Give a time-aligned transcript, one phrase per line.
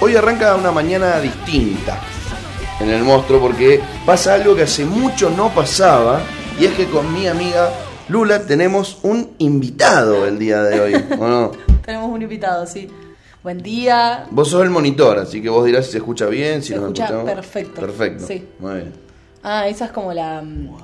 [0.00, 1.98] Hoy arranca una mañana distinta
[2.80, 6.20] en el monstruo porque pasa algo que hace mucho no pasaba
[6.60, 7.70] y es que con mi amiga
[8.08, 11.50] Lula tenemos un invitado el día de hoy, ¿o no?
[11.84, 12.88] Tenemos un invitado, sí.
[13.42, 14.26] Buen día.
[14.30, 16.84] Vos sos el monitor, así que vos dirás si se escucha bien, si Se nos
[16.84, 17.30] escucha escuchamos.
[17.32, 17.80] perfecto.
[17.80, 18.26] Perfecto.
[18.26, 18.46] Sí.
[18.58, 18.92] Muy bien.
[19.42, 20.76] Ah, esa es como la mm,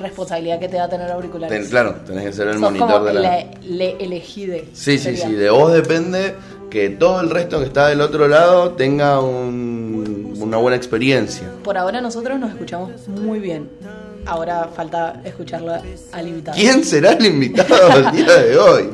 [0.00, 1.60] responsabilidad que te da tener auriculares.
[1.60, 3.20] Ten- claro, tenés que ser el Sos monitor como de la.
[3.20, 4.68] le, le elegide.
[4.72, 5.32] Sí, sí, sí.
[5.32, 6.34] De vos depende
[6.72, 11.46] que todo el resto que está del otro lado tenga un- una buena experiencia.
[11.62, 13.68] Por ahora nosotros nos escuchamos muy bien.
[14.24, 15.74] Ahora falta escucharlo
[16.12, 16.56] al invitado.
[16.56, 18.88] ¿Quién será el invitado el día de hoy?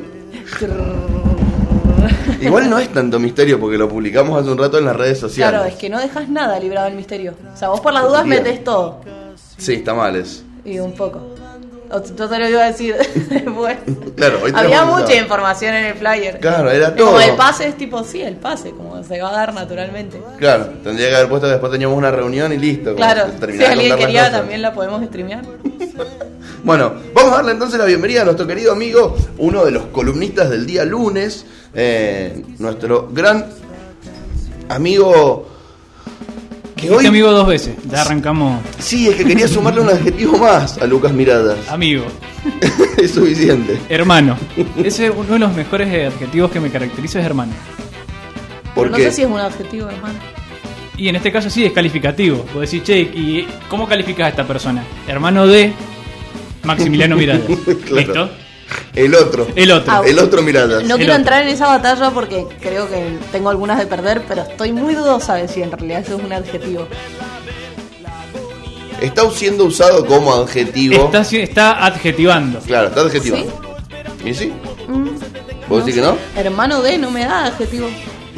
[2.41, 5.51] Igual no es tanto misterio porque lo publicamos hace un rato en las redes sociales.
[5.57, 7.33] Claro, es que no dejas nada librado del misterio.
[7.53, 8.99] O sea, vos por las dudas metes todo.
[9.57, 10.43] Sí, está mal eso.
[10.65, 11.21] Y un poco.
[11.89, 12.95] Yo te lo iba a decir
[13.29, 13.77] después.
[14.15, 16.39] Claro, hoy Había mucha información en el flyer.
[16.39, 17.07] Claro, era todo.
[17.07, 20.21] Como el pase es tipo, sí, el pase, como se va a dar naturalmente.
[20.37, 22.95] Claro, tendría que haber puesto que después teníamos una reunión y listo.
[22.95, 25.43] Claro, si alguien quería también la podemos streamear.
[26.61, 30.49] Bueno, vamos a darle entonces la bienvenida a nuestro querido amigo, uno de los columnistas
[30.49, 33.45] del día lunes, eh, nuestro gran
[34.67, 35.48] amigo
[36.79, 37.05] que hoy...
[37.05, 38.61] Amigo dos veces, ya arrancamos.
[38.79, 41.57] Sí, es que quería sumarle un adjetivo más a Lucas Miradas.
[41.69, 42.05] Amigo,
[42.97, 43.77] es suficiente.
[43.89, 44.37] hermano.
[44.83, 47.51] Ese es uno de los mejores eh, adjetivos que me caracteriza es hermano.
[48.63, 49.03] Pero ¿Por no qué?
[49.05, 50.19] sé si es un adjetivo, hermano.
[50.97, 52.45] Y en este caso sí es calificativo.
[52.53, 54.83] Vos decís, che, ¿y cómo calificas a esta persona?
[55.07, 55.71] Hermano de
[56.63, 57.41] Maximiliano Miradas.
[57.85, 57.95] Claro.
[57.95, 58.29] ¿Listo?
[58.95, 59.47] El otro.
[59.55, 59.91] El otro.
[59.93, 60.83] Ah, El otro Miradas.
[60.83, 61.15] No El quiero otro.
[61.15, 65.35] entrar en esa batalla porque creo que tengo algunas de perder, pero estoy muy dudosa
[65.35, 66.87] de si en realidad eso es un adjetivo.
[69.01, 71.09] Está siendo usado como adjetivo.
[71.31, 72.59] Está, adjetivando.
[72.59, 73.45] Claro, está adjetivado.
[74.25, 74.51] ¿Y sí?
[74.87, 75.07] Mm,
[75.69, 76.17] ¿Vos decís que no?
[76.35, 77.87] Hermano de no me da adjetivo.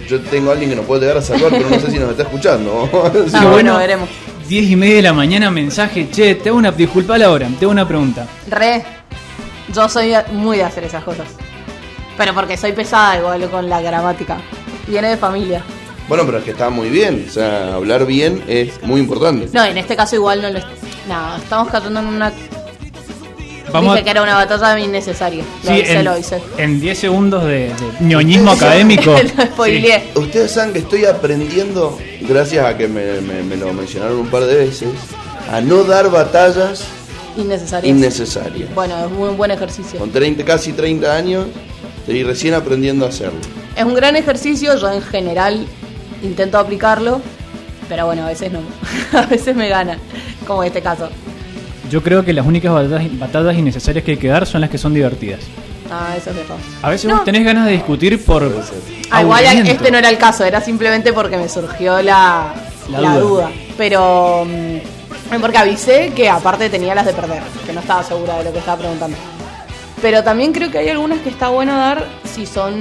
[0.08, 2.12] Yo tengo a alguien que nos puede llegar a salvar, pero no sé si nos
[2.12, 2.90] está escuchando.
[3.28, 3.52] Sí, Ah, bueno.
[3.52, 4.10] bueno, veremos.
[4.48, 6.72] 10 y media de la mañana, mensaje, che, te hago una.
[6.72, 8.28] Disculpa la hora, te hago una pregunta.
[8.50, 8.84] Re,
[9.74, 11.28] yo soy muy de hacer esas cosas.
[12.18, 14.38] Pero porque soy pesada igual con la gramática.
[14.88, 15.64] Viene de familia.
[16.08, 17.26] Bueno, pero es que está muy bien.
[17.28, 19.48] O sea, hablar bien es muy importante.
[19.54, 20.60] No, en este caso igual no lo...
[21.08, 22.32] No, estamos cayendo en una...
[23.72, 25.46] Vamos Dije a- que era una batalla innecesaria.
[25.64, 26.44] Lo Sí, hice, en, lo hice.
[26.58, 29.16] en 10 segundos de, de ñoñismo académico.
[29.38, 30.10] lo spoileé.
[30.16, 34.44] Ustedes saben que estoy aprendiendo, gracias a que me, me- me lo mencionaron un par
[34.44, 34.90] de veces,
[35.50, 36.84] a no dar batallas
[37.38, 37.90] Innecesaria.
[37.90, 38.74] innecesarias.
[38.76, 40.00] Bueno, es un buen ejercicio.
[40.00, 41.46] Con 30, casi 30 años,
[42.00, 43.40] estoy recién aprendiendo a hacerlo.
[43.76, 45.66] Es un gran ejercicio, yo en general
[46.24, 47.22] intento aplicarlo,
[47.90, 48.60] pero bueno, a veces no.
[49.18, 49.98] a veces me gana,
[50.46, 51.10] como en este caso.
[51.90, 54.78] Yo creo que las únicas batallas, batallas innecesarias que hay que dar son las que
[54.78, 55.40] son divertidas.
[55.94, 56.56] Ah, eso es verdad.
[56.82, 57.16] A veces No.
[57.18, 58.50] vos tenés ganas de discutir por.
[59.10, 62.54] Ah, igual este no era el caso, era simplemente porque me surgió la,
[62.90, 63.22] La la duda.
[63.48, 63.52] duda.
[63.78, 64.78] Pero mm,
[65.40, 68.60] porque avisé que aparte tenía las de perder, que no estaba segura de lo que
[68.60, 69.18] estaba preguntando.
[70.02, 72.74] Pero también creo que hay algunas que está bueno dar si son,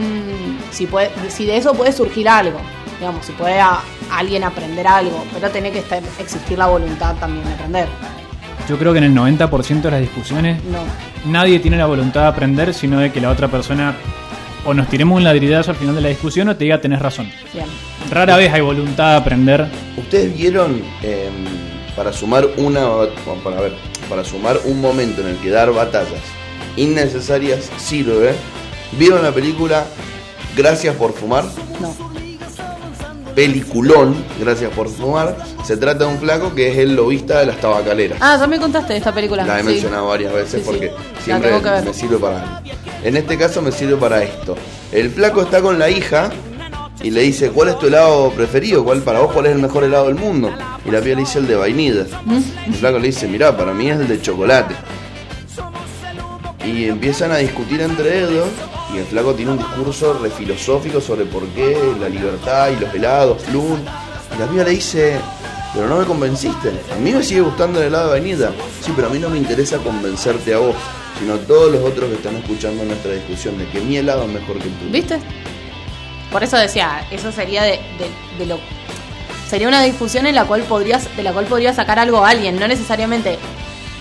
[0.70, 2.58] si puede, si de eso puede surgir algo,
[2.98, 3.80] digamos, si puede a-
[4.10, 7.88] alguien aprender algo, pero tiene que estar, existir la voluntad también de aprender.
[8.68, 10.78] Yo creo que en el 90% de las discusiones No.
[11.30, 13.94] nadie tiene la voluntad de aprender, sino de que la otra persona
[14.64, 17.30] o nos tiremos un ladrillazo al final de la discusión o te diga tenés razón.
[17.52, 17.66] Bien.
[18.10, 19.66] Rara vez hay voluntad de aprender.
[19.96, 21.32] ¿Ustedes vieron em,
[21.96, 22.88] para sumar una
[23.42, 23.74] para ver,
[24.08, 26.20] para sumar un momento en el que dar batallas
[26.76, 28.34] innecesarias sirve?
[28.92, 29.84] ¿Vieron la película
[30.56, 31.44] Gracias por fumar?
[31.80, 31.94] No.
[33.34, 35.36] Peliculón, Gracias por fumar.
[35.64, 38.18] Se trata de un flaco que es el lobista de las tabacaleras.
[38.20, 39.44] Ah, ya me contaste de esta película.
[39.46, 39.68] La he sí.
[39.68, 40.92] mencionado varias veces Sí, porque
[41.22, 41.52] siempre
[41.84, 42.62] me sirve para.
[43.04, 44.56] En este caso me sirve para esto.
[44.92, 46.30] El flaco está con la hija
[47.02, 48.84] y le dice, ¿cuál es tu helado preferido?
[48.84, 50.52] ¿Cuál para vos cuál es el mejor helado del mundo?
[50.84, 52.06] Y la piba le dice el de vainilla.
[52.66, 54.74] El flaco le dice, mirá, para mí es el de chocolate.
[56.64, 58.48] Y empiezan a discutir entre ellos
[58.94, 62.94] y el flaco tiene un discurso re filosófico sobre por qué la libertad y los
[62.94, 63.80] helados, Flun.
[64.36, 65.18] Y la piba le dice,
[65.72, 66.70] pero no me convenciste.
[66.94, 68.50] A mí me sigue gustando el helado de vainilla.
[68.82, 70.76] Sí, pero a mí no me interesa convencerte a vos,
[71.18, 74.28] sino a todos los otros que están escuchando nuestra discusión de que mi helado es
[74.28, 74.92] mejor que el tuyo.
[74.92, 75.18] ¿Viste?
[76.30, 77.80] Por eso decía, eso sería de,
[78.46, 78.58] lo
[79.48, 82.58] sería una discusión en la cual podrías de la cual podría sacar algo a alguien,
[82.58, 83.38] no necesariamente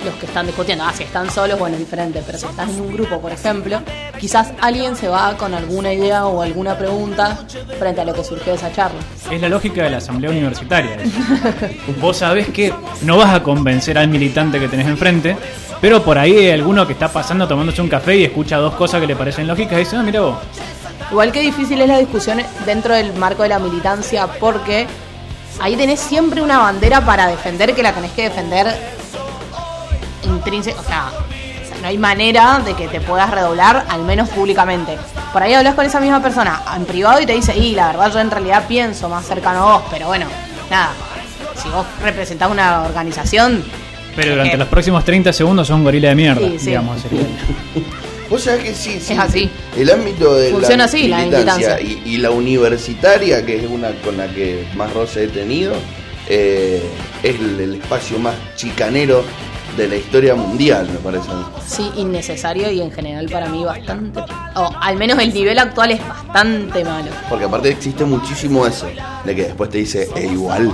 [0.06, 0.84] los que están discutiendo.
[0.86, 3.82] Ah, si están solos, bueno, diferente, pero si estás en un grupo, por ejemplo,
[4.20, 7.40] quizás alguien se va con alguna idea o alguna pregunta
[7.78, 9.00] frente a lo que surgió de esa charla.
[9.30, 10.98] Es la lógica de la asamblea universitaria.
[12.00, 15.36] Vos sabés que no vas a convencer al militante que tenés enfrente,
[15.82, 19.02] pero por ahí hay alguno que está pasando tomándose un café y escucha dos cosas
[19.02, 20.38] que le parecen lógicas y dice, ah, mira vos.
[21.12, 24.86] Igual que difícil es la discusión dentro del marco de la militancia, porque
[25.60, 28.68] ahí tenés siempre una bandera para defender que la tenés que defender
[30.24, 30.80] intrínseca.
[30.80, 31.12] O sea,
[31.82, 34.98] no hay manera de que te puedas redoblar, al menos públicamente.
[35.34, 38.12] Por ahí hablas con esa misma persona en privado y te dice, y la verdad
[38.14, 40.26] yo en realidad pienso más cercano a vos, pero bueno,
[40.70, 40.90] nada.
[41.56, 43.64] Si vos representás una organización,
[44.16, 46.66] Pero durante Eh, los próximos 30 segundos son un gorila de mierda, Sí, sí.
[46.68, 46.98] digamos.
[48.30, 49.14] Vos sabés que sí, sí.
[49.14, 49.50] Es así.
[49.78, 53.92] El ámbito de Funciona la así, la militancia y, y la universitaria, que es una
[54.04, 55.74] con la que más roce he tenido,
[56.28, 56.82] eh,
[57.24, 59.24] es el, el espacio más chicanero
[59.78, 61.30] de la historia mundial, me parece
[61.66, 64.20] sí, innecesario y en general para mí bastante.
[64.56, 67.10] O al menos el nivel actual es bastante malo.
[67.30, 68.88] Porque aparte existe muchísimo eso,
[69.24, 70.74] de que después te dice, e igual.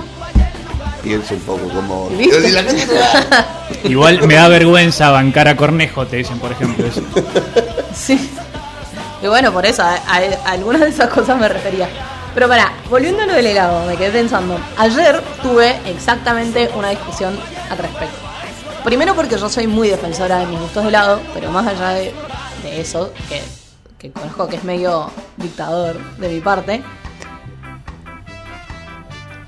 [1.06, 2.10] Piensa un poco como...
[2.52, 2.86] La gente
[3.88, 6.84] Igual me da vergüenza bancar a Cornejo, te dicen, por ejemplo.
[6.86, 7.02] Eso.
[7.94, 8.30] Sí.
[9.22, 11.88] Y bueno, por eso, a, a- a algunas de esas cosas me refería.
[12.34, 14.58] Pero para, volviendo a lo del helado, me quedé pensando.
[14.76, 17.38] Ayer tuve exactamente una discusión
[17.70, 18.16] al respecto.
[18.84, 22.12] Primero porque yo soy muy defensora de mis gustos de helado, pero más allá de,
[22.64, 23.40] de eso, que,
[23.98, 26.82] que conozco que es medio dictador de mi parte.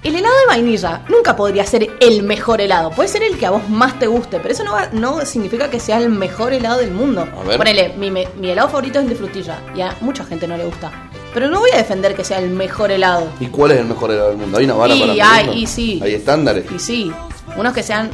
[0.04, 2.90] El helado de vainilla nunca podría ser el mejor helado.
[2.90, 5.68] Puede ser el que a vos más te guste, pero eso no, va- no significa
[5.70, 7.26] que sea el mejor helado del mundo.
[7.56, 10.64] Ponele, mi, mi helado favorito es el de frutilla y a mucha gente no le
[10.66, 10.92] gusta.
[11.34, 13.26] Pero no voy a defender que sea el mejor helado.
[13.40, 14.58] ¿Y cuál es el mejor helado del mundo?
[14.58, 16.00] ¿Hay una vara Y para hay- y sí.
[16.02, 16.64] ¿Hay estándares?
[16.70, 17.12] Y sí,
[17.56, 18.10] unos que sean,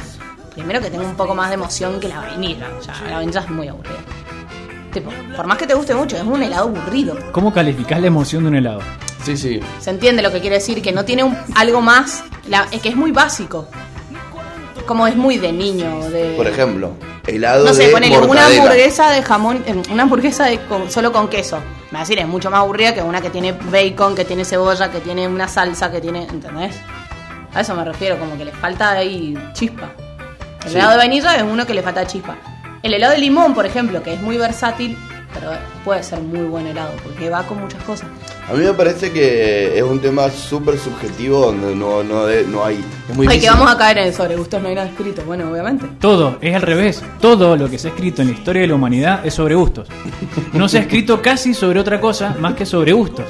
[0.55, 2.67] primero que tengan un poco más de emoción que la vainilla.
[2.79, 3.99] O sea, la vainilla es muy aburrida.
[4.95, 7.17] Tipo, por más que te guste mucho, es un helado aburrido.
[7.33, 8.79] ¿Cómo calificás la emoción de un helado?
[9.25, 9.59] Sí, sí.
[9.81, 12.87] Se entiende lo que quiere decir, que no tiene un- algo más, la- es que
[12.89, 13.67] es muy básico.
[14.85, 16.35] Como es muy de niño, de...
[16.37, 16.91] Por ejemplo,
[17.27, 18.61] helado no sé, de ponele una mortadela.
[18.63, 21.57] hamburguesa de jamón, eh, una hamburguesa de con- solo con queso.
[21.91, 24.45] Me va a decir, es mucho más aburrida que una que tiene bacon, que tiene
[24.45, 26.75] cebolla, que tiene una salsa, que tiene, ¿entendés?
[27.53, 29.89] A eso me refiero, como que le falta ahí chispa.
[30.63, 30.75] El Sí.
[30.75, 32.37] helado de vainilla es uno que le falta chispa.
[32.85, 34.95] El helado de limón, por ejemplo, que es muy versátil,
[35.33, 35.51] pero
[35.83, 38.07] puede ser muy buen helado, porque va con muchas cosas.
[38.47, 42.63] A mí me parece que es un tema súper subjetivo donde no, no, de- no
[42.63, 42.75] hay...
[43.09, 43.49] Es muy Ay, que difícil.
[43.59, 45.23] vamos a caer en el sobre gustos, no hay nada escrito.
[45.25, 45.87] Bueno, obviamente.
[45.99, 47.03] Todo, es al revés.
[47.19, 49.87] Todo lo que se ha escrito en la historia de la humanidad es sobre gustos.
[50.53, 53.25] No se ha escrito casi sobre otra cosa más que sobre gustos.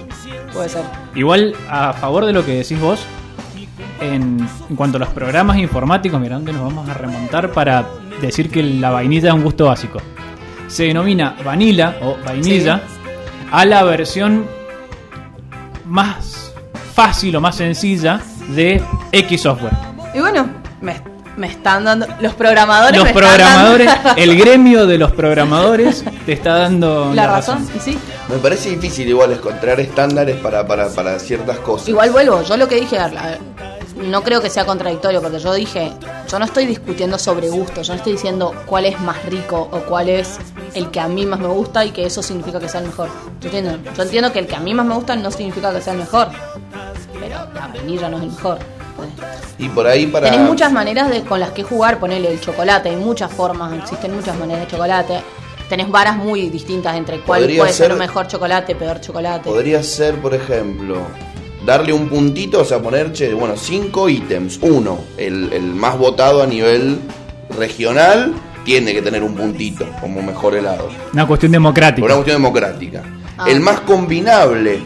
[0.53, 0.83] Puede ser.
[1.15, 2.99] Igual, a favor de lo que decís vos,
[4.01, 7.85] en, en cuanto a los programas informáticos, mira dónde nos vamos a remontar para
[8.21, 10.01] decir que la vainilla es un gusto básico.
[10.67, 12.81] Se denomina vanilla o vainilla
[13.51, 14.45] a la versión
[15.85, 16.53] más
[16.93, 18.19] fácil o más sencilla
[18.49, 18.81] de
[19.11, 19.73] X software.
[20.13, 20.49] Y bueno,
[20.81, 20.95] me,
[21.37, 22.07] me están dando.
[22.19, 22.97] Los programadores.
[22.97, 27.67] Los me están programadores, dando el gremio de los programadores te está dando la razón.
[27.75, 27.97] Y sí.
[28.29, 31.89] Me parece difícil igual encontrar estándares para, para, para ciertas cosas.
[31.89, 32.97] Igual vuelvo, yo lo que dije,
[34.05, 35.91] no creo que sea contradictorio, porque yo dije,
[36.29, 39.79] yo no estoy discutiendo sobre gusto, yo no estoy diciendo cuál es más rico o
[39.81, 40.37] cuál es
[40.73, 43.09] el que a mí más me gusta y que eso significa que sea el mejor.
[43.41, 45.81] Yo entiendo, yo entiendo que el que a mí más me gusta no significa que
[45.81, 46.29] sea el mejor,
[47.19, 48.59] pero la vainilla no es el mejor.
[49.57, 50.29] Y por ahí para...
[50.31, 54.13] Tenés muchas maneras de, con las que jugar, ponerle el chocolate, hay muchas formas, existen
[54.15, 55.21] muchas maneras de chocolate.
[55.69, 59.49] Tenés varas muy distintas entre cuál Podría puede ser ser- mejor chocolate, peor chocolate.
[59.49, 60.97] Podría ser, por ejemplo,
[61.65, 64.59] darle un puntito, o sea, poner, che, bueno, cinco ítems.
[64.61, 66.99] Uno, el, el más votado a nivel
[67.57, 70.89] regional, tiene que tener un puntito como mejor helado.
[71.13, 72.05] Una cuestión Por democrática.
[72.05, 73.03] una cuestión democrática.
[73.37, 73.45] Ah.
[73.49, 74.79] El más combinable,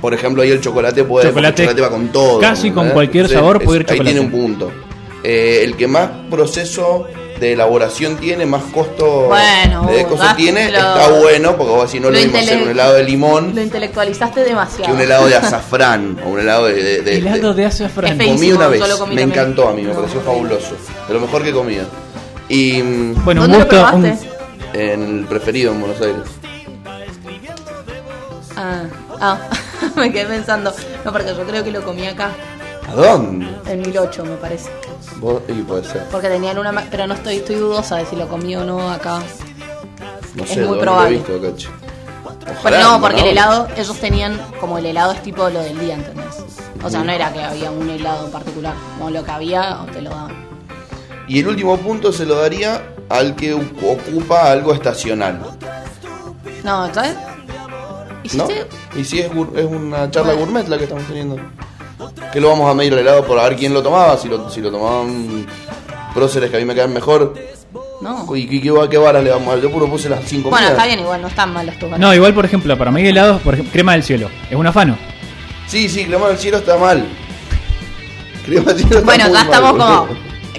[0.00, 2.38] por ejemplo, ahí el chocolate puede, porque Chocolate el chocolate va con todo.
[2.40, 4.14] casi con cualquier sabor puede ir Ahí chocolate.
[4.14, 4.70] tiene un punto.
[5.22, 7.06] Eh, el que más proceso
[7.40, 12.00] de elaboración tiene, más costo Bueno, de cosas tiene, lo- está bueno, porque vos si
[12.00, 14.84] no lo lo mismo hacer un helado de limón Lo intelectualizaste demasiado.
[14.86, 16.74] que un helado de azafrán o un helado de...
[16.82, 18.16] de- de- Helado de azafrán.
[18.16, 19.30] feísimo, comí una vez, comí me también.
[19.30, 20.56] encantó a mí, me No, pareció horrible.
[20.58, 20.74] fabuloso.
[21.08, 21.82] De lo mejor que comía.
[22.48, 23.84] Y mm, Bueno, ¿Dónde lo gusto.
[23.96, 24.28] un- probaste?
[24.74, 26.22] en el preferido en Buenos Aires.
[28.56, 28.82] Ah,
[29.20, 29.38] ah,
[29.96, 30.72] me quedé pensando.
[31.04, 32.30] No, porque yo creo que lo comí acá,
[32.88, 33.46] ¿A dónde?
[33.66, 34.70] en 1008, me parece.
[35.20, 36.04] Vos- y puede ser.
[36.10, 36.72] Porque tenían una.
[36.72, 39.20] ma- Pero no estoy, estoy dudosa de si lo comí o no acá.
[40.34, 41.10] No Es sé, muy ¿dónde probable.
[41.10, 41.70] lo he visto, cacho?
[42.60, 45.94] Ojalá, no, porque el helado, ellos tenían como el helado es tipo lo del día,
[45.96, 46.26] ¿entendés?
[46.82, 48.74] O sea, no era que había un helado en particular.
[48.96, 50.46] Como lo que había, te lo daban.
[51.26, 55.40] Y el último punto se lo daría al que u- ocupa algo estacional.
[56.64, 57.14] No, ¿sabes?
[58.34, 58.44] ¿No?
[58.44, 58.66] ¿Hiciste?
[58.96, 60.46] Y si es, gur- es una charla Bueno.
[60.46, 61.36] gourmet la que estamos teniendo.
[62.32, 64.48] Que lo vamos a medir el helado por a ver quién lo tomaba, si lo,
[64.50, 65.46] si lo tomaban
[66.14, 67.34] próceres que a mí me caen mejor.
[68.00, 68.36] No.
[68.36, 69.60] ¿Y qué, qué, qué le vamos a dar?
[69.60, 72.32] Yo puro puse las 5 Bueno, está bien, igual no están malos tus No, igual,
[72.32, 74.30] por ejemplo, para mí helados, por ejemplo, crema del cielo.
[74.48, 74.96] Es un afano.
[75.66, 77.04] Sí, sí, crema del cielo está mal.
[78.46, 80.08] Crema del cielo está Bueno, acá estamos como.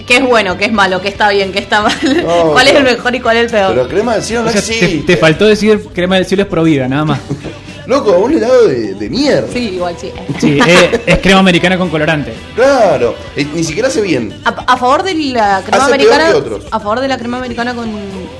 [0.05, 0.57] ¿Qué es bueno?
[0.57, 1.01] ¿Qué es malo?
[1.01, 1.51] ¿Qué está bien?
[1.51, 1.93] ¿Qué está mal?
[2.25, 3.73] No, ¿Cuál es el mejor y cuál es el peor?
[3.75, 6.49] Pero crema del cielo no O sea, te, te faltó decir crema del cielo es
[6.49, 7.19] pro vida, nada más.
[7.89, 9.47] Loco, un helado de, de mierda.
[9.51, 10.11] Sí, igual sí.
[10.39, 12.33] Sí, es, es crema americana con colorante.
[12.55, 14.33] Claro, eh, ni siquiera hace bien.
[14.45, 16.29] A, a favor de la crema Hace peor americana.
[16.31, 16.65] que otros.
[16.71, 17.89] A favor de la crema americana con,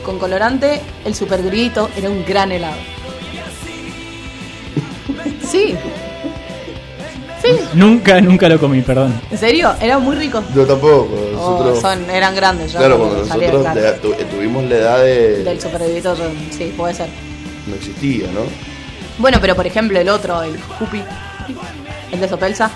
[0.06, 2.76] con colorante, el super grito era un gran helado.
[5.50, 5.76] Sí.
[7.42, 9.20] Sí, Nunca Nunca, lo comí, perdón.
[9.32, 10.44] en serio, era muy rico.
[10.54, 11.10] Yo tampoco.
[11.12, 12.80] Oh, Nosotros, son, eran grandes ya.
[12.80, 13.82] claro, cuando nosotros claro.
[13.82, 15.44] de- tu- eh, tuvimos la edad de.
[15.44, 17.08] Del super grito, yo- sí, puede ser.
[17.66, 18.42] No existía, ¿no?
[19.20, 21.04] Bueno, pero por ejemplo, el otro, el Jupi,
[22.12, 22.72] el de Sopelsa,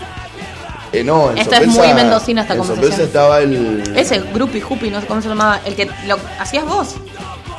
[0.91, 2.91] Eh, no, en Esta es Sopelsa- muy mendocina esta en conversación.
[2.91, 3.83] Sopelsa estaba el.
[3.95, 6.95] ese Grupi Jupi, no sé cómo se llamaba, el que lo hacías vos.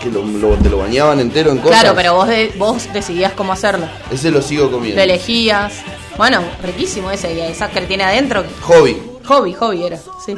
[0.01, 1.81] Que lo, lo- te lo bañaban entero en cosas.
[1.81, 3.87] Claro, pero vos, de- vos decidías cómo hacerlo.
[4.13, 4.97] Ese lo sigo comiendo.
[4.97, 5.73] Lo elegías.
[6.17, 8.45] Bueno, riquísimo ese, y esa que tiene adentro.
[8.63, 9.03] Hobby.
[9.27, 10.37] Hobby, hobby era, sí,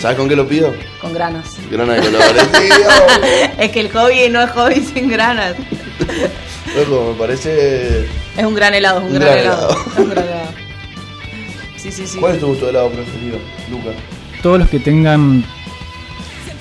[0.00, 0.72] ¿Sabes con qué lo pido?
[1.00, 1.46] con granas.
[1.70, 2.44] Grana de colores.
[3.58, 5.54] Es que el hobby no es hobby sin granas.
[6.76, 8.06] Loco, me parece.
[8.36, 9.68] Es un gran helado, es un, Un gran, gran helado.
[9.70, 9.80] helado.
[9.92, 10.48] Es un gran helado.
[11.76, 12.18] Sí, sí, sí.
[12.18, 13.38] ¿Cuál es tu gusto de helado preferido,
[13.70, 13.90] Luca?
[14.42, 15.44] Todos los que tengan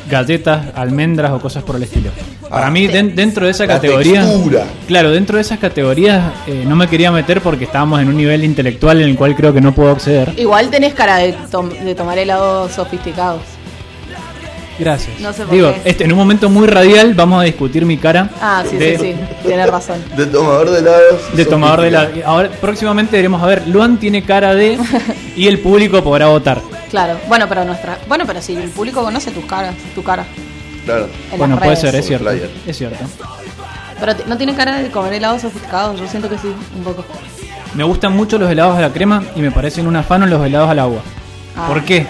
[0.10, 2.12] galletas, almendras o cosas por el estilo.
[2.50, 2.72] Para Ah.
[2.72, 4.22] mí, den- dentro de esa La categoría.
[4.22, 4.66] textura.
[4.88, 8.44] Claro, dentro de esas categorías eh, no me quería meter porque estábamos en un nivel
[8.44, 10.32] intelectual en el cual creo que no puedo acceder.
[10.38, 13.42] Igual tenés cara de, tom- de tomar helados sofisticados.
[14.78, 15.20] Gracias.
[15.22, 15.90] No sé por Digo, qué.
[15.90, 18.30] este, en un momento muy radial vamos a discutir mi cara.
[18.42, 19.16] Ah, sí, de, sí, sí,
[19.46, 20.04] tienes razón.
[20.18, 21.22] De tomador de helados.
[21.34, 22.00] De tomador de la.
[22.02, 22.34] sofisticado.
[22.34, 23.68] Ahora, próximamente veremos a ver.
[23.68, 24.78] Luan tiene cara de.
[25.36, 26.62] Y el público podrá votar.
[26.90, 30.26] Claro, bueno, pero nuestra, bueno, pero si el público conoce tus caras, tu cara
[30.86, 31.10] Claro.
[31.32, 32.30] en bueno, puede ser, es cierto.
[32.30, 32.50] flyer.
[32.66, 33.04] Es cierto.
[34.00, 37.04] Pero no tiene cara de comer helados sofisticados, yo siento que sí, un poco.
[37.74, 40.70] Me gustan mucho los helados a la crema y me parecen un afano los helados
[40.70, 41.02] al agua.
[41.58, 41.66] Ah.
[41.68, 42.08] ¿Por qué?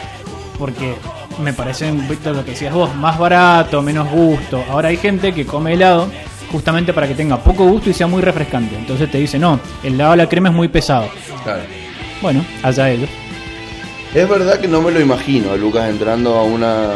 [0.60, 0.94] Porque
[1.40, 4.64] me parecen, Víctor, lo que decías vos, más barato, menos gusto.
[4.70, 6.10] Ahora hay gente que come helado
[6.52, 8.76] justamente para que tenga poco gusto y sea muy refrescante.
[8.76, 11.08] Entonces te dice, no, el helado a la crema es muy pesado.
[11.44, 11.64] Claro.
[12.22, 13.10] Bueno, allá ellos.
[14.14, 16.92] Es verdad que no me lo imagino a Lucas entrando a una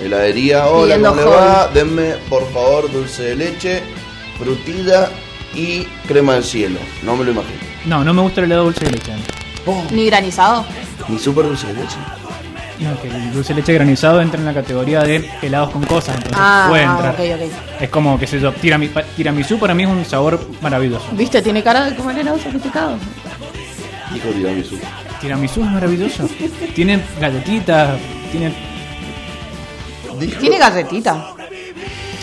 [0.00, 0.66] heladería.
[0.66, 1.68] Hola, ¿cómo le va?
[1.74, 3.82] Denme, por favor, dulce de leche,
[4.38, 5.10] frutilla
[5.54, 6.78] y crema del cielo.
[7.02, 7.58] No me lo imagino.
[7.84, 9.12] No, no me gusta el helado dulce de leche.
[9.90, 10.64] Ni granizado.
[11.08, 11.96] Ni súper dulce de leche.
[12.78, 16.14] No, que el dulce de leche granizado entra en la categoría de helados con cosas,
[16.16, 17.16] entonces Ah, puede ah, entrar.
[17.80, 21.06] Es como, qué sé yo, tirami- tiramisú para mí es un sabor maravilloso.
[21.12, 21.40] ¿Viste?
[21.40, 23.00] Tiene cara de comer helados sofisticados.
[24.12, 24.78] Dijo tiramisú.
[25.20, 26.28] Tiramisú es maravilloso.
[26.74, 27.98] tiene galletitas,
[28.30, 28.52] tiene
[30.20, 31.26] Dijo- Tiene galletita.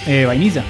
[0.07, 0.63] eh, vainilla.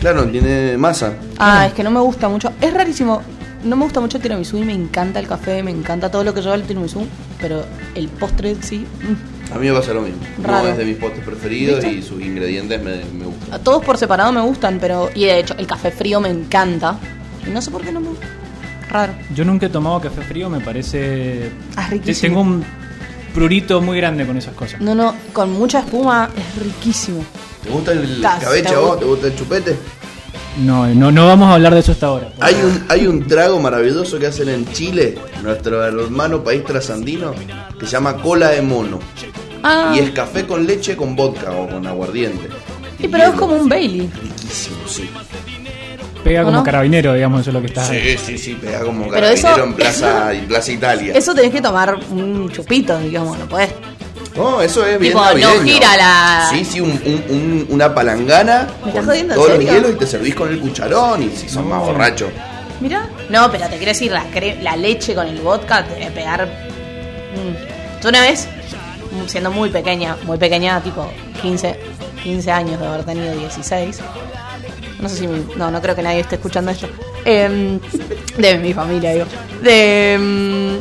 [0.00, 1.14] Claro, tiene masa.
[1.38, 2.52] Ah, es que no me gusta mucho.
[2.60, 3.22] Es rarísimo.
[3.64, 6.32] No me gusta mucho el tiramisú y me encanta el café, me encanta todo lo
[6.32, 7.06] que lleva el tiramisú,
[7.40, 8.86] pero el postre sí.
[9.02, 9.52] mm.
[9.54, 10.20] A mí me pasa lo mismo.
[10.42, 10.64] Raro.
[10.66, 11.98] No es de mis postres preferidos ¿Viste?
[11.98, 13.52] y sus ingredientes me, me gustan.
[13.54, 15.08] A Todos por separado me gustan, pero.
[15.14, 16.98] Y de hecho, el café frío me encanta.
[17.46, 18.26] Y no sé por qué no me gusta.
[18.90, 19.14] Raro.
[19.34, 21.50] Yo nunca he tomado café frío, me parece.
[21.76, 22.28] Ah, es riquísimo.
[22.28, 22.64] Tengo un
[23.34, 24.80] prurito muy grande con esas cosas.
[24.82, 27.24] No, no, con mucha espuma es riquísimo.
[27.64, 28.98] ¿Te gusta el Casi, cabeche te a vos?
[28.98, 29.76] ¿Te gusta el chupete?
[30.58, 32.30] No, no, no vamos a hablar de eso hasta ahora.
[32.40, 37.32] Hay un, hay un trago maravilloso que hacen en Chile, nuestro hermano país trasandino,
[37.78, 38.98] que se llama cola de mono.
[39.62, 42.48] Ah, Y es café con leche con vodka o con aguardiente.
[43.00, 44.10] sí, pero es como un Bailey.
[44.22, 45.08] Riquísimo, sí.
[46.24, 46.64] Pega ¿O como no?
[46.64, 47.84] carabinero, digamos, eso es lo que está.
[47.84, 51.12] Sí, sí, sí, pega como Pero eso- carabinero en Plaza, en Plaza Italia.
[51.14, 53.70] Eso tenés que tomar un chupito, digamos, no podés.
[54.38, 55.62] No, eso es bien Tipo, no navideño.
[55.64, 59.48] gira la- Sí, sí, un- un- un- una palangana ¿Me estás con jodiendo, en todos
[59.50, 59.72] los serio?
[59.72, 62.30] hielos y te servís con el cucharón y si son más borrachos.
[62.80, 63.08] Mira.
[63.28, 66.46] No, pero te quiero decir, la, cre- la leche con el vodka te debe pegar.
[66.46, 68.02] Mm.
[68.02, 68.46] Yo una vez,
[69.10, 71.10] mm, siendo muy pequeña, muy pequeña, tipo
[71.42, 71.78] 15,
[72.22, 73.98] 15 años de haber tenido 16.
[75.00, 75.26] No sé si.
[75.28, 76.88] mi- no, no creo que nadie esté escuchando esto.
[77.24, 77.78] Em,
[78.38, 79.26] de mi familia, digo.
[79.62, 80.14] De.
[80.14, 80.80] em,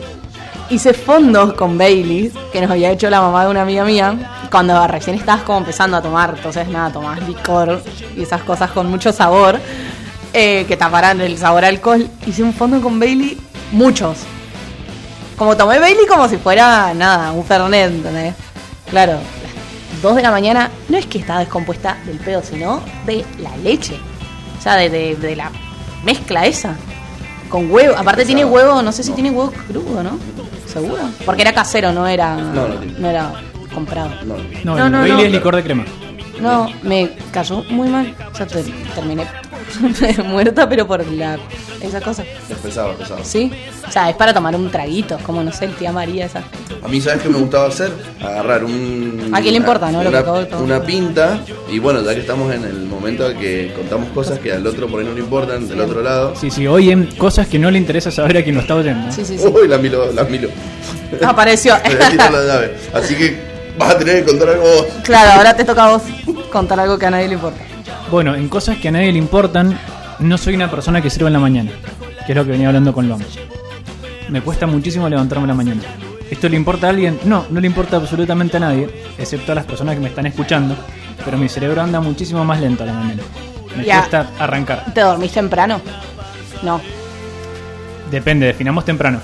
[0.69, 4.85] hice fondos con Bailey, que nos había hecho la mamá de una amiga mía, cuando
[4.87, 7.81] recién estabas como empezando a tomar, entonces nada, tomabas licor
[8.15, 9.59] y esas cosas con mucho sabor,
[10.33, 12.07] eh, que taparan el sabor alcohol.
[12.25, 13.37] Hice un fondo con Bailey,
[13.71, 14.17] muchos.
[15.37, 18.33] Como tomé Bailey como si fuera, nada, un Fernet, ¿entendés?
[18.89, 23.23] Claro, las 2 de la mañana, no es que está descompuesta del pedo, sino de
[23.39, 23.95] la leche.
[24.57, 25.51] O sea, de, de- de la
[26.03, 26.75] mezcla esa.
[27.49, 27.95] Con huevo.
[27.97, 30.19] Aparte tiene huevo, no sé si tiene huevo crudo, ¿no?
[30.65, 31.01] ¿Seguro?
[31.25, 32.35] Porque era casero, no era.
[32.35, 32.67] No,
[32.99, 33.31] no era.
[33.73, 34.09] comprado.
[34.25, 34.75] No.
[34.75, 35.85] No, No, es licor de crema.
[36.41, 38.13] No, me cayó muy mal.
[38.31, 38.63] O sea, te-
[38.93, 39.25] terminé
[40.25, 41.37] muerta, pero por la
[41.81, 42.23] esa cosa.
[42.49, 43.19] Es pesado, es pesado.
[43.23, 43.51] ¿Sí?
[43.87, 46.43] O sea, es para tomar un traguito, como no sé, el tía María esa.
[46.83, 47.91] A mí, ¿sabes qué me gustaba hacer?
[48.21, 49.29] Agarrar un.
[49.33, 50.03] ¿A quién le importa, no?
[50.03, 50.61] Lo que Una, tomar.
[50.63, 51.39] una pinta.
[51.71, 54.87] Y bueno, ya que estamos en el momento de que contamos cosas que al otro
[54.87, 56.33] por ahí no le importan, del otro lado.
[56.35, 59.11] Sí, sí, hoy en cosas que no le interesa saber a quien lo está oyendo.
[59.11, 59.45] Sí, sí, sí.
[59.47, 60.49] Uy, la milo, la milo.
[61.25, 61.75] Apareció.
[61.87, 62.75] La llave.
[62.93, 63.37] Así que
[63.77, 64.85] vas a tener que contar algo vos.
[65.03, 66.01] claro, ahora te toca a vos
[66.51, 67.59] contar algo que a nadie le importa.
[68.11, 69.77] Bueno, en cosas que a nadie le importan,
[70.19, 71.71] no soy una persona que sirva en la mañana,
[72.25, 73.21] que es lo que venía hablando con Lom.
[74.29, 75.81] Me cuesta muchísimo levantarme en la mañana.
[76.29, 77.19] ¿Esto le importa a alguien?
[77.23, 80.75] No, no le importa absolutamente a nadie, excepto a las personas que me están escuchando,
[81.23, 83.23] pero mi cerebro anda muchísimo más lento a la mañana.
[83.75, 83.99] Me Ya.
[83.99, 84.91] cuesta arrancar.
[84.93, 85.79] ¿Te dormís temprano?
[86.63, 86.81] No,
[88.11, 89.19] Depende, definamos temprano.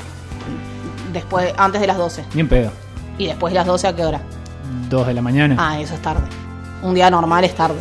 [1.11, 2.23] después, antes de las 12.
[2.33, 2.71] Bien pedo.
[3.17, 4.21] ¿Y después de las 12 a qué hora?
[4.89, 5.55] Dos de la mañana.
[5.57, 6.23] Ah, eso es tarde.
[6.81, 7.79] Un día normal es tarde.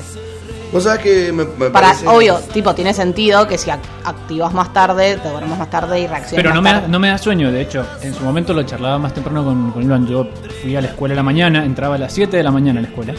[0.72, 4.54] Vos sabés que me, me Para, parece- obvio, tipo, tiene sentido que si ac- activas
[4.54, 6.88] más tarde, te duermes más tarde y reaccionas Pero más no me, da, tarde.
[6.92, 9.86] no me da sueño, de hecho, en su momento lo charlaba más temprano con, con
[9.86, 10.06] Luan.
[10.06, 10.26] Yo
[10.62, 12.82] fui a la escuela a la mañana, entraba a las 7 de la mañana a
[12.84, 13.12] la escuela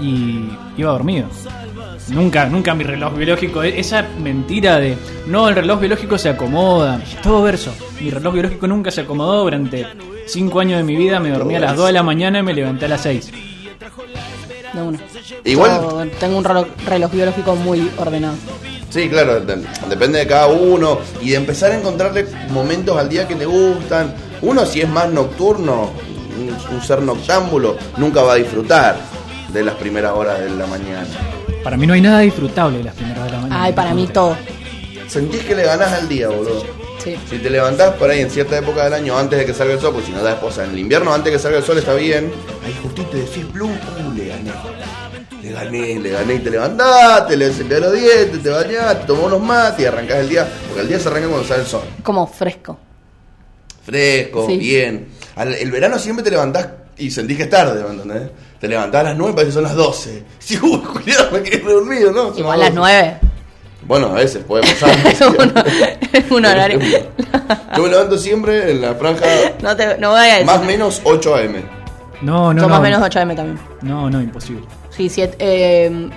[0.00, 1.26] y iba dormido.
[2.10, 7.00] Nunca, nunca mi reloj biológico, e- esa mentira de no, el reloj biológico se acomoda,
[7.22, 7.70] todo verso.
[8.00, 9.86] Mi reloj biológico nunca se acomodó durante
[10.26, 12.54] 5 años de mi vida, me dormí a las 2 de la mañana y me
[12.54, 13.30] levanté a las 6.
[14.78, 14.98] De una.
[15.44, 18.34] Igual- Yo tengo un reloj, reloj biológico muy ordenado.
[18.90, 23.26] Sí, claro, de- depende de cada uno y de empezar a encontrarle momentos al día
[23.28, 24.14] que le gustan.
[24.40, 25.90] Uno si es más nocturno,
[26.38, 28.96] un, un ser noctámbulo, nunca va a disfrutar
[29.52, 31.06] de las primeras horas de la mañana.
[31.64, 33.62] Para mí no hay nada disfrutable las primeras de la mañana.
[33.64, 34.36] Ay, para mí todo.
[35.08, 36.64] Sentís que le ganás al día, boludo.
[37.02, 37.16] Sí.
[37.30, 39.80] Si te levantás por ahí en cierta época del año antes de que salga el
[39.80, 41.78] sol, pues si no da esposa en el invierno antes de que salga el sol
[41.78, 42.32] está bien.
[42.64, 44.50] Ahí justito decís plum, uh, le gané.
[45.42, 49.40] Le gané, le gané y te levantaste, le cepillás los dientes, te bañaste, tomás unos
[49.40, 50.48] mates y arrancás el día.
[50.66, 51.82] Porque el día se arranca cuando sale el sol.
[52.02, 52.76] Como fresco.
[53.84, 54.58] Fresco, Sí.
[54.58, 55.08] bien.
[55.36, 58.30] Al- el verano siempre te levantás y sentís que es tarde, ¿me entendés?
[58.60, 60.24] Te levantás a las 9 parece que son las 12.
[60.40, 62.36] Sí, uy, cuidado, me quedé dormido, ¿no?
[62.36, 62.78] Igual las 12.
[62.80, 63.18] 9.
[63.88, 64.90] Bueno, a veces puede pasar.
[65.06, 65.54] Es un-
[66.12, 66.78] es un horario.
[67.76, 69.24] Yo me levanto siempre en la franja
[69.62, 70.46] No, te, no voy a decir.
[70.46, 71.54] más o menos 8 am.
[72.20, 72.68] No, no, Yo no.
[72.68, 73.58] más o menos 8 am también.
[73.82, 74.62] No, no, imposible.
[74.90, 76.10] Sí, siete, eh,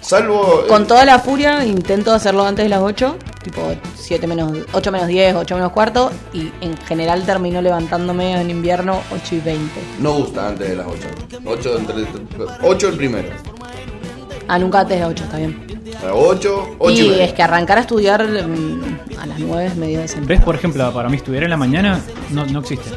[0.00, 0.64] Salvo.
[0.68, 3.16] con toda la furia intento hacerlo antes de las 8.
[3.42, 6.10] Tipo 7 menos, 8 menos 10, 8 menos cuarto.
[6.32, 9.80] Y en general termino levantándome en invierno 8 y 20.
[9.98, 11.40] No gusta antes de las 8.
[11.44, 11.94] 8, entre,
[12.62, 13.28] 8 el primero.
[14.48, 15.66] Ah, nunca antes de las 8, está bien.
[16.02, 19.66] A las 8, 8 y, Y es que arrancar a estudiar mm, a las 9
[19.66, 20.44] es medio ¿Ves, desempleado.
[20.44, 22.90] por ejemplo, para mí estudiar en la mañana no, no existe.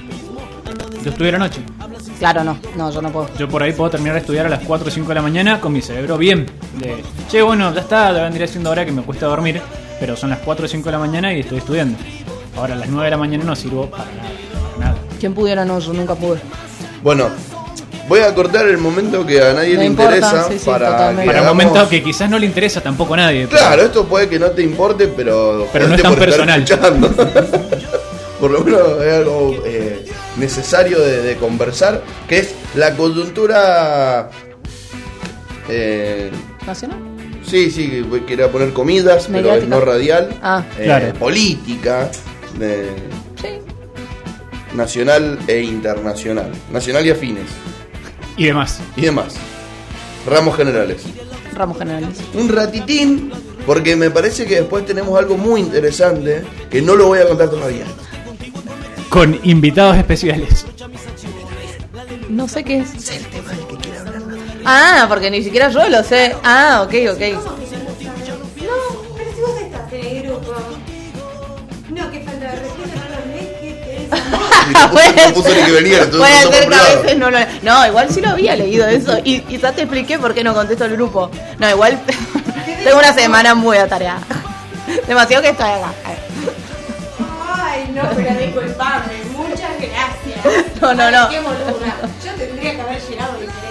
[1.04, 1.62] Yo estudiar anoche.
[2.20, 3.28] Claro, no, no, yo no puedo.
[3.38, 5.60] Yo por ahí puedo terminar de estudiar a las 4 o 5 de la mañana
[5.60, 6.46] con mi cerebro bien.
[6.80, 9.62] De, che, bueno, ya está, ya vendría siendo hora que me cuesta dormir,
[10.00, 11.98] pero son las 4 o 5 de la mañana y estoy estudiando.
[12.56, 14.30] Ahora a las 9 de la mañana no sirvo para nada,
[14.78, 14.98] para nada.
[15.20, 15.66] ¿Quién pudiera?
[15.66, 16.40] No, yo nunca pude.
[17.04, 17.28] Bueno,
[18.08, 20.88] voy a cortar el momento que a nadie No le importa, interesa sí, sí, para
[20.92, 21.22] totalmente.
[21.22, 23.48] que Para un hagamos- momento que quizás no le interesa tampoco a nadie.
[23.48, 25.68] pero- Claro, esto puede que no te importe, pero.
[25.72, 26.64] Pero no es tan por estar personal.
[26.64, 27.10] escuchando.
[28.40, 30.06] por lo menos es algo eh,
[30.38, 34.30] necesario de, de conversar, que es la coyuntura.
[35.70, 36.30] Eh,
[36.68, 36.98] ¿Nacional?
[37.46, 40.30] sí, sí, quería poner comidas, pero no radial.
[40.42, 40.64] Ah.
[40.78, 41.14] eh, Claro.
[41.14, 42.10] Política.
[42.60, 42.90] de-
[43.42, 43.48] Sí.
[44.76, 46.52] nacional e internacional.
[46.72, 47.46] Nacional y afines.
[48.38, 48.80] Y demás.
[48.96, 49.36] Y demás.
[50.26, 51.04] Ramos generales.
[51.54, 52.18] Ramos generales.
[52.34, 53.32] un ratitín,
[53.66, 57.50] porque me parece que después tenemos algo muy interesante que no lo voy a contar
[57.50, 57.86] todavía.
[59.10, 60.66] Con invitados especiales.
[62.30, 62.90] No sé qué es.
[64.66, 66.36] Ah, porque ni siquiera yo lo sé.
[66.44, 67.73] Ah, ok, ok.
[77.18, 77.40] no lo.
[77.62, 79.18] No, igual sí lo había leído eso.
[79.24, 81.30] Y quizás te expliqué por qué no contesto el grupo.
[81.60, 82.00] No, igual.
[82.84, 84.22] tengo una semana muy atareada.
[85.08, 85.92] Demasiado que estoy acá.
[87.56, 90.82] Ay, no, pero disculpame, muchas gracias.
[90.82, 91.30] No, no, no.
[91.30, 91.96] Qué boluda.
[92.24, 93.64] Yo tendría que haber llegado diferente.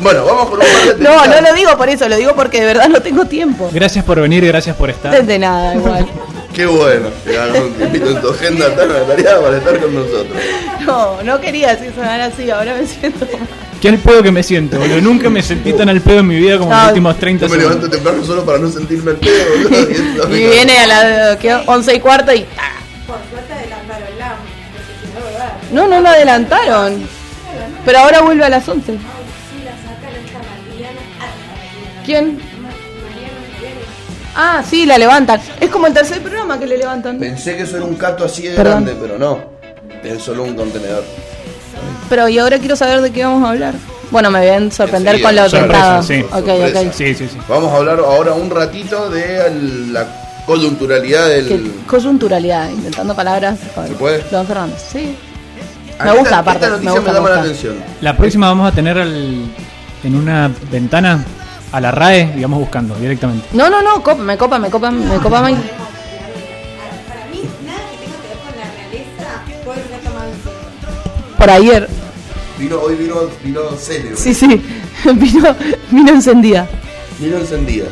[0.00, 2.60] Bueno, vamos con un par de No, no lo digo por eso, lo digo porque
[2.60, 3.70] de verdad no tengo tiempo.
[3.72, 5.24] Gracias por venir, gracias por estar.
[5.24, 6.06] De nada, igual.
[6.54, 10.36] Qué bueno, que hagas un tiempito en tu agenda tan atareada para estar con nosotros.
[10.86, 13.48] No, no quería decir sonar así, ahora me siento mal.
[13.80, 15.00] Qué al pedo que me siento, boludo.
[15.00, 17.46] Nunca me sentí tan al pedo en mi vida como en No, los últimos 30
[17.46, 17.96] Yo me levanto segundos.
[18.02, 20.36] temprano solo para no sentirme al pedo, boludo.
[20.36, 21.54] y viene a las ¿qué?
[21.66, 22.44] 11 y cuarto y.
[23.06, 24.28] Por suerte adelantaron la.
[24.28, 25.52] No sé si no, ¿verdad?
[25.72, 27.02] No, no lo adelantaron.
[27.84, 28.98] Pero ahora vuelve a las 11.
[32.04, 32.38] ¿Quién?
[34.34, 35.40] Ah, sí, la levantan.
[35.60, 37.18] Es como el tercer programa que le levantan.
[37.18, 38.84] Pensé que eso era un cato así de Perdón.
[38.84, 39.38] grande, pero no.
[40.02, 41.04] Es solo un contenedor.
[42.08, 43.74] Pero y ahora quiero saber de qué vamos a hablar.
[44.10, 46.24] Bueno, me ven sorprender Sí, con la sorpresa, sí.
[46.92, 47.38] Sí, sí, sí.
[47.48, 50.06] Vamos a hablar ahora un ratito de la
[50.46, 51.48] coyunturalidad del.
[51.48, 53.58] Que- Coyunturalidad, intentando palabras.
[53.58, 54.22] ¿Se puede?
[54.30, 55.16] Don Fernández, sí.
[55.98, 57.74] A me gusta, esta- aparte, Esta me noticia gusta, me me llama la atención.
[58.00, 59.46] La próxima vamos a tener al-
[60.04, 61.24] en una ventana
[61.72, 63.46] a la RAE, digamos, buscando directamente.
[63.52, 65.30] No, no, no, copa, me copa, me copa, me copa.
[65.30, 65.52] Para mí,
[67.64, 71.36] nada que tenga que ver con la realeza puede ser tomado en serio.
[71.38, 71.88] Por ayer.
[72.58, 74.16] Vino, hoy vino, vino célebre.
[74.16, 74.62] Sí, sí.
[75.14, 75.56] Vino,
[75.90, 76.68] vino encendida.
[77.18, 77.86] Vino encendida.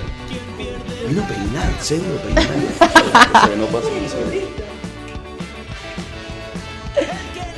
[1.09, 2.47] Vino peinada, en serio, peinada.
[3.59, 3.89] No pasa.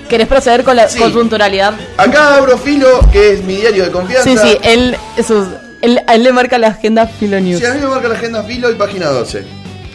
[0.09, 0.99] ¿Querés proceder con la Sí.
[0.99, 1.75] coyunturalidad?
[1.99, 4.25] Acá abro Filo, que es mi diario de confianza.
[4.31, 5.47] Sí, sí, él, sus,
[5.83, 7.59] él, a él le marca la agenda Filo News.
[7.61, 9.45] Sí, a mí me marca la agenda Filo y página 12.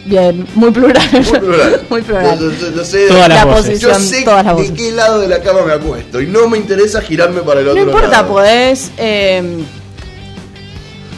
[0.04, 1.06] Bien, muy plural.
[1.12, 1.82] Muy plural.
[1.90, 2.38] muy plural.
[2.38, 3.78] Yo, yo- yo sé, Todas las La voces.
[3.80, 6.48] yo posición, sé todas las de qué lado de la cama me acuesto y no
[6.48, 8.28] me interesa girarme para el No otro importa, lado.
[8.28, 8.90] podés.
[8.96, 9.58] Eh,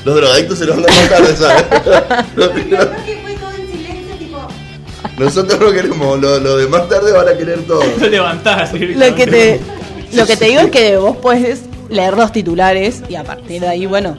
[0.04, 1.64] Los drogadictos se los van a matar, ¿sabes?
[2.34, 4.38] Los- Pero creo que fue todo en silencio, tipo,
[5.18, 7.82] Nosotros no queremos, lo, lo de más tarde van a querer todo.
[8.00, 8.72] Lo levantás.
[8.72, 9.60] lo que te
[10.12, 13.68] lo que te digo es que vos podés leer los titulares y a partir de
[13.68, 14.18] ahí, bueno.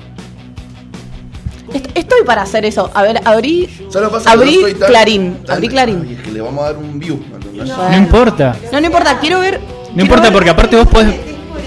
[1.73, 2.89] Est- Estoy para hacer eso.
[2.93, 3.69] A ver, abrí.
[3.89, 5.33] Solo pasa que abrí no soy tan- Clarín.
[5.45, 6.05] tan- abrí Clarín.
[6.07, 7.19] Ay, es que le vamos a dar un view.
[7.33, 7.67] ¿entendés?
[7.77, 8.55] No importa.
[8.71, 9.59] No, no importa, quiero ver.
[9.59, 11.15] No quiero importa ver- porque aparte vos podés,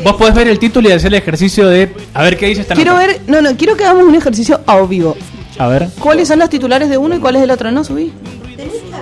[0.03, 2.75] vos podés ver el título y hacer el ejercicio de a ver qué dice esta
[2.75, 3.07] Quiero nota.
[3.07, 3.21] ver.
[3.27, 5.17] No, no, quiero que hagamos un ejercicio a vivo.
[5.59, 5.89] A ver.
[6.01, 7.71] ¿Cuáles son los titulares de uno y cuáles del otro?
[7.71, 8.13] No subí.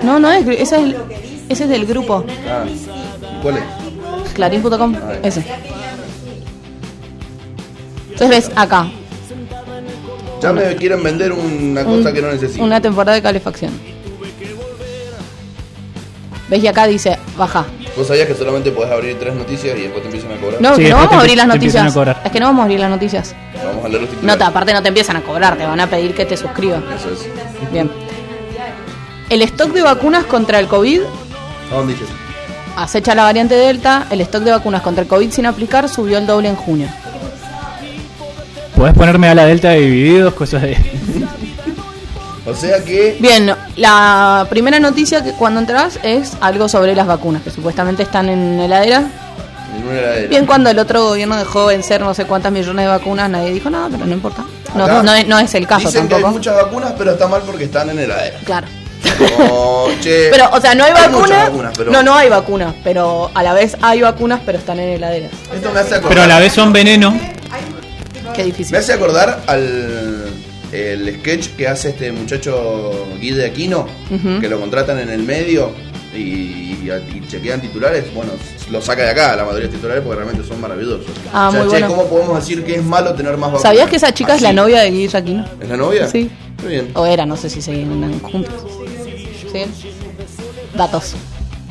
[0.03, 0.45] No, no es.
[0.47, 0.95] Ese es, el-
[1.49, 2.23] ese es del grupo.
[2.47, 3.63] Ah, ¿y ¿Cuál es?
[4.33, 4.95] Clarín.com.
[4.95, 5.19] A ver.
[5.23, 5.43] Ese.
[8.11, 8.87] Entonces ves acá.
[10.43, 12.63] Ya me quieren vender una cosa un- que no necesito.
[12.63, 13.71] Una temporada de calefacción.
[16.49, 16.63] ¿Ves?
[16.63, 17.65] Y acá dice, baja.
[17.95, 20.61] ¿Vos sabías que solamente podés abrir tres noticias y después te empiezan a cobrar?
[20.61, 21.95] No, Sí, que no vamos a abrir las noticias.
[22.25, 23.35] Es que no vamos a abrir las noticias.
[23.63, 24.37] Vamos a leer los No, titulares.
[24.39, 26.81] te, aparte no te empiezan a cobrar, te van a pedir que te suscribas.
[26.95, 27.71] Eso es.
[27.71, 27.89] Bien.
[29.29, 31.01] El stock de vacunas contra el COVID
[31.71, 32.09] ¿A dónde dices?
[32.75, 34.07] acecha la variante Delta.
[34.09, 36.87] El stock de vacunas contra el COVID sin aplicar subió el doble en junio.
[38.75, 40.77] Podés ponerme a la delta de divididos, cosas de.
[42.45, 47.41] O sea que Bien, la primera noticia que cuando entras es algo sobre las vacunas,
[47.41, 49.03] que supuestamente están en heladera.
[49.77, 50.27] en una heladera.
[50.27, 53.69] Bien, cuando el otro gobierno dejó vencer no sé cuántas millones de vacunas, nadie dijo
[53.69, 54.43] nada, pero no importa.
[54.75, 56.39] No, no, es, no es el caso Dicen que hay tampoco.
[56.39, 58.39] muchas vacunas, pero está mal porque están en heladera.
[58.43, 58.67] Claro.
[60.01, 61.49] Che, Pero, o sea, no hay, vacunas.
[61.49, 64.89] vacunas, pero No, no hay vacunas, pero a la vez hay vacunas, pero están en
[64.89, 65.31] heladeras.
[65.53, 67.15] Esto me hace acordar, Pero a la vez son veneno.
[68.33, 68.71] Qué difícil.
[68.71, 70.25] me hace acordar al
[70.71, 73.85] el sketch que hace este muchacho Guide Aquino,
[74.41, 75.71] que lo contratan en el medio
[76.15, 78.11] y, y- y chequean titulares.
[78.13, 78.31] Bueno,
[78.71, 81.05] lo saca de acá la mayoría de titulares porque realmente son maravillosos.
[81.31, 81.87] Ah, o sea, muy che, bueno.
[81.95, 83.61] ¿cómo podemos decir que es malo tener más vacunas?
[83.61, 85.45] ¿Sabías que esa chica es la novia de Guille Aquino?
[85.61, 86.07] ¿Es la novia?
[86.07, 86.29] Sí.
[86.63, 86.89] Muy bien.
[86.95, 88.53] O era, no sé si seguían juntos.
[89.51, 89.63] ¿Sí?
[90.75, 91.13] Datos.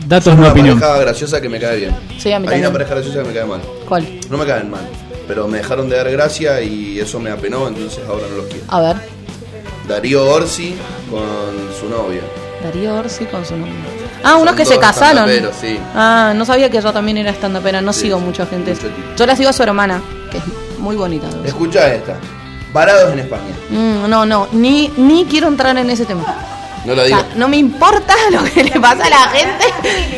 [0.07, 0.79] Datos, no una opinión.
[0.79, 1.91] pareja graciosa que me cae bien.
[2.19, 3.61] Sí, a mí Hay una pareja graciosa que me cae mal.
[3.89, 4.07] ¿Cuál?
[4.31, 4.83] No me caen mal,
[5.27, 8.65] pero me dejaron de dar gracia y eso me apenó, entonces ahora no los quiero.
[8.69, 8.97] A ver.
[9.89, 10.75] Darío Orsi
[11.11, 11.21] con
[11.79, 12.23] su novia.
[12.63, 13.73] Darío Orsi con su nombre.
[14.23, 15.29] Ah, unos Son que se casaron.
[15.61, 15.79] sí.
[15.95, 18.75] Ah, no sabía que ella también era stand No Sí, sigo sí, mucha gente.
[19.17, 20.45] Yo la sigo a su hermana, que es
[20.79, 21.27] muy bonita.
[21.45, 22.17] Escucha esta.
[22.73, 23.53] Varados en España.
[23.71, 26.25] Mm, no, no, ni, ni quiero entrar en ese tema.
[26.85, 27.19] No la O digo.
[27.19, 29.65] sea, no me importa lo que le pasa a la gente.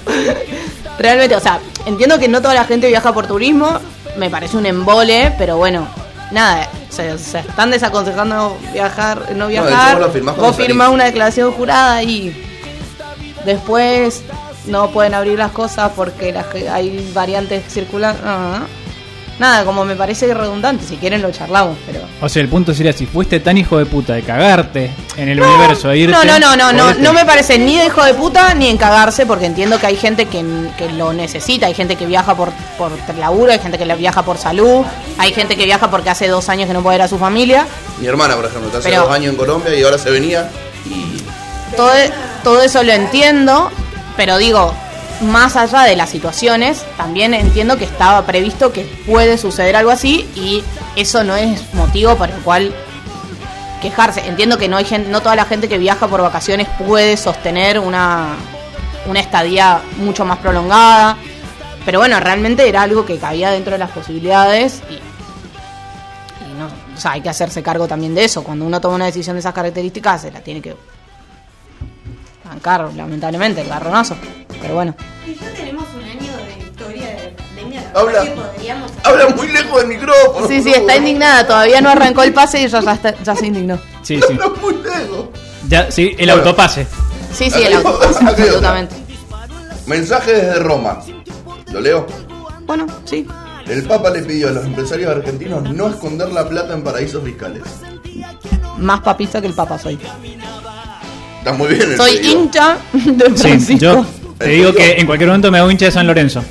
[1.02, 3.80] Realmente, o sea, entiendo que no toda la gente viaja por turismo.
[4.16, 5.88] Me parece un embole, pero bueno,
[6.30, 6.68] nada.
[6.90, 9.98] Se, se están desaconsejando viajar, no viajar.
[10.12, 12.36] firmás cuando vos firmás una declaración jurada y
[13.44, 14.22] después
[14.66, 18.20] no pueden abrir las cosas porque las hay variantes circulando.
[18.24, 18.66] Ah,
[19.42, 20.84] Nada, como me parece redundante.
[20.86, 21.98] Si quieren lo charlamos, pero.
[22.20, 25.40] O sea, el punto sería si fuiste tan hijo de puta de cagarte en el
[25.42, 26.12] universo e irte.
[26.16, 28.76] No, no, no, no, no, no me parece ni de hijo de puta ni en
[28.76, 30.44] cagarse, porque entiendo que hay gente que,
[30.78, 34.22] que lo necesita, hay gente que viaja por, por laburo, hay gente que la viaja
[34.22, 34.84] por salud,
[35.18, 37.66] hay gente que viaja porque hace dos años que no puede ver a su familia.
[38.00, 40.48] Mi hermana, por ejemplo, está hace Pero- dos años en Colombia y ahora se venía
[40.86, 41.20] y
[41.76, 41.90] Todo,
[42.44, 43.72] todo eso lo entiendo,
[44.16, 44.72] pero digo,
[45.22, 50.28] más allá de las situaciones, también entiendo que estaba previsto que puede suceder algo así
[50.34, 50.62] y
[50.96, 52.74] eso no es motivo por el cual
[53.80, 54.26] quejarse.
[54.26, 57.78] Entiendo que no hay gente, no toda la gente que viaja por vacaciones puede sostener
[57.78, 58.36] una
[59.06, 61.16] una estadía mucho más prolongada.
[61.84, 67.00] Pero bueno, realmente era algo que cabía dentro de las posibilidades y, y no, o
[67.00, 68.44] sea, hay que hacerse cargo también de eso.
[68.44, 70.76] Cuando uno toma una decisión de esas características, se la tiene que
[72.44, 74.16] bancar, lamentablemente, el garronazo.
[74.62, 74.94] Pero bueno.
[75.26, 77.90] Y ya tenemos un año de historia de pandemia.
[77.94, 78.24] Habla.
[78.34, 80.48] podríamos Habla muy lejos del micrófono.
[80.48, 81.46] Sí, sí, está indignada.
[81.46, 83.78] Todavía no arrancó el pase y ya, ya, está- ya se indignó.
[84.02, 84.32] Sí, sí.
[84.32, 85.26] Habla muy lejos.
[85.68, 86.32] Ya, sí, el Bueno.
[86.34, 86.86] autopase.
[87.32, 88.42] Sí, sí, el Acá hay auto, otra, acá hay otra.
[88.44, 88.94] absolutamente.
[89.86, 91.00] Mensaje desde Roma.
[91.72, 92.06] ¿Lo leo?
[92.66, 93.26] Bueno, sí.
[93.66, 97.62] El Papa le pidió a los empresarios argentinos no esconder la plata en paraísos fiscales.
[98.78, 99.98] Más papista que el papa soy.
[101.38, 102.32] Está muy bien el Soy pedido.
[102.40, 103.76] hincha de Sí, Francisco.
[103.84, 104.06] yo
[104.42, 106.44] te digo que en cualquier momento me hago hincha de San Lorenzo.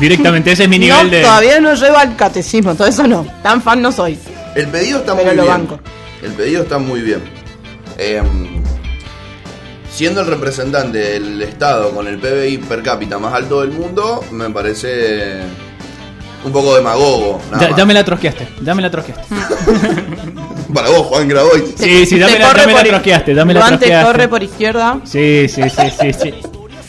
[0.00, 1.22] Directamente, ese es mi nivel no, de.
[1.22, 3.26] todavía no llevo al catecismo, todo eso no.
[3.42, 4.18] Tan fan no soy.
[4.54, 5.54] El pedido está Pero muy lo bien.
[5.54, 5.80] banco.
[6.22, 7.20] El pedido está muy bien.
[7.98, 8.62] Em,
[9.92, 14.50] siendo el representante del Estado con el PBI per cápita más alto del mundo, me
[14.50, 15.42] parece
[16.44, 17.40] un poco demagogo.
[17.60, 19.22] Ya, ya me la trosqueaste, ya me la trosqueaste.
[20.74, 21.62] Para vos, Juan Grabois.
[21.78, 24.04] Sí, sí, ya Te me la, trosqueaste, ya me la trosqueaste.
[24.04, 24.98] corre por izquierda.
[25.04, 26.34] Sí, sí, sí, sí, sí.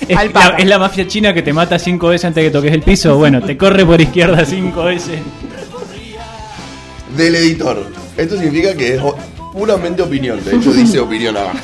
[0.08, 0.56] Es Al la, Papa.
[0.58, 3.18] es la mafia china que te mata cinco veces antes de que toques el piso.
[3.18, 5.20] Bueno, te corre por izquierda cinco veces.
[7.18, 7.88] Del editor.
[8.18, 9.02] Esto significa que es
[9.54, 10.44] puramente opinión.
[10.44, 11.58] De hecho, dice opinión abajo.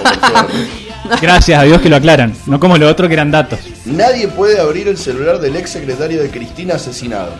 [1.22, 2.34] Gracias a Dios que lo aclaran.
[2.46, 3.60] No como lo otro que eran datos.
[3.86, 7.34] Nadie puede abrir el celular del ex secretario de Cristina asesinado.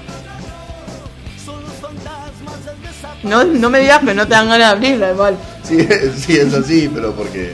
[3.24, 5.38] No, no me digas que no te dan ganas de abrirla igual.
[5.64, 5.78] Sí,
[6.18, 7.54] sí, es así, pero porque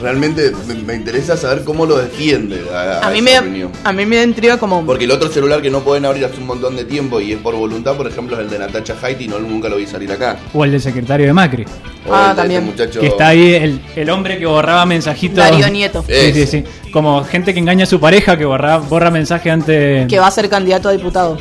[0.00, 3.72] realmente me, me interesa saber cómo lo defiende a, A mí, esa me, opinión.
[3.84, 4.84] a mí me da intriga como...
[4.84, 7.38] Porque el otro celular que no pueden abrir hace un montón de tiempo y es
[7.38, 10.36] por voluntad, por ejemplo, es el de Natacha Haiti, no nunca lo vi salir acá.
[10.52, 11.64] O el del secretario de Macri.
[12.08, 12.62] O Ah, el de también.
[12.68, 13.00] Este muchacho...
[13.00, 15.36] Que está ahí el, el hombre que borraba mensajitos.
[15.38, 16.64] Darío Nieto, Sí, sí, sí.
[16.92, 20.06] Como gente que engaña a su pareja que borra, borra mensaje antes.
[20.08, 21.38] que va a ser candidato a diputado.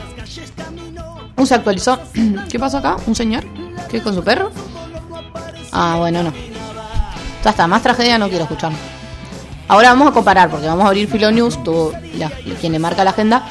[1.35, 1.99] Uh, se actualizó.
[2.51, 2.97] ¿Qué pasó acá?
[3.07, 3.43] ¿Un señor?
[3.89, 4.51] ¿Qué con su perro?
[5.71, 6.33] Ah, bueno, no.
[7.43, 8.71] Ya está, más tragedia no quiero escuchar.
[9.67, 13.03] Ahora vamos a comparar, porque vamos a abrir Filo News, todo la- quien le marca
[13.03, 13.43] la agenda.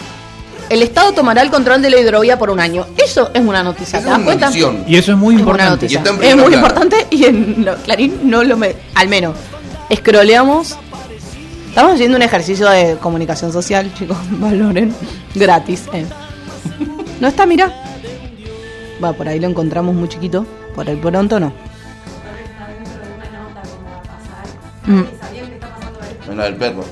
[0.68, 2.86] El Estado tomará el control de la hidrovía por un año.
[2.96, 4.46] Eso es una noticia, Esa ¿te es das una cuenta?
[4.46, 4.84] notición.
[4.86, 5.86] Y eso es muy Es importante.
[5.86, 5.94] Y
[6.26, 8.74] Es muy importante y en no, Clarín no lo me...
[8.94, 9.34] Al menos.
[9.90, 10.76] Escroleamos.
[11.68, 14.16] Estamos haciendo un ejercicio de comunicación social, chicos.
[14.30, 14.94] Valoren.
[15.34, 15.84] Gratis.
[15.92, 16.06] eh.
[17.20, 17.70] No está, mira.
[19.02, 20.46] Va, por ahí lo encontramos muy chiquito.
[20.74, 21.52] Por el pronto no.
[24.86, 26.34] Mm.
[26.36, 26.84] La del perro.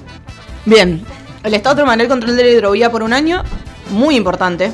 [0.65, 1.05] Bien.
[1.43, 3.43] El Estado tomará el control de la hidrovía por un año.
[3.91, 4.71] Muy importante.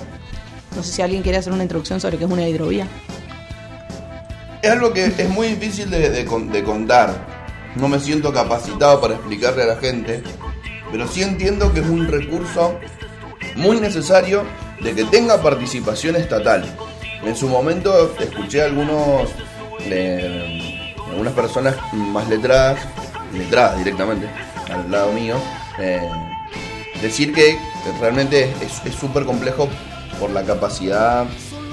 [0.74, 2.86] No sé si alguien quiere hacer una introducción sobre qué es una hidrovía.
[4.62, 7.14] Es algo que es muy difícil de, de de contar.
[7.76, 10.22] No me siento capacitado para explicarle a la gente,
[10.90, 12.78] pero sí entiendo que es un recurso
[13.54, 14.44] muy necesario
[14.80, 16.64] de que tenga participación estatal.
[17.22, 19.30] En su momento escuché a algunos,
[19.80, 22.78] eh, algunas personas más letradas,
[23.36, 24.28] letradas directamente,
[24.70, 25.36] al lado mío,
[25.78, 26.08] eh,
[27.00, 27.58] decir que
[28.00, 29.68] realmente es súper complejo
[30.18, 31.26] por la capacidad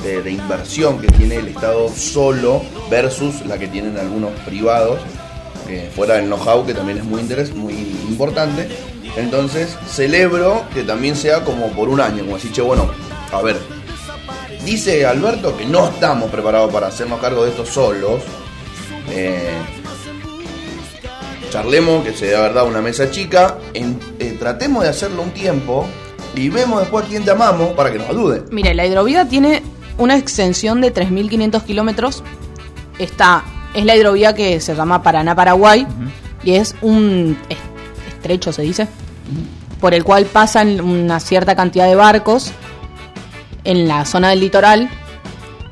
[0.04, 5.00] de, inversión que tiene el Estado solo versus la que tienen algunos privados,
[5.70, 7.74] eh, fuera del know-how que también es muy, interes muy
[8.10, 8.68] importante.
[9.16, 12.90] Entonces celebro que también sea como por un año, como decir, che, bueno,
[13.32, 13.58] a ver,
[14.66, 18.22] dice Alberto que no estamos preparados para hacernos cargo de esto solos.
[19.10, 19.54] Eh,
[21.54, 25.86] charlemos, que sea verdad una mesa chica, en- eh, tratemos de hacerlo un tiempo
[26.36, 28.44] y vemos después a quién llamamos para que nos ayude.
[28.52, 29.62] Mire, la hidrovía tiene
[29.98, 32.24] una extensión de 3.500 kilómetros.
[33.00, 35.86] Está, es la hidrovía que se llama Paraná-Paraguay
[36.44, 37.58] y es un es-
[38.16, 38.88] estrecho, se dice,
[39.80, 42.52] por el cual pasan una cierta cantidad de barcos
[43.64, 44.90] en la zona del litoral,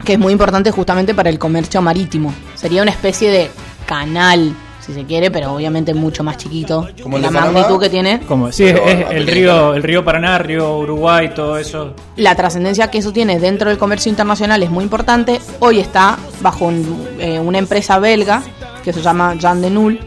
[0.06, 2.34] que es muy importante justamente para el comercio marítimo.
[2.56, 3.50] Sería una especie de
[3.86, 4.54] canal,
[4.86, 6.88] si se quiere, pero obviamente mucho más chiquito.
[7.04, 8.20] Como la magnitud que tiene.
[8.22, 11.94] Como, sí, es, Pero es a el río, el río Paraná, río Uruguay, todo eso.
[12.16, 15.40] la trascendencia que eso tiene dentro del comercio internacional es muy importante.
[15.60, 18.42] Hoy está bajo un- eh, una empresa belga
[18.84, 20.00] que se llama Jean de Null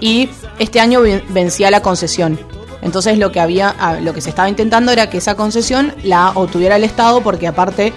[0.00, 2.38] y este año ven- vencía la concesión.
[2.82, 6.30] Entonces lo que había, ah, lo que se estaba intentando era que esa concesión la
[6.34, 7.92] obtuviera el Estado porque aparte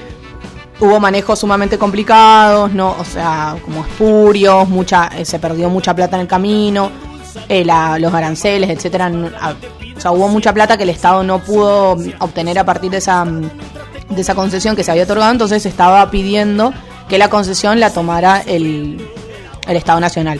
[0.79, 6.15] hubo manejos sumamente complicados, no, o sea, como espurios, mucha, eh, se perdió mucha plata
[6.15, 6.91] en el camino,
[7.47, 9.11] eh, los aranceles, etcétera.
[9.97, 13.25] o sea, hubo mucha plata que el Estado no pudo obtener a partir de esa
[13.25, 13.49] mm,
[14.09, 16.73] de esa concesión que se había otorgado, entonces estaba pidiendo
[17.07, 18.99] que la concesión la tomara el,
[19.67, 20.39] el Estado Nacional.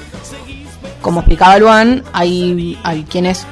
[1.02, 3.46] Como explicaba Luan, hay, hay quienes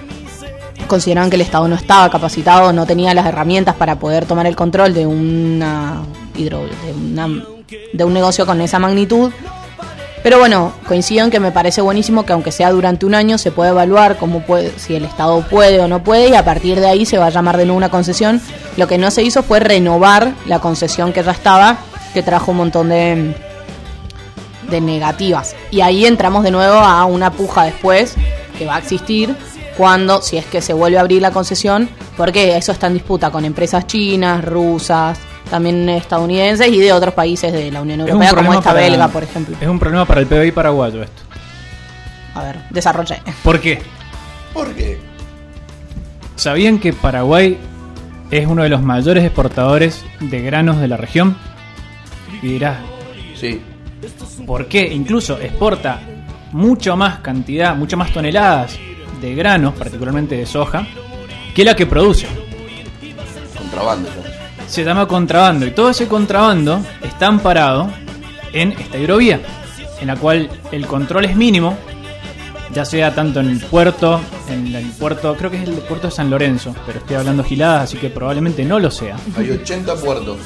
[0.87, 4.55] consideraban que el Estado no estaba capacitado, no tenía las herramientas para poder tomar el
[4.55, 6.01] control de una
[6.35, 7.43] hidro, de, una-
[7.93, 9.31] de un negocio con esa magnitud.
[10.23, 13.51] Pero bueno, coincido en que me parece buenísimo que aunque sea durante un año se
[13.51, 16.87] puede evaluar cómo puede, si el Estado puede o no puede y a partir de
[16.87, 18.41] ahí se va a llamar de nuevo una concesión.
[18.75, 21.77] Lo que no se hizo fue renovar la concesión que ya estaba,
[22.13, 23.35] que trajo un montón de,
[24.69, 25.55] de negativas.
[25.71, 28.15] Y ahí entramos de nuevo a una puja después
[28.57, 29.33] que va a existir
[29.77, 31.87] cuando, si es que se vuelve a abrir la concesión,
[32.17, 37.53] porque eso está en disputa con empresas chinas, rusas, también estadounidenses y de otros países
[37.53, 39.55] de la Unión Es Europea, como esta para- belga, por ejemplo.
[39.61, 41.21] Es un problema para el PBI paraguayo esto.
[42.35, 43.21] A ver, desarrollé.
[43.43, 43.81] ¿Por qué?
[44.53, 44.99] ¿Por qué?
[46.35, 47.57] ¿Sabían que Paraguay
[48.29, 51.37] es uno de los mayores exportadores de granos de la región?
[52.41, 52.77] Y dirás,
[53.35, 53.61] Sí.
[54.45, 54.91] ¿por qué?
[54.93, 55.99] Incluso exporta
[56.51, 58.77] mucho más cantidad, mucho más toneladas
[59.21, 60.87] de granos, particularmente de soja,
[61.53, 62.27] que la que produce.
[63.57, 64.09] Contrabando.
[64.67, 67.89] Se llama contrabando y todo ese contrabando está amparado
[68.53, 69.39] en esta hidrovía,
[69.99, 71.77] en la cual el control es mínimo,
[72.73, 76.11] ya sea tanto en el puerto, en el puerto, creo que es el puerto de
[76.11, 79.15] San Lorenzo, pero estoy hablando giladas, así que probablemente no lo sea.
[79.37, 80.37] Hay 80 puertos.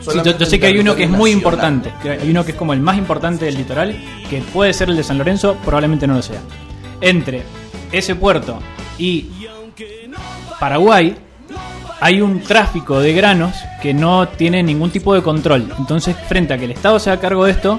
[0.00, 2.52] Sí, yo, yo sé que hay uno que es muy importante, que hay uno que
[2.52, 3.96] es como el más importante del litoral,
[4.28, 6.40] que puede ser el de San Lorenzo, probablemente no lo sea.
[7.00, 7.42] Entre
[7.92, 8.58] ese puerto
[8.98, 9.26] y
[10.58, 11.14] Paraguay
[12.00, 15.72] hay un tráfico de granos que no tiene ningún tipo de control.
[15.78, 17.78] Entonces, frente a que el Estado se haga cargo de esto,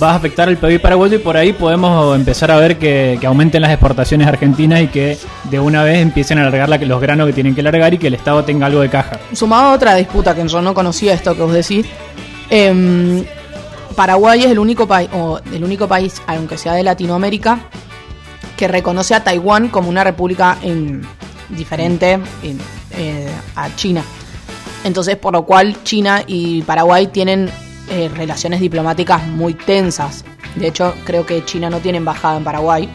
[0.00, 3.62] va a afectar al PIB paraguayo y por ahí podemos empezar a ver que, aumenten
[3.62, 5.18] las exportaciones argentinas y que
[5.50, 8.06] de una vez empiecen a largar la- los granos que tienen que largar y que
[8.06, 9.18] el Estado tenga algo de caja.
[9.32, 11.84] Sumado a otra disputa que yo no conocía esto que vos decís,
[12.50, 13.24] em,
[13.96, 17.58] Paraguay es el único país, o el único país, aunque sea de Latinoamérica,
[18.58, 21.00] que reconoce a Taiwán como una república em,
[21.48, 22.58] diferente em,
[22.90, 24.02] eh, a China.
[24.84, 27.48] Entonces, por lo cual China y Paraguay tienen
[27.88, 30.24] eh, relaciones diplomáticas muy tensas.
[30.56, 32.88] De hecho, creo que China no tiene embajada en Paraguay.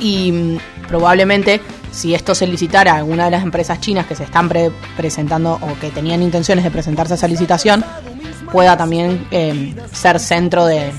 [0.00, 4.24] Y mm, probablemente si esto se licitara a alguna de las empresas chinas que se
[4.24, 7.84] están pre- presentando o que tenían intenciones de presentarse a esa licitación,
[8.52, 10.92] pueda también eh, ser centro de,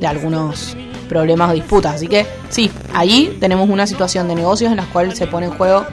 [0.00, 0.76] de algunos
[1.10, 1.96] problemas o disputas.
[1.96, 5.52] Así que sí, allí tenemos una situación de negocios en la cual se pone en
[5.52, 5.84] juego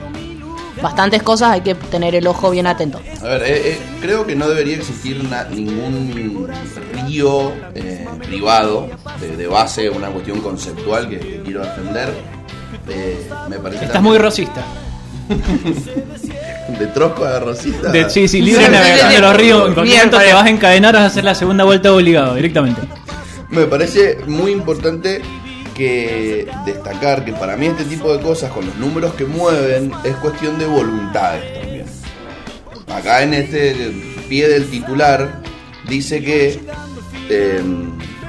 [0.80, 3.00] bastantes cosas, hay que tener el ojo bien atento.
[3.20, 6.48] A ver, eh, eh, creo que no debería existir na- ningún
[7.04, 8.88] río eh, privado
[9.20, 12.14] de, de base, una cuestión conceptual que, que quiero defender.
[12.88, 14.62] Eh, me parece Estás también- muy rosista.
[16.78, 17.90] de trosco a Rosita.
[17.90, 19.68] De, sí, sí, libre navegación de los ríos.
[19.68, 22.80] En cualquier momento te vas a encadenar, vas a hacer la segunda vuelta obligado, directamente.
[23.50, 25.22] Me parece muy importante
[25.74, 30.16] que destacar que para mí este tipo de cosas con los números que mueven es
[30.16, 31.86] cuestión de voluntades también.
[32.88, 33.92] Acá en este
[34.28, 35.40] pie del titular
[35.88, 36.60] dice que
[37.30, 37.62] eh,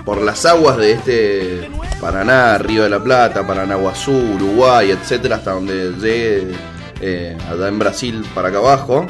[0.06, 5.92] por las aguas de este Paraná, Río de la Plata, Paranaguazú, Uruguay, etcétera, hasta donde
[5.94, 6.52] llegue
[7.02, 9.08] eh, allá en Brasil para acá abajo,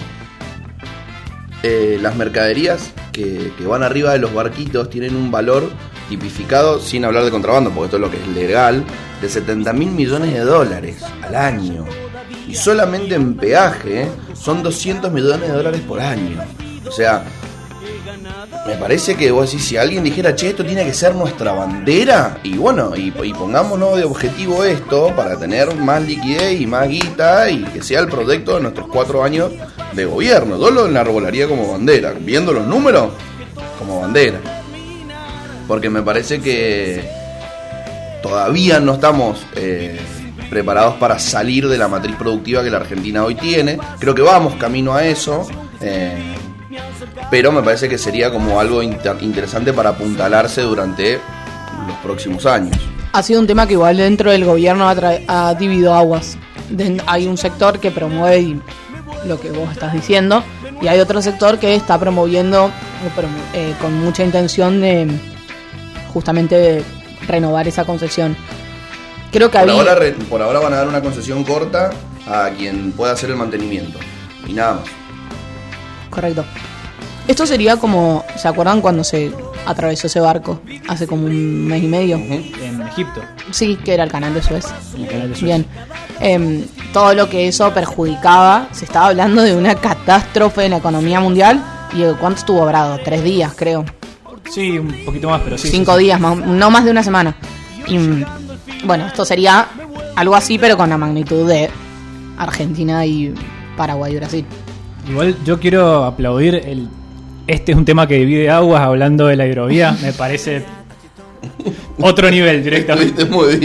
[1.62, 5.70] eh, las mercaderías que, que van arriba de los barquitos tienen un valor
[6.10, 8.84] tipificado, sin hablar de contrabando, porque esto es lo que es legal,
[9.22, 11.86] de 70 mil millones de dólares al año.
[12.48, 16.44] Y solamente en peaje son 200 millones de dólares por año.
[16.88, 17.24] O sea,
[18.66, 22.40] me parece que vos decís, si alguien dijera, che, esto tiene que ser nuestra bandera,
[22.44, 27.50] y bueno, y, y pongámonos de objetivo esto para tener más liquidez y más guita
[27.50, 29.52] y que sea el proyecto de nuestros cuatro años
[29.94, 30.60] de gobierno.
[30.60, 33.12] Yo lo enarbolaría como bandera, viendo los números,
[33.78, 34.59] como bandera.
[35.70, 37.08] Porque me parece que
[38.22, 39.98] todavía no estamos eh,
[40.50, 43.78] preparados para salir de la matriz productiva que la Argentina hoy tiene.
[44.00, 45.48] Creo que vamos camino a eso.
[45.80, 46.36] eh,
[47.32, 51.20] pero me parece que sería como algo inter- interesante para apuntalarse durante
[51.88, 52.76] los próximos años.
[53.14, 56.38] Ha sido un tema que igual dentro del gobierno ha, dividido aguas.
[57.08, 58.58] Hay un sector que promueve
[59.26, 60.44] lo que vos estás diciendo
[60.82, 62.72] y hay otro sector que está promoviendo
[63.16, 65.08] promo- eh, con mucha intención de
[66.14, 66.84] justamente de
[67.28, 68.36] renovar esa concesión.
[69.32, 69.82] Creo que Por había...
[69.82, 71.92] ahora, re- por ahora van a dar una concesión corta
[72.28, 74.00] a quien pueda hacer el mantenimiento.
[74.48, 74.84] Y nada más.
[76.10, 76.44] Correcto.
[77.28, 79.32] Esto sería como, ¿se acuerdan cuando se
[79.68, 80.62] atravesó ese barco?
[80.88, 82.16] Hace como un mes y medio.
[82.16, 83.22] En Egipto.
[83.52, 84.66] Sí, que era el canal de Suez.
[84.98, 85.44] el canal de Suez.
[85.44, 85.66] Bien.
[86.20, 91.20] Em, todo lo que eso perjudicaba, se estaba hablando de una catástrofe en la economía
[91.20, 91.64] mundial.
[91.94, 93.00] ¿Y cuánto estuvo brado?
[93.06, 93.86] Tres días, creo.
[94.52, 95.68] Sí, un poquito más, pero sí.
[95.70, 96.04] Cinco sí, sí.
[96.06, 97.36] días, más- no más de una semana.
[97.88, 98.26] Y mm,
[98.86, 99.68] bueno, esto sería
[100.16, 101.70] algo así, pero con la magnitud de
[102.38, 103.34] Argentina y
[103.78, 104.46] Paraguay y Brasil.
[105.10, 106.88] Igual yo quiero aplaudir el.
[107.48, 109.92] Este es un tema que divide aguas hablando de la hidrovía.
[110.02, 110.64] Me parece
[112.00, 113.26] otro nivel directamente.
[113.26, 113.58] Muy La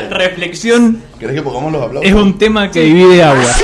[0.00, 0.10] bien.
[0.10, 2.08] reflexión ¿Querés que pongamos los aplausos?
[2.08, 3.62] es un tema que divide aguas.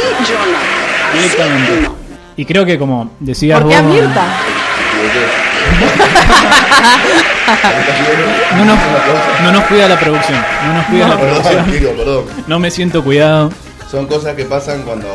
[1.14, 1.90] Directamente.
[2.36, 4.36] Y creo que como decías ¿Por qué a vos, Mirta?
[8.56, 8.78] no nos,
[9.42, 10.38] no nos cuida la producción.
[10.66, 11.70] No nos cuida la Perdón, producción.
[11.72, 12.24] digo, perdón.
[12.46, 13.50] No me siento cuidado.
[13.90, 15.08] Son cosas que pasan cuando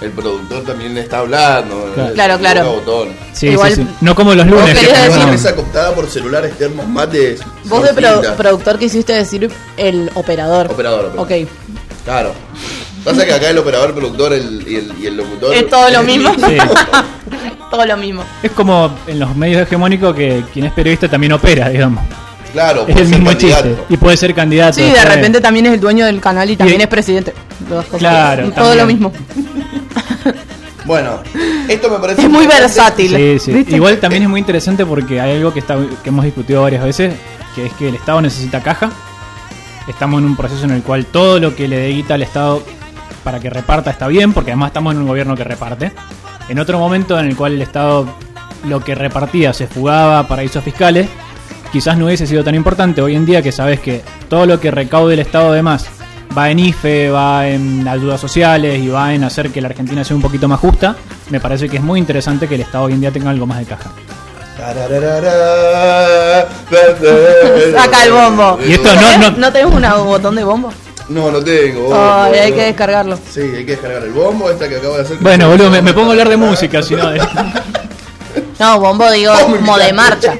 [0.00, 1.92] el productor también le está hablando.
[2.14, 2.34] Claro.
[2.38, 3.08] le Claro, botón.
[3.32, 3.88] Sí, Igual- sí, sí.
[4.00, 4.74] No como los lunes.
[4.74, 7.40] Vos que decir- Una mesa cooptada por celulares termos mates.
[7.64, 10.66] Vos de pro- productor quisiste decir el operador.
[10.70, 11.42] Operador, operador.
[11.44, 11.48] Ok.
[12.04, 12.32] Claro.
[13.04, 15.54] Pasa que acá el operador, productor el, y, el, y el locutor.
[15.54, 16.34] Es todo lo mismo.
[16.34, 16.56] Sí.
[17.70, 18.24] Todo lo mismo.
[18.42, 22.02] Es como en los medios hegemónicos que quien es periodista también opera, digamos.
[22.52, 23.62] Claro, Es puede el ser mismo candidato.
[23.68, 23.84] chiste.
[23.90, 24.74] Y puede ser candidato.
[24.74, 27.32] Sí, de repente también es el dueño del canal y también Y- es presidente.
[27.98, 29.12] Claro, Todo lo mismo.
[30.86, 31.20] Bueno,
[31.68, 32.22] esto me parece.
[32.22, 33.14] Es muy versátil.
[33.14, 33.52] Sí, sí.
[33.52, 33.76] ¿Viste?
[33.76, 37.14] Igual también es muy interesante porque hay algo que, está, que hemos discutido varias veces,
[37.54, 38.90] que es que el Estado necesita caja.
[39.86, 42.62] Estamos en un proceso en el cual todo lo que le dé guita al Estado
[43.24, 45.92] para que reparta está bien, porque además estamos en un gobierno que reparte.
[46.48, 48.06] En otro momento en el cual el Estado
[48.64, 51.08] lo que repartía se fugaba a paraísos fiscales,
[51.72, 53.00] quizás no hubiese sido tan importante.
[53.02, 55.86] Hoy en día que sabes que todo lo que recaude el Estado de más
[56.36, 60.14] va en IFE, va en ayudas sociales y va en hacer que la Argentina sea
[60.16, 60.96] un poquito más justa,
[61.30, 63.58] me parece que es muy interesante que el Estado hoy en día tenga algo más
[63.58, 63.90] de caja.
[67.74, 68.58] Saca el bombo.
[68.66, 70.70] Y esto no- ¿Tenés- no- ¿No tenemos un botón de bombo?
[71.10, 71.92] No, no tengo.
[71.94, 73.18] Ay, hay que descargarlo.
[73.30, 75.16] Sí, hay que descargar el bombo, esta que acabo de hacer.
[75.18, 77.10] Bueno, boludo, me, me pongo a hablar de música, si no...
[77.10, 77.20] de-
[78.58, 80.34] No, bombo digo me como de marcha.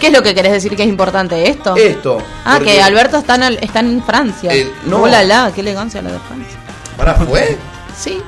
[0.00, 1.74] ¿Qué es lo que querés decir que es importante esto?
[1.74, 2.18] Esto.
[2.44, 4.52] ah, porque- que Alberto está en, está en Francia.
[4.52, 5.02] El- no.
[5.02, 6.58] Hola, la, qué elegancia la de Francia.
[6.96, 7.56] ¿Para fue?
[7.98, 8.20] Sí.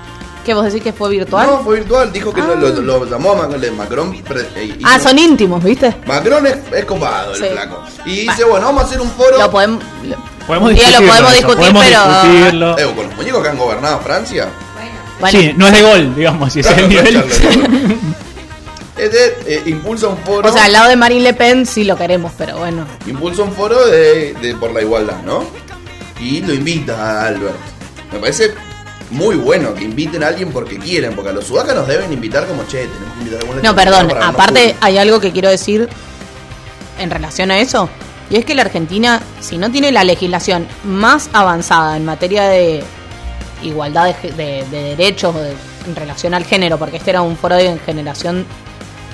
[0.44, 1.46] ¿Qué vos decís que fue virtual?
[1.46, 2.10] No, fue virtual.
[2.12, 2.46] Dijo que Ah.
[2.48, 4.14] no, lo, lo llamó a Macron.
[4.56, 5.94] Eh, ah, son íntimos, ¿viste?
[6.06, 7.44] Macron es, es copado, Sí.
[7.44, 7.84] el flaco.
[8.06, 9.38] Y dice, bueno, vamos a hacer un foro.
[9.38, 9.84] Lo podemos.
[10.40, 12.00] Lo- Podemos lo podemos discutir, podemos pero.
[12.22, 12.78] discutirlo.
[12.78, 14.48] Eh, con los muñecos que han gobernado Francia.
[15.20, 17.22] Bueno, Sí, no es de gol, digamos, si ese es el nivel.
[17.22, 17.28] claro.
[18.96, 20.46] Este eh, impulsa un foro.
[20.48, 22.86] O sea, al lado de Marine Le Pen sí lo queremos, pero bueno.
[23.06, 25.42] impulsa un foro de, de- por la igualdad, ¿no?
[26.20, 27.54] Y lo invita a Albert.
[28.12, 28.52] Me parece
[29.10, 32.46] muy bueno que inviten a alguien porque quieren, porque a los sudacas nos deben invitar
[32.46, 34.22] como che, tenemos que invitar a alguna No, perdón.
[34.22, 34.78] Aparte, público".
[34.82, 35.88] hay algo que quiero decir
[36.98, 37.88] en relación a eso.
[38.30, 42.82] Y es que la Argentina, si no tiene la legislación más avanzada en materia de
[43.62, 45.54] igualdad de, de- de derechos de-
[45.86, 48.46] en relación al género, porque este era un foro de generación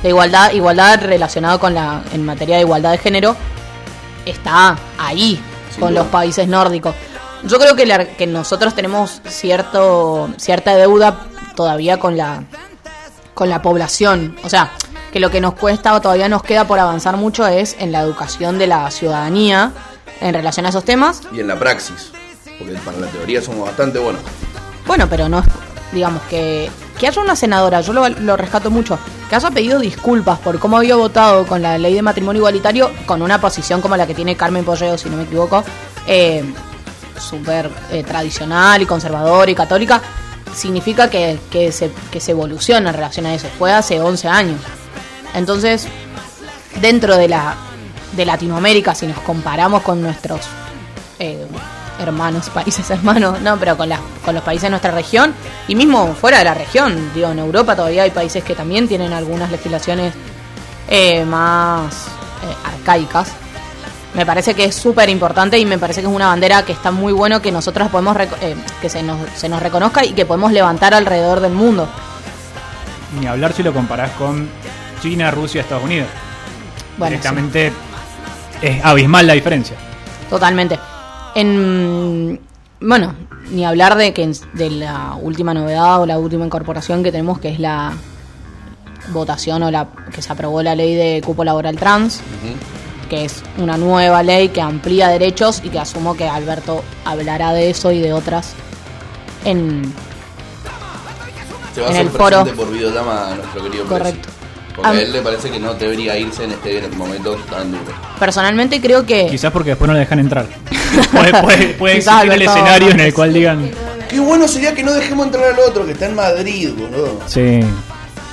[0.02, 3.34] de igualdad, igualdad relacionado con la en materia de igualdad de género,
[4.24, 5.40] está ahí
[5.70, 6.02] Sin con duda.
[6.02, 6.94] los países nórdicos.
[7.44, 11.20] Yo creo que, la- que nosotros tenemos cierto cierta deuda
[11.54, 12.42] todavía con la
[13.34, 14.34] con la población.
[14.44, 14.70] O sea,
[15.16, 18.02] que lo que nos cuesta o todavía nos queda por avanzar mucho es en la
[18.02, 19.72] educación de la ciudadanía
[20.20, 21.22] en relación a esos temas.
[21.32, 22.12] Y en la praxis.
[22.58, 24.20] Porque para la teoría somos bastante buenos.
[24.86, 25.46] Bueno, pero no es,
[25.90, 28.98] digamos, que, que haya una senadora, yo lo, lo rescato mucho,
[29.30, 33.22] que haya pedido disculpas por cómo había votado con la ley de matrimonio igualitario, con
[33.22, 35.64] una posición como la que tiene Carmen Polleo, si no me equivoco,
[36.06, 36.44] eh,
[37.18, 39.98] súper eh, tradicional y conservadora y católica,
[40.54, 43.48] significa que, que, se, que se evoluciona en relación a eso.
[43.58, 44.60] Fue hace 11 años.
[45.34, 45.86] Entonces,
[46.80, 47.56] dentro de la
[48.16, 50.40] de Latinoamérica, si nos comparamos con nuestros
[51.18, 51.46] eh,
[52.00, 55.34] hermanos, países hermanos, no, pero con, las con los países de nuestra región
[55.68, 59.12] y mismo fuera de la región, digo, en Europa todavía hay países que también tienen
[59.12, 60.14] algunas legislaciones
[60.88, 62.06] eh, más
[62.42, 63.32] eh, arcaicas.
[64.14, 66.90] Me parece que es súper importante y me parece que es una bandera que está
[66.90, 70.52] muy bueno que nosotros podemos, eh, que se nos, se nos reconozca y que podemos
[70.52, 71.86] levantar alrededor del mundo.
[73.20, 74.48] Ni hablar si lo comparás con
[75.00, 76.08] China, Rusia, Estados Unidos.
[76.98, 77.72] Bueno, Directamente
[78.62, 79.76] es abismal la diferencia.
[80.30, 80.78] Totalmente.
[81.34, 82.40] En,
[82.80, 83.14] bueno,
[83.50, 87.38] ni hablar de que en- de la última novedad o la última incorporación que tenemos,
[87.38, 87.92] que es la
[89.10, 92.20] votación o la que se aprobó la ley de cupo laboral trans,
[93.08, 97.70] que es una nueva ley que amplía derechos y que asumo que Alberto hablará de
[97.70, 98.54] eso y de otras
[99.44, 99.92] en
[101.74, 102.42] Se va a En hacer el foro.
[102.42, 102.70] presente por
[103.36, 104.28] nuestro querido Correcto.
[104.76, 107.84] Porque a él le parece que no debería irse en este momento tan duro.
[108.18, 110.46] personalmente creo que Quizás porque después no le dejan entrar.
[111.12, 113.70] Puede, puede, puede Quizás existir el escenario en el cual digan.
[114.08, 117.20] Qué bueno sería que no dejemos entrar al otro, que está en Madrid, boludo.
[117.26, 117.60] Sí.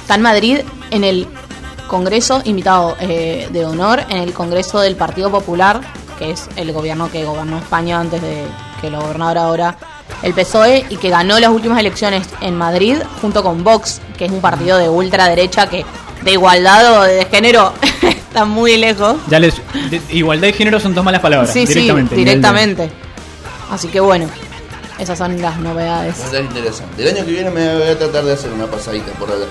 [0.02, 0.60] está en Madrid
[0.92, 1.28] en el
[1.88, 5.82] Congreso invitado eh, de honor en el Congreso del Partido Popular
[6.18, 8.44] que es el gobierno que gobernó España antes de
[8.82, 9.78] que lo gobernara ahora
[10.22, 14.32] el PSOE y que ganó las últimas elecciones en Madrid junto con Vox, que es
[14.32, 15.86] un partido de ultraderecha que
[16.24, 19.18] de igualdad o de género está muy lejos.
[19.30, 19.56] Ya les,
[19.90, 21.52] de- igualdad y género son dos malas palabras.
[21.52, 22.16] Sí, directamente.
[22.16, 22.90] sí, directamente.
[23.72, 24.28] Así que bueno,
[25.00, 26.20] esas son las novedades.
[26.22, 27.02] Va a ser interesante.
[27.04, 29.46] El año que viene me voy a tratar de hacer una pasadita por allá.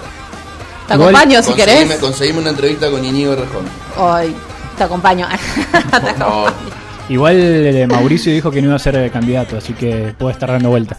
[0.88, 1.94] Te Igual- acompaño si querés.
[1.98, 3.64] conseguime una entrevista con Iñigo Rejón.
[3.98, 4.34] Ay,
[4.76, 5.28] te acompaño.
[7.08, 10.70] Igual eh, Mauricio dijo que no iba a ser candidato, así que puede estar dando
[10.70, 10.96] vuelta.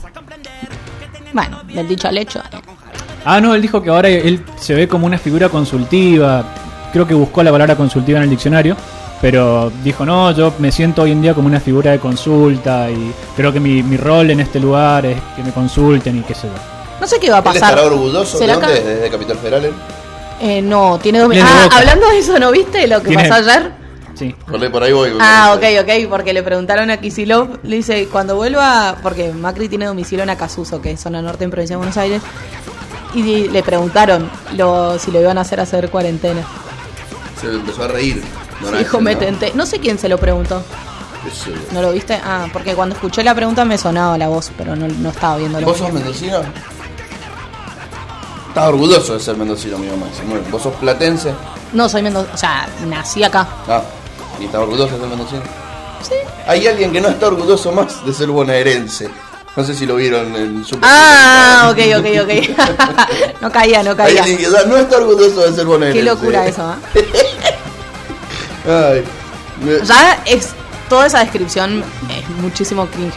[1.33, 2.39] bueno, del dicho al hecho.
[2.39, 2.57] eh.
[3.25, 6.43] Ah, no, él dijo que ahora él se ve como una figura consultiva.
[6.91, 8.75] Creo que buscó la palabra consultiva en el diccionario.
[9.21, 13.13] Pero dijo, no, yo me siento hoy en día como una figura de consulta y
[13.37, 16.47] creo que mi, mi rol en este lugar es que me consulten y qué sé
[16.47, 16.53] yo.
[16.99, 17.69] No sé qué va a ¿Él pasar.
[17.69, 18.37] estará orgulloso?
[18.37, 18.73] ¿De ¿Será dónde?
[18.79, 18.83] acá?
[18.89, 19.65] ¿Desde Capital Federal?
[19.65, 19.73] él?
[20.41, 21.77] Eh, no, tiene dos Viene de Ah, Boca.
[21.77, 23.71] hablando de eso, ¿no viste lo que Tiene- pasó ayer?
[24.13, 24.35] Sí.
[24.45, 25.11] Por ahí, por ahí voy.
[25.21, 29.85] Ah, ok, ok, porque le preguntaron a Kisilov, le dice, cuando vuelva, porque Macri tiene
[29.85, 32.21] domicilio en Acasuso, que es zona norte en provincia de Buenos Aires,
[33.13, 36.41] y le preguntaron lo, si lo iban a hacer hacer cuarentena.
[37.39, 38.23] Se empezó a reír.
[38.61, 39.51] No, Dijo, me tenté.
[39.55, 40.63] No sé quién se lo preguntó.
[41.71, 42.19] ¿No lo viste?
[42.23, 45.59] Ah, porque cuando escuché la pregunta me sonaba la voz, pero no, no estaba viendo
[45.59, 46.41] la ¿Vos sos mendocino?
[48.49, 50.05] Estás orgulloso de ser mendocino, mi mamá.
[50.51, 51.33] ¿Vos sos platense?
[51.71, 52.27] No, soy mendo...
[52.31, 53.47] O sea, nací acá.
[53.67, 53.81] Ah,
[54.39, 55.41] ¿y estás orgulloso de ser mendocino?
[56.07, 56.15] Sí.
[56.45, 59.09] Hay alguien que no está orgulloso más de ser bonaerense.
[59.55, 63.41] No sé si lo vieron en su Ah, ok, ok, ok.
[63.41, 64.23] no caía, no caía.
[64.67, 65.99] no está orgulloso de ser bonaerense.
[65.99, 66.77] Qué locura eso, ¿ah?
[68.91, 69.03] Ay.
[69.63, 70.49] Me- Ya es...
[70.89, 73.13] Toda esa descripción es muchísimo cringe.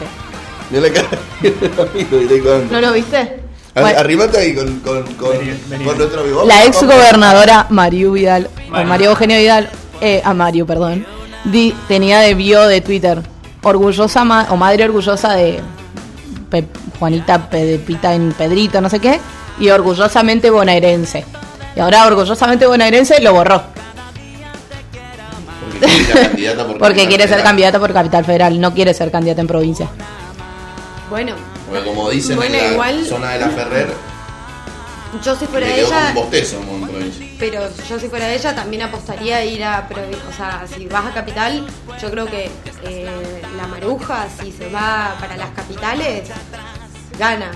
[0.72, 1.08] La cara
[1.42, 2.68] directamente.
[2.70, 3.40] ¿No lo viste?
[3.74, 5.84] Bueno, Arrimate ahí con, con, con, Vení, vení.
[5.84, 6.44] con nuestro amigo.
[6.46, 8.86] la ex gobernadora Mariu Vidal, o Mario.
[8.88, 9.70] María Eugenia Vidal,
[10.00, 11.04] eh, a Mario, perdón,
[11.44, 13.20] di- tenía de bio de Twitter,
[13.62, 15.60] orgullosa ma- o madre orgullosa de
[16.50, 16.66] Pe-
[16.98, 19.18] Juanita Pedepita en Pedrito, no sé qué,
[19.58, 21.24] y orgullosamente bonaerense.
[21.74, 23.62] Y ahora orgullosamente bonaerense lo borró,
[25.70, 27.44] Porque quiere ser candidata por porque Capital quiere ser Federal.
[27.44, 29.88] candidata por Capital Federal, no quiere ser candidata en provincia.
[31.10, 31.34] Bueno,
[31.68, 33.92] Porque como dicen Bueno, en la igual- zona de la Ferrer,
[35.24, 37.25] yo si fuera ella, un bostezo en provincia.
[37.38, 39.88] Pero yo si fuera ella también apostaría a ir a
[40.30, 41.66] o sea, si vas a capital,
[42.00, 42.50] yo creo que
[42.84, 46.28] eh, la maruja, si se va para las capitales,
[47.18, 47.50] gana.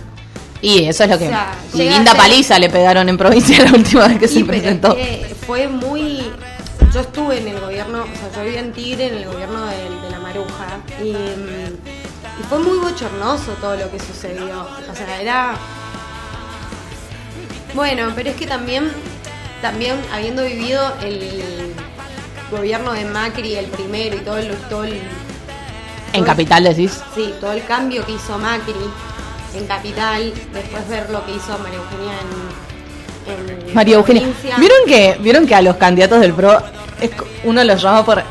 [0.62, 1.26] Y eso es lo que...
[1.26, 4.40] O sea, linda ser- paliza le pegaron en provincia la última vez que Sí, se
[4.40, 4.94] es presentó.
[4.94, 6.30] que fue muy.
[6.92, 9.76] Yo estuve en el gobierno, o sea, yo vivía en Tigre, en el gobierno de,
[10.02, 14.62] de la Maruja, y, y fue muy bochornoso todo lo que sucedió.
[14.90, 15.54] O sea, era.
[17.74, 18.90] Bueno, pero es que también,
[19.60, 21.74] también habiendo vivido el
[22.50, 24.54] gobierno de Macri, el primero, y todo el.
[24.68, 25.00] Todo el
[26.12, 27.00] En Capital decís.
[27.14, 28.74] Sí, todo el cambio que hizo Macri
[29.54, 32.14] en Capital, después ver lo que hizo María Eugenia
[33.56, 33.66] en.
[33.68, 34.22] en María Eugenia.
[34.22, 34.56] provincia.
[34.58, 36.62] ¿Vieron que, ¿Vieron que a los candidatos del PRO
[37.00, 37.10] es
[37.44, 38.22] uno los llama por.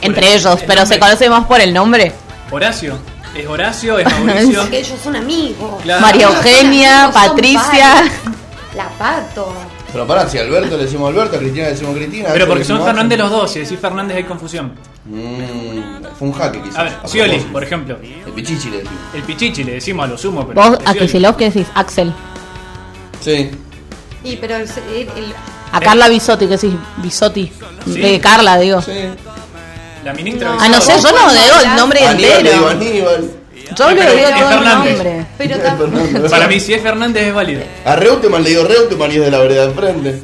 [0.00, 2.12] entre ellos, el pero se conoce más por el nombre?
[2.50, 2.98] Horacio.
[3.34, 4.60] Es Horacio, es Mauricio.
[4.60, 5.82] Porque ellos son amigos.
[5.82, 6.02] Claro.
[6.02, 8.04] María Eugenia, amigos, Patricia.
[8.76, 9.52] La Pato.
[9.92, 12.28] Pero pará, si a Alberto le decimos Alberto, a Cristina le decimos Cristina.
[12.32, 14.72] Pero porque son Fernández los dos, si decís Fernández hay confusión.
[15.04, 16.78] Mm, fue un jaque quizás.
[16.78, 17.98] A ver, a Scioli, por ejemplo.
[18.26, 18.98] El pichichi le decimos.
[19.14, 20.60] El Pichichi le decimos a lo sumo, pero.
[20.60, 20.98] Vos a Scioli.
[21.06, 21.66] Kicillof, ¿qué decís?
[21.74, 22.12] Axel.
[23.20, 23.50] Sí.
[24.24, 24.62] Y pero el,
[24.94, 25.34] el- el-
[25.72, 26.72] A Carla Bisotti, ¿qué decís?
[26.98, 27.52] Bisotti.
[27.84, 28.00] Sí.
[28.00, 28.80] De Carla, digo.
[28.80, 28.92] Sí.
[30.04, 30.54] La ministra.
[30.54, 30.58] No.
[30.60, 32.68] Ah, no sé, yo no digo el nombre Aníbal entero.
[32.68, 33.30] Aníbal.
[33.76, 34.94] Yo le digo es todo el Fernández.
[34.96, 35.26] nombre.
[35.38, 36.30] pero Es tam- Fernández.
[36.30, 37.62] Para mí, si es Fernández es válido.
[37.84, 40.20] A Reutemann le digo Reutemann y es de la vereda de enfrente.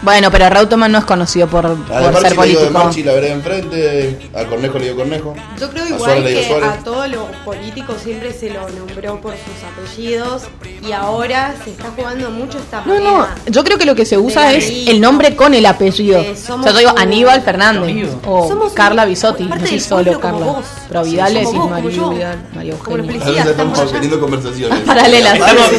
[0.00, 2.70] Bueno, pero Reutemann no es conocido por, A por De ser digo de político.
[2.70, 4.30] Marchi la vereda de enfrente.
[4.34, 5.34] A Cornejo le digo Cornejo.
[5.58, 8.60] yo creo A igual Suárez le digo que a todos los políticos siempre se lo
[8.70, 10.42] nombró por sus apellidos
[10.86, 14.16] y ahora se está jugando mucho esta No, no, yo creo que lo que se
[14.18, 16.20] usa es el nombre con el apellido.
[16.20, 20.20] Eh, o sea, yo digo un- Aníbal Fernández o Somos Carla Bisotti, no del solo
[20.20, 20.46] Carla.
[20.46, 20.64] vos.
[20.88, 21.34] Pero Vidal
[21.68, 22.10] María yo.
[22.10, 23.22] Vidal, María Eugenia.
[23.22, 24.78] A veces estamos teniendo conversaciones.
[24.86, 25.34] Paralelas.
[25.34, 25.70] Estamos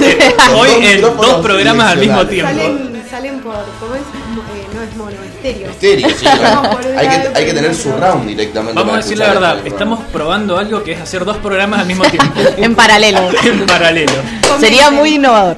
[0.59, 2.98] hoy en dos programas al mismo tiempo.
[3.09, 3.55] Salen, por.
[3.79, 4.01] ¿Cómo es?
[4.01, 5.69] Eh, no es mono, estéreo.
[5.71, 6.25] Estéreo, sí.
[6.91, 7.83] Un hay, que, hay que tener otro.
[7.83, 8.75] su round directamente.
[8.75, 11.87] Vamos a decir la verdad, este estamos probando algo que es hacer dos programas al
[11.87, 12.39] mismo tiempo.
[12.57, 13.29] En paralelo.
[13.43, 14.13] en paralelo.
[14.59, 15.57] Sería muy innovador.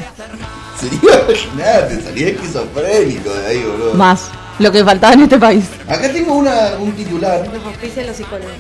[0.79, 1.25] Sería,
[1.57, 3.93] nada, te salía esquizofrénico de ahí, boludo.
[3.95, 4.29] Más.
[4.59, 5.65] Lo que faltaba en este país.
[5.87, 7.47] Acá tengo una, un titular.
[7.53, 8.51] Nos auspician los psicólogos.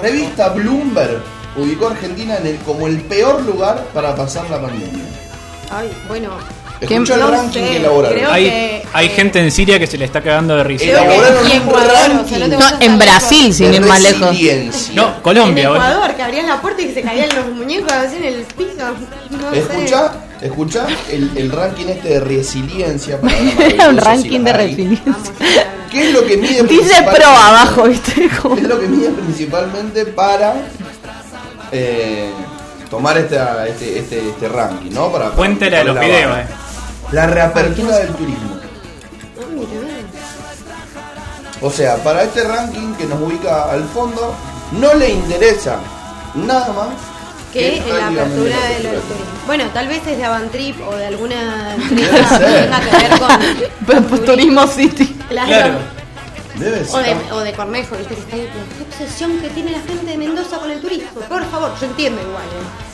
[0.00, 1.22] Revista Bloomberg
[1.56, 5.04] ubicó a Argentina en el, como el peor lugar para pasar la pandemia.
[5.70, 6.30] Ay, bueno,
[6.80, 8.18] Escucha el No ranking sé, que elaboraron.
[8.32, 10.84] Hay, que, hay eh, gente en Siria que se le está cagando de risa.
[10.84, 11.90] Que- Elaboraron y un Ecuador,
[12.24, 12.58] o sea, no ranking.
[12.58, 13.56] No, en Brasil, lejos.
[13.56, 14.28] sin de ir más lejos.
[14.28, 14.94] resiliencia.
[14.94, 15.84] No, Colombia, En bueno.
[15.84, 18.70] Ecuador, que abrían la puerta y se caían los muñecos así en el piso.
[19.30, 19.58] No sé.
[19.58, 23.20] Escucha, escucha el, el ranking este de resiliencia.
[23.20, 23.34] para
[23.66, 25.32] Era un ranking de resiliencia.
[25.90, 27.16] ¿Qué es lo que mide Dice principalmente?
[27.20, 28.12] pro abajo, ¿viste?
[28.14, 28.26] ¿Qué
[28.60, 30.54] es lo que mide principalmente para
[31.72, 32.30] eh,
[32.90, 35.10] tomar esta, este, este, este ranking, ¿no?
[35.10, 36.46] Para, para Cuéntele a los videos, eh.
[37.12, 38.58] La reapertura del turismo.
[41.60, 44.34] O sea, para este ranking que nos ubica al fondo,
[44.72, 45.78] no le interesa
[46.34, 46.88] nada más
[47.52, 49.26] Que en la apertura la de apertura los turismo.
[49.46, 52.64] Bueno, tal vez es de Avantrip o de alguna empresa que ser.
[52.64, 54.06] tenga que ver con.
[54.08, 55.16] Pues, Turismo City.
[55.28, 55.78] Claro.
[56.56, 57.16] Debe O ser.
[57.16, 58.14] de, o de Cornejo, ¿viste?
[58.14, 61.08] Que está ahí, pero qué obsesión que tiene la gente de Mendoza con el turismo.
[61.28, 62.42] Por favor, yo entiendo igual,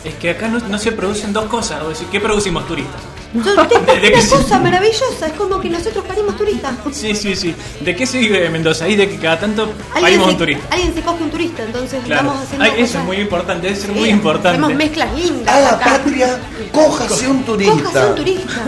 [0.04, 0.08] ¿eh?
[0.08, 1.82] Es que acá no, no se producen dos cosas.
[1.82, 3.00] O decir, ¿Qué producimos turistas?
[3.34, 6.72] Yo tengo ¿De qué una se- cosa maravillosa, es como que nosotros parimos turistas.
[6.92, 7.54] Sí, sí, sí.
[7.80, 8.84] ¿De qué se vive Mendoza?
[8.84, 10.66] Ahí de que cada tanto Alguien parimos se, un turista.
[10.70, 12.28] alguien se coge un turista, entonces Claro.
[12.28, 14.48] vamos haciendo Ay, eso cosas- es muy importante, debe ser Sí, muy importante.
[14.50, 15.54] Hacemos mezclas lindas.
[15.54, 15.84] A la acá.
[15.84, 16.38] patria,
[16.72, 17.72] cójase un turista.
[17.82, 18.62] Cójase un turista.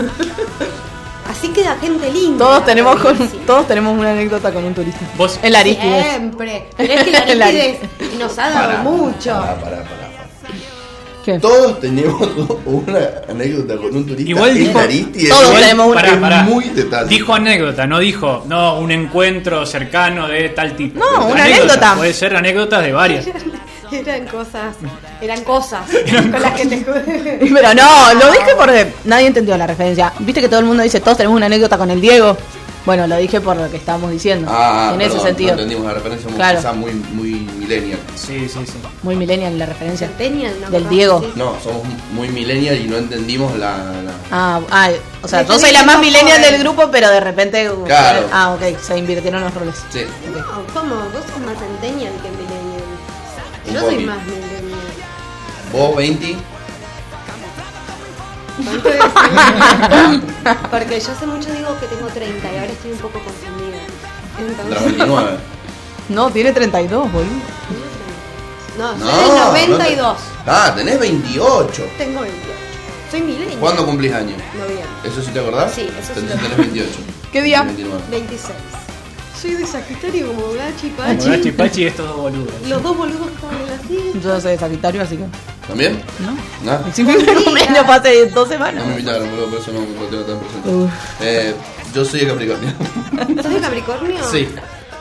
[1.29, 2.37] Así queda gente linda.
[2.45, 4.99] Todos tenemos, con, todos tenemos una anécdota con un turista.
[5.17, 6.05] Vos- El Aristides.
[6.09, 6.67] Siempre.
[6.75, 7.79] Pero es que la El Aristides
[8.17, 9.29] nos ha dado Pará, mucho.
[9.31, 9.83] Pará, pará,
[11.41, 12.29] Todos tenemos
[12.65, 12.99] una
[13.29, 14.29] anécdota con un turista.
[14.29, 14.79] Igual en dijo-.
[15.29, 15.95] Todos Igual tenemos una.
[15.95, 16.43] Pará, es pará.
[16.43, 17.09] muy detalle.
[17.09, 20.99] Dijo anécdota, no dijo, no, un encuentro cercano de tal tipo.
[20.99, 21.95] No, una anécdota.
[21.95, 23.25] Puede ser anécdotas de varias.
[23.91, 24.75] Eran cosas.
[25.21, 25.81] Eran cosas
[26.31, 26.77] con las que te.
[27.53, 30.13] Pero no, lo dije porque nadie entendió la referencia.
[30.19, 32.37] Viste que todo el mundo dice, todos tenemos una anécdota con el Diego.
[32.87, 34.49] Bueno, lo dije por lo que estábamos diciendo.
[34.49, 35.49] Ah, en perdón, ese sentido.
[35.49, 36.57] No entendimos la referencia, muy, Claro.
[36.57, 37.99] quizá muy, muy millennial.
[38.15, 38.73] Sí, sí, sí.
[39.03, 40.07] Muy millennial la referencia.
[40.07, 40.69] Centennial, ¿no?
[40.69, 41.19] Del Diego.
[41.19, 41.33] sí.
[41.35, 41.83] No, somos
[42.13, 43.75] muy millennial y no entendimos la.
[43.77, 44.89] la- Ah, ah,
[45.21, 47.69] o sea, yo soy la más millennial del grupo, pero de repente.
[47.69, 48.25] uh, Claro.
[48.31, 49.75] Ah, ok, se invirtieron los roles.
[49.91, 50.05] Sí.
[50.33, 50.95] No, ¿cómo?
[50.95, 52.83] Vos sos más centennial que millennial.
[53.73, 54.79] Yo soy más millennial.
[55.73, 56.37] Vos, 20.
[58.63, 59.03] ¿Cuánto es?
[60.71, 63.77] Porque yo hace mucho digo que tengo 30 y ahora estoy un poco confundida.
[64.39, 65.37] Entonces, 29.
[66.09, 67.25] No, tiene 32, boludo.
[68.77, 69.97] no, No, soy del 92.
[69.97, 71.83] no te- Ah, tenés 28.
[71.97, 72.47] Tengo 28.
[73.11, 73.59] Soy millennial.
[73.59, 74.41] ¿Cuándo cumplís años?
[74.57, 74.85] Noviembre.
[75.03, 75.73] ¿Eso sí te acordás?
[75.73, 76.89] Sí, eso sí Entonces tenés 28.
[77.31, 77.63] ¿Qué día?
[77.63, 78.01] 29.
[78.09, 78.53] 26.
[79.41, 81.29] Soy de Sagitario como Gachi Como Pachi.
[81.29, 82.51] Gachi Pachi es todo boludo.
[82.67, 84.11] Los dos boludos estaban así.
[84.23, 85.25] Yo soy de Sagitario, así que.
[85.67, 86.01] ¿También?
[86.19, 86.71] No.
[86.71, 86.93] ¿No?
[86.93, 88.83] Si mi cumpleaños fue hace dos semanas.
[88.83, 90.69] No me invitaron, boludo, por eso no lo tengo tan presente.
[90.69, 90.91] Uf.
[91.21, 91.53] Eh,
[91.93, 92.69] yo soy de Capricornio.
[93.43, 94.23] ¿Sos de Capricornio?
[94.31, 94.47] Sí.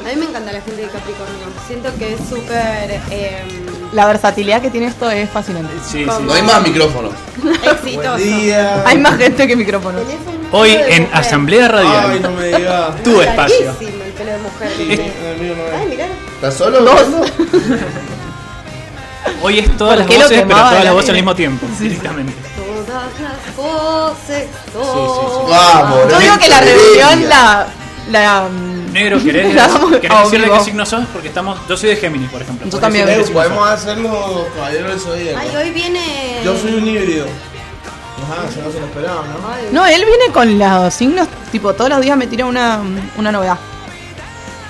[0.00, 1.46] A mí me encanta la gente de Capricornio.
[1.66, 3.42] Siento que es súper eh,
[3.92, 5.72] La versatilidad que tiene esto es fascinante.
[5.84, 6.22] Sí, sí.
[6.24, 7.12] No hay más micrófonos.
[7.62, 8.24] exitoso.
[8.84, 10.02] Hay más gente que micrófonos.
[10.52, 11.08] Hoy en.
[11.12, 12.10] Asamblea Radial.
[12.10, 13.02] Ay, no me digas.
[13.02, 13.74] Tu espacio.
[14.16, 14.70] Pelo de mujer.
[14.76, 14.86] Sí.
[14.88, 15.12] tenés.
[15.16, 15.88] El mío no Ay, es.
[15.90, 16.06] mirá.
[16.36, 16.80] ¿Estás solo?
[16.82, 17.02] Dos.
[19.42, 22.32] Hoy es todas ¿Por las voces, pero todas las la voces al mismo tiempo, directamente.
[22.56, 24.44] Todas las voces.
[24.72, 24.78] sí.
[25.50, 27.66] Vamos, Yo digo que la reunión la.
[28.10, 29.48] la mm, Negro, ¿querés,
[30.00, 30.58] ¿querés a decir de vivo.
[30.58, 31.04] qué signo sos?
[31.12, 31.58] Porque estamos.
[31.68, 32.64] Yo soy de Géminis, por ejemplo.
[32.66, 33.32] Yo ¿Podés también.
[33.32, 35.38] podemos hacerlo caballero del zodíaco.
[35.40, 36.40] Ay, hoy viene.
[36.44, 37.26] Yo soy un híbrido.
[38.24, 39.48] Ajá, si no se lo esperaba, ¿no?
[39.52, 42.80] Ay, No, él viene con los signos, tipo, todos los días me tira una,
[43.18, 43.58] una novedad.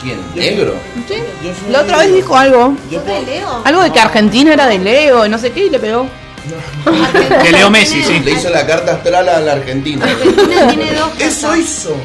[0.00, 0.18] ¿Quién?
[0.34, 0.74] ¿Negro?
[1.08, 1.14] Sí.
[1.42, 2.76] Yo soy La otra vez dijo algo.
[2.90, 3.22] Yo ¿sos de.
[3.22, 3.62] Leo?
[3.64, 6.08] Algo de que Argentina era de Leo y no sé qué y le pegó.
[7.42, 8.20] De Leo Messi, sí.
[8.20, 10.04] Le hizo la carta astral a la Argentina.
[10.04, 11.96] Argentina tiene dos Eso hizo.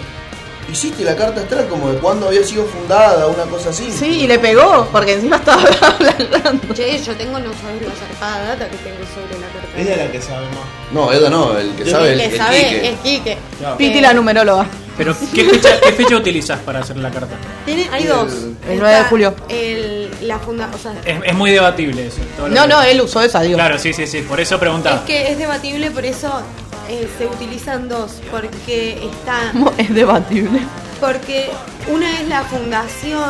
[0.72, 3.92] Hiciste la carta astral como de cuándo había sido fundada, una cosa así.
[3.92, 6.74] Sí, y le pegó, porque encima estaba hablando.
[6.74, 9.78] Che, yo tengo no sabes la zarpada data que tengo sobre la carta.
[9.78, 10.94] Ella es la que sabe más.
[10.94, 12.90] No, Edo no, el que Yo- sabe el el, que sabe Quique.
[12.90, 13.38] es Quique.
[13.60, 13.78] Claro.
[13.78, 14.66] Piti la numeróloga.
[14.98, 17.36] Pero, ¿qué fecha, ¿qué fecha utilizas para hacer la carta?
[17.66, 18.32] Tiene, hay dos.
[18.70, 19.36] el 9 de julio.
[19.50, 22.18] El, la funda, o sea, Es, es muy debatible eso.
[22.38, 23.56] todo No, que- no, él usó esa, digo.
[23.56, 24.22] Claro, sí, sí, sí.
[24.22, 25.04] Por eso es preguntaba.
[25.06, 26.42] que es debatible, por eso
[26.90, 30.60] eh, se utilizan dos, porque está, ¿Cómo Es debatible.
[31.00, 31.50] porque
[31.88, 33.30] una es la fundación,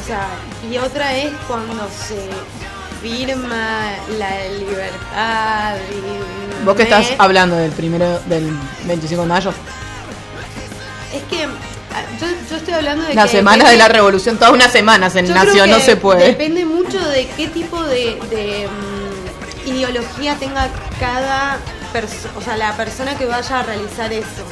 [0.00, 0.26] o sea,
[0.70, 2.28] y otra es cuando se
[3.02, 5.76] firma la libertad.
[5.90, 8.50] y- Vos que estás hablando del primero, del
[8.84, 9.52] 25 de mayo.
[11.14, 14.36] Es que ah, yo, yo estoy hablando de La que semana depende- de la revolución,
[14.36, 16.26] todas unas semanas en Nación, no se puede.
[16.26, 20.68] Depende mucho de qué tipo de, de, mm, ideología tenga
[21.00, 21.56] cada
[22.36, 24.44] o sea, la persona que vaya a realizar eso.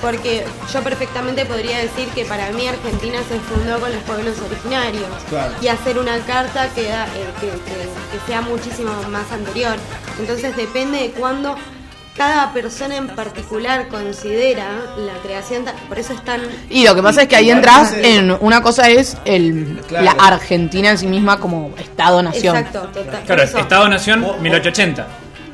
[0.00, 5.04] Porque yo perfectamente podría decir que para mí Argentina se fundó con los pueblos originarios
[5.30, 5.54] Claro.
[5.62, 7.88] y hacer una carta que, da- eh, que, que-
[8.18, 9.76] que sea muchísimo más anterior.
[10.20, 11.56] Entonces depende de cuándo
[12.14, 14.66] cada persona en particular considera
[14.98, 16.40] la creación, por eso es tan...
[16.70, 20.04] Y lo que pasa es que ahí entras en una cosa es el, Claro.
[20.04, 22.56] la Argentina en sí misma como Estado-nación.
[22.56, 23.22] Exacto, total.
[23.26, 23.42] Claro.
[23.42, 25.06] Estado-Nación Vos- vos- 1880.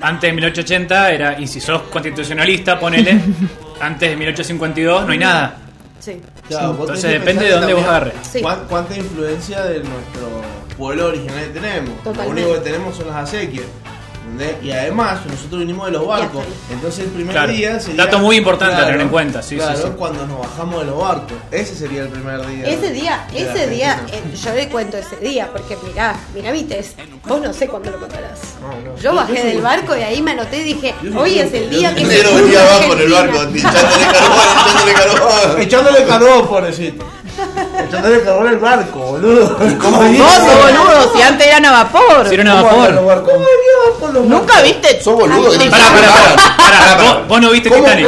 [0.03, 3.21] Antes de 1880 era, y si sos constitucionalista, ponele,
[3.81, 5.57] antes de 1852 no hay nada.
[6.01, 6.21] Sí.
[6.49, 8.15] Claro, Entonces depende de dónde vos agarres.
[8.31, 8.41] Sí.
[8.43, 10.43] cuán- ¿Cuánta influencia de nuestro
[10.77, 11.97] pueblo original tenemos?
[12.03, 12.25] Totalmente.
[12.25, 13.67] Lo único que tenemos son las acequias.
[14.31, 14.57] ¿Entendés?
[14.63, 16.45] Y además, nosotros vinimos de los barcos.
[16.71, 17.53] Entonces el primer Claro.
[17.53, 18.05] día sería.
[18.05, 19.93] Dato muy importante a tener en cuenta, sí, claro, sí, sí.
[19.97, 21.33] cuando nos bajamos de los barcos.
[21.51, 22.67] Ese sería el primer día.
[22.67, 26.99] Ese día, ese día, eh, yo le cuento ese día, porque mirá, mirá mi test,
[27.27, 28.41] vos no sé cuándo lo contarás.
[28.61, 28.97] No, no.
[28.99, 32.05] Yo bajé del barco y ahí me anoté y dije, hoy es el día que
[32.05, 35.61] funda venía abajo en el barco, echándole carbón, echándole carbón.
[35.61, 37.05] Echándole carbón, pobrecito.
[37.79, 39.57] Echándole carbón al barco, boludo.
[39.81, 42.29] ¿Cómo boludo, si antes eran a vapor.
[42.29, 43.33] Si era una ¿Cómo andan los vapor.
[44.25, 45.01] Nunca viste.
[45.03, 47.83] Sos boludo que Pará, pará, pará, pará, vos, vos no viste ¿Cómo?
[47.85, 48.07] Titanic.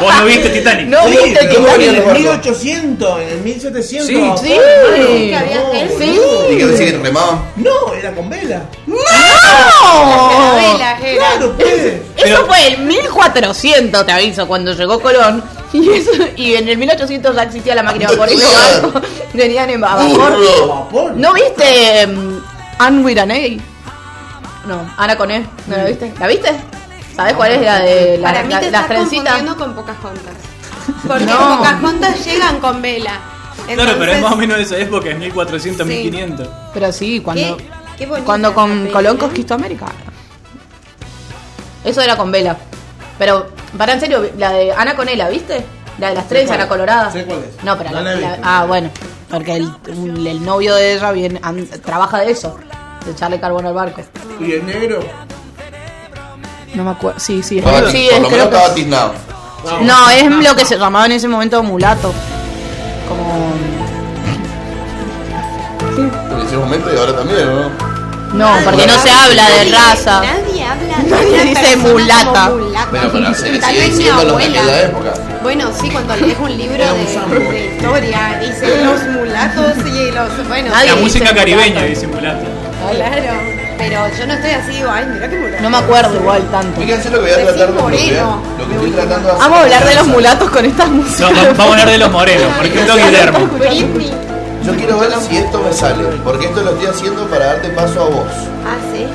[0.00, 0.86] Vos no viste Titanic.
[0.86, 2.20] No Sí, viste que ¿cómo en el los barcos?
[2.22, 4.06] 1800, en el 1700.
[4.40, 4.52] Sí, sí.
[4.52, 5.08] hermano.
[5.08, 6.06] Nunca había No, gente.
[6.06, 6.52] boludo.
[6.52, 7.40] ¿Y qué decir que remaban?
[7.56, 8.62] No, era con vela.
[8.86, 11.16] La vela era.
[11.16, 11.94] Claro, pues.
[12.16, 15.42] Eso fue el 1400, te aviso, cuando llegó Colón.
[15.72, 18.52] Y, eso, y en el 1800 ya existía la máquina de vapor y los
[18.82, 19.02] barcos
[19.34, 21.12] venían en vapor.
[21.16, 22.40] ¿No viste um,
[22.78, 23.38] Anne with an A?
[24.66, 25.44] No, Ana con E.
[25.66, 26.12] ¿No la viste?
[26.18, 26.50] ¿La viste?
[27.14, 29.34] ¿Sabes cuál es la de la- Para mí la- te las estás trencitas?
[29.34, 30.34] confundiendo con Pocahontas.
[31.06, 31.56] Porque No.
[31.58, 33.12] Pocahontas llegan con vela.
[33.66, 35.92] Claro, pero es más o menos de esa época, es 1400, Sí.
[35.94, 36.48] 1500.
[36.74, 37.64] Pero sí, cuando, Qué,
[37.98, 39.18] qué bonita cuando con Colón ¿eh?
[39.18, 39.86] conquistó América.
[41.84, 42.56] Eso era con vela.
[43.18, 43.46] Pero,
[43.78, 45.64] para en serio, la de Ana Conela, ¿viste?
[45.98, 46.58] La de las trenzas, cuál.
[46.60, 47.10] la colorada.
[47.10, 47.64] Sé cuál es.
[47.64, 48.90] No, pero No la- la la- ah, bueno,
[49.30, 49.72] porque el,
[50.26, 52.56] el novio de ella bien, an- trabaja de eso,
[53.06, 54.02] de echarle carbón al barco.
[54.40, 55.00] Y el negro.
[56.74, 57.18] No me acuerdo.
[57.18, 59.12] Sí, sí, Estaba- sí, por es- lo menos creo que- estaba tiznado.
[59.80, 62.12] No, es lo que se llamaba en ese momento mulato.
[63.08, 63.52] Como.
[65.96, 67.70] En ese momento y ahora también, ¿no?
[68.34, 70.22] No, porque no se habla de raza.
[70.76, 72.46] Nadie habla de Nadie una dice mulata.
[72.50, 72.88] como mulata.
[72.92, 75.14] Pero, pero se Tal sigue vez mi diciendo los de aquella época.
[75.42, 80.48] Bueno, sí, cuando lees un libro de, historia, dice los mulatos y los.
[80.48, 81.36] Bueno, Nadie La dice música mulato.
[81.36, 82.44] caribeña, dice mulato.
[82.92, 83.56] claro.
[83.78, 85.62] Pero yo no estoy así, digo, ay, mira qué mulato.
[85.62, 86.80] No me acuerdo igual tanto.
[86.80, 88.42] Fíjense lo que voy a tratar de moreno.
[88.58, 89.38] Lo que estoy tratando de hacer.
[89.42, 91.20] Vamos a hablar de los mulatos con estas músicas.
[91.20, 93.38] No, va- vamos a hablar de los morenos, por ejemplo Guillermo.
[94.64, 96.04] Yo quiero ver si esto me sale.
[96.24, 98.26] Porque esto lo estoy haciendo para darte paso a vos.
[98.66, 99.06] Ah, sí.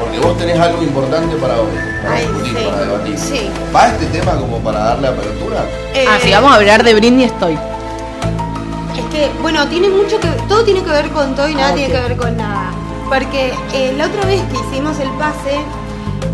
[0.00, 1.68] Porque vos tenés algo importante para hoy.
[2.02, 2.64] Para Ay, discutir, sí.
[2.64, 3.18] para debatir.
[3.18, 3.50] Sí.
[3.74, 5.64] ¿Va este tema como para darle apertura?
[5.94, 7.54] Eh, Ah, si vamos a hablar de Britney estoy.
[7.54, 11.74] Es que, bueno, tiene mucho que todo tiene que ver con todo y nada Ah,
[11.74, 12.70] tiene que ver con nada.
[13.08, 15.60] Porque eh, la otra vez que hicimos el pase,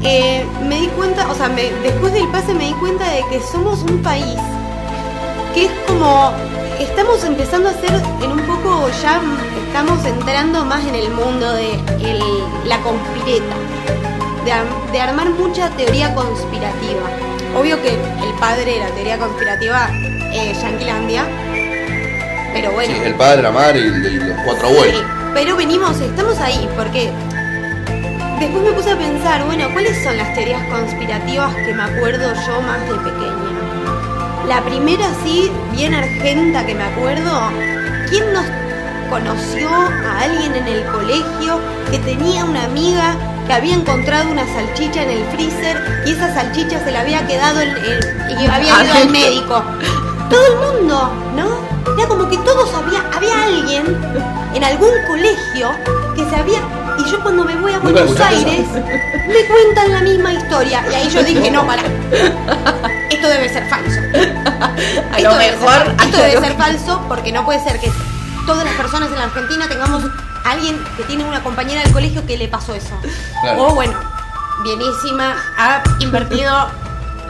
[0.03, 3.41] eh, me di cuenta, o sea, me- después del pase me di cuenta de que
[3.51, 4.37] somos un país
[5.55, 6.33] que es como,
[6.79, 7.91] estamos empezando a ser
[8.23, 8.66] en un poco,
[9.03, 9.20] ya
[9.66, 13.55] estamos entrando más en el mundo de el- la conspireta,
[14.45, 17.09] de, ar- de armar mucha teoría conspirativa.
[17.59, 19.89] Obvio que el padre de la teoría conspirativa
[20.33, 21.24] es Yanquilandia,
[22.53, 22.95] pero bueno.
[22.95, 25.01] Sí, el padre, la madre y, y los cuatro abuelos.
[25.01, 27.11] Sí, pero venimos, estamos ahí, porque
[28.41, 32.61] después me puse a pensar, bueno, ¿cuáles son las teorías conspirativas que me acuerdo yo
[32.62, 34.47] más de pequeña?
[34.49, 37.31] La primera, sí, bien argenta que me acuerdo,
[38.09, 38.45] ¿quién nos
[39.09, 41.59] conoció a alguien en el colegio
[41.90, 43.14] que tenía una amiga
[43.46, 47.61] que había encontrado una salchicha en el freezer y esa salchicha se la había quedado
[47.61, 49.62] en- en- y había ido al médico?
[50.28, 51.94] Todo el mundo, ¿no?
[51.96, 53.84] Era como que todos había, había alguien
[54.54, 55.70] en algún colegio
[56.16, 56.59] que se había.
[56.98, 58.20] Y yo cuando me voy a ¿Nunca Buenos?
[58.20, 60.82] Aires, me cuentan la misma historia.
[60.90, 61.82] Y ahí yo dije, no, para.
[63.11, 64.00] Esto debe ser falso.
[65.12, 65.94] A Esto lo debe ser mejor.
[66.04, 67.90] esto debe ser falso porque no puede ser que
[68.47, 70.05] todas las personas en la Argentina tengamos
[70.44, 72.99] alguien que tiene una compañera del colegio que le pasó eso.
[73.42, 73.64] Claro.
[73.64, 73.99] O bueno,
[74.62, 76.68] bienísima, ha invertido,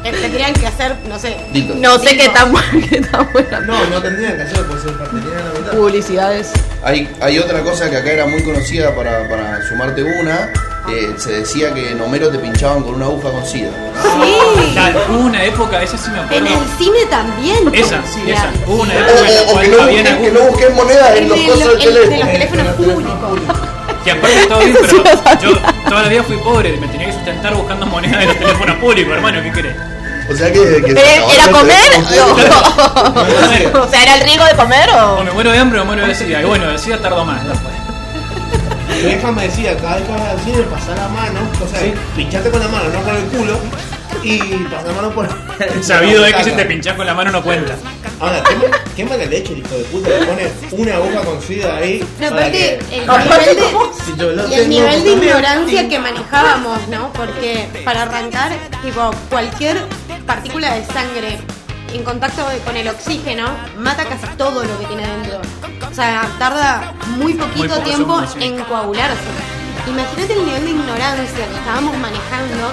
[0.04, 1.74] eh, tendrían que hacer, no sé, Dito.
[1.76, 3.60] No sé qué tan, bu- qué tan buena.
[3.60, 5.72] No, no tendrían que hacer, pues se partirían a la mitad.
[5.72, 6.52] Publicidades.
[6.84, 10.50] Hay, hay otra cosa que acá era muy conocida para, para sumarte una.
[10.89, 13.70] Eh, se decía que en Homero te pinchaban con una aguja con sida.
[14.03, 14.72] Sí.
[14.72, 16.47] Claro, hubo una época, esa sí me En acuerdo.
[16.62, 17.74] el cine también.
[17.74, 18.51] Esa, Sí, esa.
[18.66, 20.41] Hubo una O, época en la o- o que, cual no había busquen, que no
[20.47, 22.18] busquen monedas en En los el- cosas del el- de teléfono.
[22.24, 23.16] los teléfonos públicos.
[24.05, 25.03] Que aparte estaba bien, pero
[25.43, 25.59] yo
[25.89, 29.12] toda la vida fui pobre, me tenía que sustentar buscando monedas de los teléfonos públicos,
[29.14, 29.76] hermano, ¿qué querés?
[30.30, 30.61] O sea que.
[30.84, 31.76] que se ¿Eh, ¿Era comer?
[31.91, 32.37] teléfono.
[33.74, 33.80] No.
[33.82, 35.24] o sea, ¿era el riesgo de comer O o.?
[35.24, 36.41] me muero de hambre o me muero de sida.
[36.43, 37.74] Y bueno, de sida tardó más después.
[39.05, 41.80] Mi hija me decía, cada vez que vas al cine, pasá la mano, o sea,
[42.14, 43.59] pinchate con la mano, no con el culo,
[44.22, 45.28] y pasa la mano por.
[45.82, 47.74] Sabido de que si te pinchás con la mano no cuenta.
[48.18, 51.42] Ahora, qué, ma- qué mala leche el hijo de puta le pone una aguja con
[51.42, 52.03] sida ahí.
[52.18, 55.11] No, para aparte, que- el nivel de, Si yo lo y el tengo, nivel de
[55.11, 55.28] también.
[55.36, 57.12] ignorancia que manejábamos, ¿no?
[57.12, 59.84] Porque para arrancar, tipo, cualquier
[60.26, 61.38] partícula de sangre
[61.97, 63.47] en contacto con el oxígeno
[63.78, 65.40] mata casi todo lo que tiene dentro.
[65.90, 68.44] O sea, tarda muy poquito Muy tiempo sí.
[68.44, 69.16] en coagularse.
[69.88, 72.72] Imagínate el nivel de ignorancia que estábamos manejando,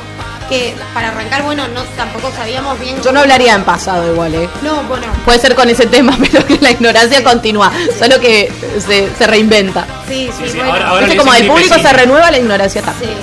[0.49, 3.01] que para arrancar, bueno, no tampoco sabíamos bien.
[3.03, 4.49] Yo no hablaría en pasado igual, ¿eh?
[4.63, 7.71] No, bueno, Puede ser con ese tema, pero que la ignorancia continúa.
[7.99, 8.51] Solo que
[8.85, 9.85] se, se reinventa.
[10.07, 10.73] sí, sí, Sí, sí, bueno.
[10.73, 13.11] ahora- ahora como el público se renueva, la ignorancia Sí, también.
[13.13, 13.17] sí,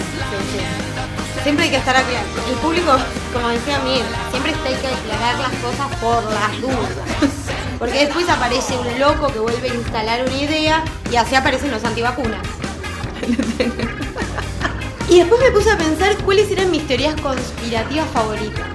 [0.59, 1.43] sí.
[1.43, 2.27] Siempre hay que estar aclarado.
[2.49, 2.93] El público,
[3.33, 6.91] como decía Miguel, siempre hay que aclarar las cosas por las dudas.
[7.79, 11.83] Porque después aparece un loco que vuelve a instalar una idea y así aparecen los
[11.85, 12.41] antivacunas.
[15.09, 18.67] y después me puse a pensar cuáles eran mis teorías conspirativas favoritas.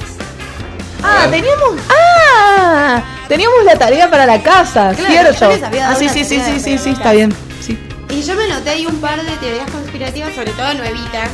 [1.03, 1.75] Ah, teníamos.
[1.89, 5.39] Ah, teníamos la tarea para la casa, Claro, ¿cierto?
[5.39, 7.35] yo les había dado ah, sí, una sí, sí, sí, sí, sí, está bien.
[7.61, 7.77] Sí.
[8.09, 11.29] Y yo me noté ahí un par de teorías conspirativas, sobre todo nuevitas,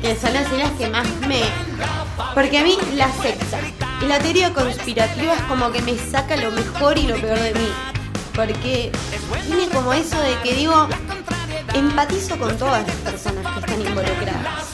[0.00, 1.40] que son así las que más me...
[2.34, 3.58] Porque a mí la secta
[4.02, 7.54] y la teoría conspirativa es como que me saca lo mejor y lo peor de
[7.54, 7.68] mí.
[8.34, 8.92] Porque
[9.46, 10.88] tiene como eso de que digo,
[11.74, 14.64] empatizo con todas las personas que están involucradas.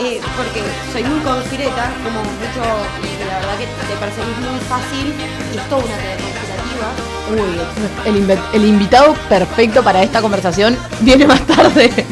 [0.00, 0.62] Eh, porque
[0.92, 2.62] soy muy conspireta, como mucho,
[3.02, 5.14] y la verdad que te perseguís muy fácil
[5.52, 6.47] y es toda una teoría.
[7.30, 8.16] Uy,
[8.54, 11.92] el, invitado perfecto para esta conversación viene más tarde.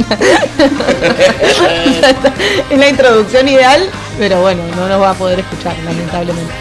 [2.71, 3.89] es la introducción ideal,
[4.19, 6.53] pero bueno, no nos va a poder escuchar, lamentablemente.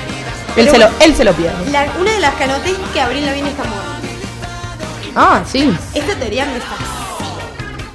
[0.55, 1.69] Él, Pero se lo, él se lo pierde.
[1.71, 3.83] La- una de las que anoté es que Abril Lavigne está muerta.
[5.15, 5.75] Ah, sí.
[5.93, 6.89] Esta teoría me fascina.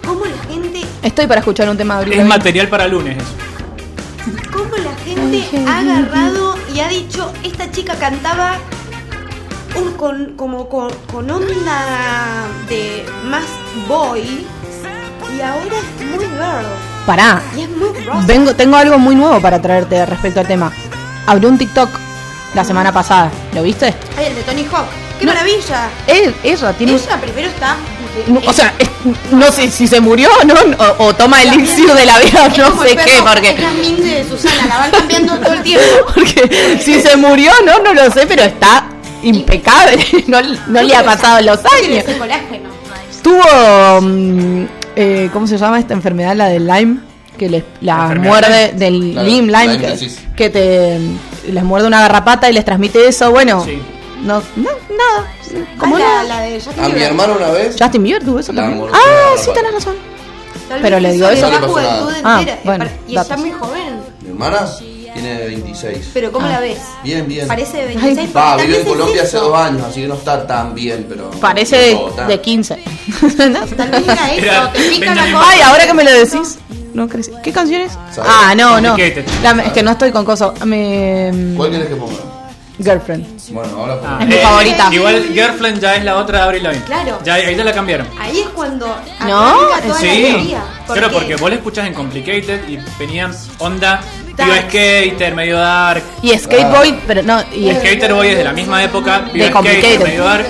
[0.06, 2.36] ¿Cómo la gente, Estoy para escuchar un tema de Abril Es Lavigne.
[2.38, 3.32] material para lunes eso.
[4.52, 8.58] cómo la gente ha agarrado y ha dicho, esta chica cantaba
[9.76, 13.44] un, con, como con, con onda de más
[13.88, 14.46] boy
[15.36, 16.66] y ahora es muy girl
[17.06, 17.40] Pará.
[17.56, 18.26] y es muy rosa.
[18.26, 20.70] Vengo, tengo algo muy nuevo para traerte respecto al tema.
[21.26, 21.88] Abrió un TikTok
[22.54, 23.30] la semana pasada.
[23.54, 23.94] ¿Lo viste?
[24.18, 24.86] Ay, el de Tony Hawk.
[25.18, 25.32] ¡Qué No.
[25.32, 25.88] maravilla!
[26.06, 27.76] Él, ella tiene Ella primero está...
[28.26, 28.88] No, o sea, es-
[29.30, 30.54] no sé si se murió ¿no?
[30.98, 33.70] o, o toma el elixir de la vida, es no sé qué, Es porque, la
[33.70, 35.84] min de Susana, la van cambiando todo el tiempo.
[36.14, 38.84] porque si se murió, no, no lo sé, pero está
[39.22, 42.04] impecable, no, no le ha pasado los años.
[43.22, 44.64] Tuvo, mm,
[44.96, 46.34] eh, ¿cómo se llama esta enfermedad?
[46.34, 47.00] La del Lyme,
[47.38, 49.98] que les, la ¿Enfermedad muerde del Claro, Lyme, Lyme, Lyme
[50.36, 50.98] que, te
[51.50, 53.78] les muerde una garrapata y les transmite eso, bueno, Sí.
[54.22, 55.32] no, no, nada,
[55.78, 57.76] como Ah, la, de Justin A mi hermano una vez.
[57.78, 58.88] Justin Bieber tuvo eso también.
[58.92, 59.96] Ah, sí, tenés razón.
[60.80, 61.50] Pero le dio hizo eso.
[61.50, 62.58] la juventud Ah, entera.
[62.64, 63.40] bueno, y está datos.
[63.44, 64.00] muy joven.
[64.22, 64.66] Mi hermana
[65.20, 66.10] tiene 26.
[66.14, 66.50] Pero ¿cómo Ah.
[66.50, 66.78] la ves?
[67.04, 67.46] Bien, bien.
[67.48, 68.18] Parece de 26.
[68.18, 68.26] Ay.
[68.26, 71.30] porque Va, vivió en Colombia hace dos años, así que no está tan bien, pero.
[71.40, 72.28] Parece de, no tan.
[72.28, 72.82] de 15.
[73.36, 75.50] Tal vez era eso, Era te pica la Benjamin cosa.
[75.50, 76.58] Ay, ahora que me lo decís.
[76.94, 77.30] No crecí.
[77.44, 77.92] ¿Qué canciones?
[78.12, 78.30] ¿Sabes?
[78.34, 78.96] Ah, no, no.
[78.96, 80.52] La- es que no estoy con cosas.
[80.66, 82.14] Me, ¿Cuál quieres que ponga?
[82.82, 83.26] girlfriend.
[83.50, 84.88] Bueno, ahora Ah, Es mi favorita.
[84.90, 86.84] Igual Girlfriend ya es la otra de Avril Lavigne.
[86.86, 87.18] Claro.
[87.24, 88.06] Ya, ahí ya la cambiaron.
[88.18, 88.86] Ahí es cuando
[89.20, 89.54] ¿No?
[89.54, 90.62] toda la Sí, teoría.
[90.86, 94.00] claro, porque vos la escuchás en Complicated y venían onda
[94.46, 94.68] Dark.
[94.70, 96.02] Skater, medio dark.
[96.22, 97.40] Y Skateboy, pero no.
[97.52, 100.02] Y Y Skater Boy es de la misma época, Bio Skater, Complicated.
[100.02, 100.46] medio dark.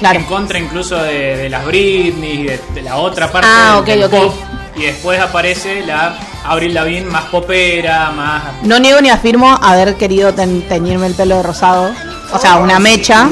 [0.00, 0.18] Claro.
[0.18, 4.10] En contra incluso de, de las Britney, de, de la otra parte Ah, del, ok,
[4.10, 4.26] del ok.
[4.32, 4.34] pop.
[4.76, 8.42] Y después aparece la Avril Lavigne más popera, más...
[8.62, 11.92] No niego ni afirmo haber querido ten- teñirme el pelo de rosado.
[12.32, 13.28] O sea, una mecha.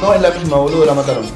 [0.00, 1.26] No es la misma, boludo, la mataron.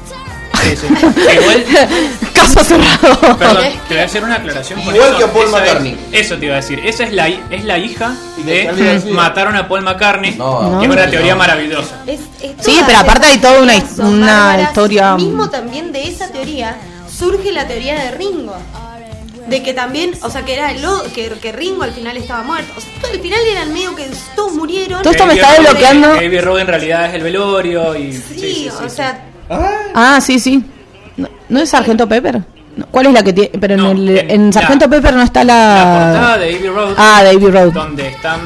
[0.65, 0.87] Sí, sí.
[0.87, 1.65] Igual,
[2.33, 3.37] Caso cerrado.
[3.37, 4.81] Perdón, te voy a hacer una aclaración.
[4.83, 5.17] con Igual eso.
[5.17, 5.97] que a Paul McCartney.
[6.11, 6.79] Es, eso te iba a decir.
[6.85, 9.01] Esa es la, es la hija de.
[9.11, 10.35] Mataron a Paul McCartney.
[10.35, 11.11] No, que es una no.
[11.11, 11.95] teoría maravillosa.
[12.07, 14.67] Es- es Sí, pero aparte hay toda una una bárbaras.
[14.69, 16.75] historia- Mismo también de esa teoría
[17.11, 18.55] surge la teoría de Ringo.
[19.47, 22.73] De que también, o sea, que era lo, que, que Ringo al final estaba muerto.
[22.77, 25.03] O sea, todo- al final eran medio que todos murieron.
[25.03, 26.13] Todo esto me está desbloqueando.
[26.13, 28.11] Abbey Road en realidad es el velorio y...
[28.13, 30.63] Sí, o sea, Ah, sí, sí.
[31.17, 32.41] ¿No, no es Sargento Pepper?
[32.77, 33.51] No, ¿Cuál es la que tiene?
[33.59, 35.53] Pero No, en, el, en en la- Sargento Pepper no está La
[36.13, 36.37] portada la.
[36.37, 37.71] de Abbey Road, Ah, de Abbey Road.
[37.73, 38.39] donde están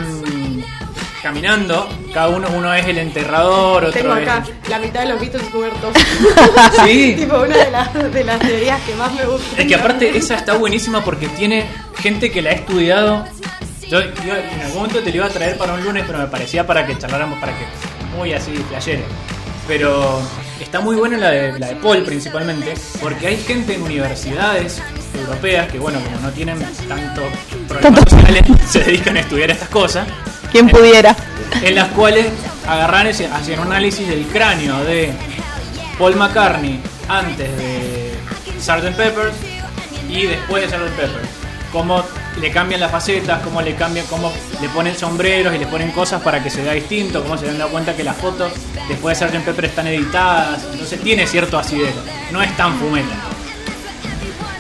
[1.24, 4.24] caminando, cada uno, uno es el enterrador, otro tengo es...
[4.28, 5.94] acá la mitad de los Beatles cubiertos.
[6.86, 7.16] Sí.
[7.20, 9.62] tipo una de las, de las teorías que más me gusta.
[9.62, 11.66] Es que aparte esa está buenísima porque tiene
[11.98, 13.26] gente que la ha estudiado.
[13.90, 16.28] Yo iba- en algún momento te lo iba a traer para un lunes, pero me
[16.28, 17.66] parecía para que charláramos, para que
[18.16, 19.04] muy así playere.
[19.68, 20.22] Pero
[20.64, 24.82] está muy buena la de, la de Paul principalmente, porque hay gente en universidades
[25.18, 27.22] europeas que bueno, como no tienen tanto
[27.68, 30.08] problemas sociales, se dedican a estudiar estas cosas.
[30.52, 31.16] ¿Quién pudiera?
[31.62, 32.28] en las cuales
[32.68, 35.12] agarran y hacían un análisis del cráneo de
[35.98, 38.14] Paul McCartney antes de
[38.60, 38.96] Sgt.
[38.96, 39.32] Pepper
[40.10, 40.96] y después de Sgt.
[40.96, 41.39] Pepper.
[41.72, 42.04] Cómo
[42.42, 46.22] le cambian las facetas, cómo le cambian, cómo le ponen sombreros y le ponen cosas
[46.22, 48.52] para que se vea distinto, cómo se dan cuenta que las fotos
[48.88, 49.46] después de Sgt.
[49.46, 52.02] Pepper están editadas, entonces tiene cierto asidero,
[52.32, 53.16] no es tan fumeta.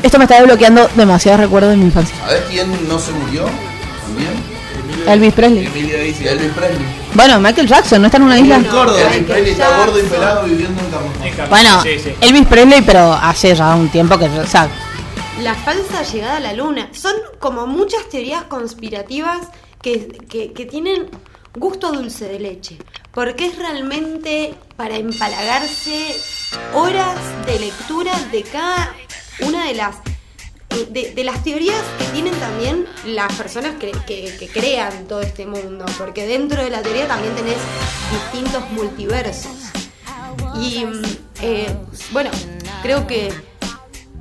[0.03, 2.15] Esto me está desbloqueando demasiados recuerdos de mi infancia.
[2.25, 3.45] ¿Sabés quién no se murió?
[4.05, 4.49] También.
[5.07, 5.65] Elvis Presley.
[5.65, 6.31] Emilia dice.
[6.31, 6.85] Elvis Presley.
[7.13, 8.61] Bueno, Michael Jackson, ¿no está en una isla?
[8.69, 9.01] Córdoba.
[9.01, 12.13] Elvis Presley está gordo y pelado viviendo en Carlos Bueno, sí, sí.
[12.21, 14.69] Elvis Presley, pero hace ya un tiempo que, o sea,
[15.41, 16.89] La falsa llegada a la luna.
[16.93, 19.47] Son como muchas teorías conspirativas
[19.81, 21.09] que, que- tienen
[21.55, 22.77] gusto dulce de leche.
[23.13, 26.15] Porque es realmente para empalagarse
[26.73, 28.93] horas de lectura de cada
[29.41, 29.95] una de las
[30.71, 35.45] eh, de, las teorías que tienen también las personas que, que- que crean todo este
[35.45, 35.85] mundo.
[35.97, 37.57] Porque dentro de la teoría también tenés
[38.11, 39.51] distintos multiversos.
[40.61, 41.01] Y mm,
[41.41, 41.75] eh,
[42.11, 42.29] bueno,
[42.83, 43.31] creo que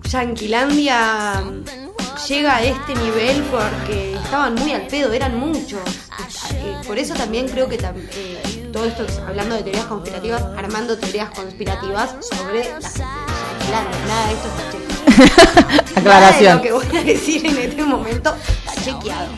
[0.09, 1.43] Yanquilandia
[2.29, 5.81] llega a este nivel porque estaban muy al pedo, eran muchos.
[6.55, 10.97] Eh, por eso también creo que eh, todo esto, es- hablando de teorías conspirativas, armando
[10.99, 14.07] teorías conspirativas sobre la Yanquilandia.
[14.07, 15.69] Nada de esto está chequeado.
[15.69, 16.57] Nada de aclaración.
[16.57, 18.35] lo que voy a decir en este momento
[18.67, 19.29] está chequeado.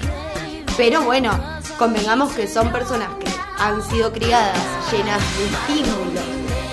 [0.76, 1.38] Pero bueno,
[1.78, 4.56] convengamos que son personas que han sido criadas
[4.92, 6.24] llenas de estímulos,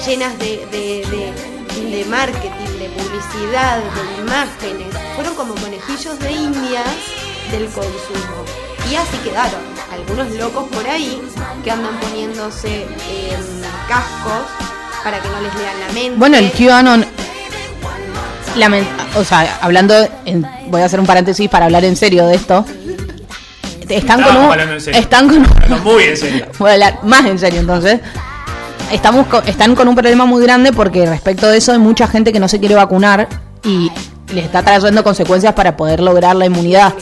[0.06, 4.88] llenas de, de, de- de marketing, de publicidad, de imágenes.
[5.16, 6.86] Fueron como conejillos de indias
[7.52, 8.44] del consumo.
[8.92, 9.62] Y así quedaron.
[9.92, 11.22] Algunos locos por ahí
[11.64, 14.44] que andan poniéndose em, cascos
[15.04, 16.16] para que no les lean la mente.
[16.18, 17.06] bueno, el QAnon,
[19.16, 19.94] o sea, hablando,
[20.26, 22.66] en- voy a hacer un paréntesis para hablar en serio de esto.
[23.88, 25.00] Están con un, hablando en serio.
[25.00, 26.46] están con un- muy en serio.
[26.60, 28.02] Voy a hablar más en serio entonces.
[28.92, 32.32] Estamos co- están con un problema muy grande porque respecto de eso hay mucha gente
[32.32, 33.28] que no se quiere vacunar
[33.64, 33.92] y
[34.34, 36.94] les está trayendo consecuencias para poder lograr la inmunidad.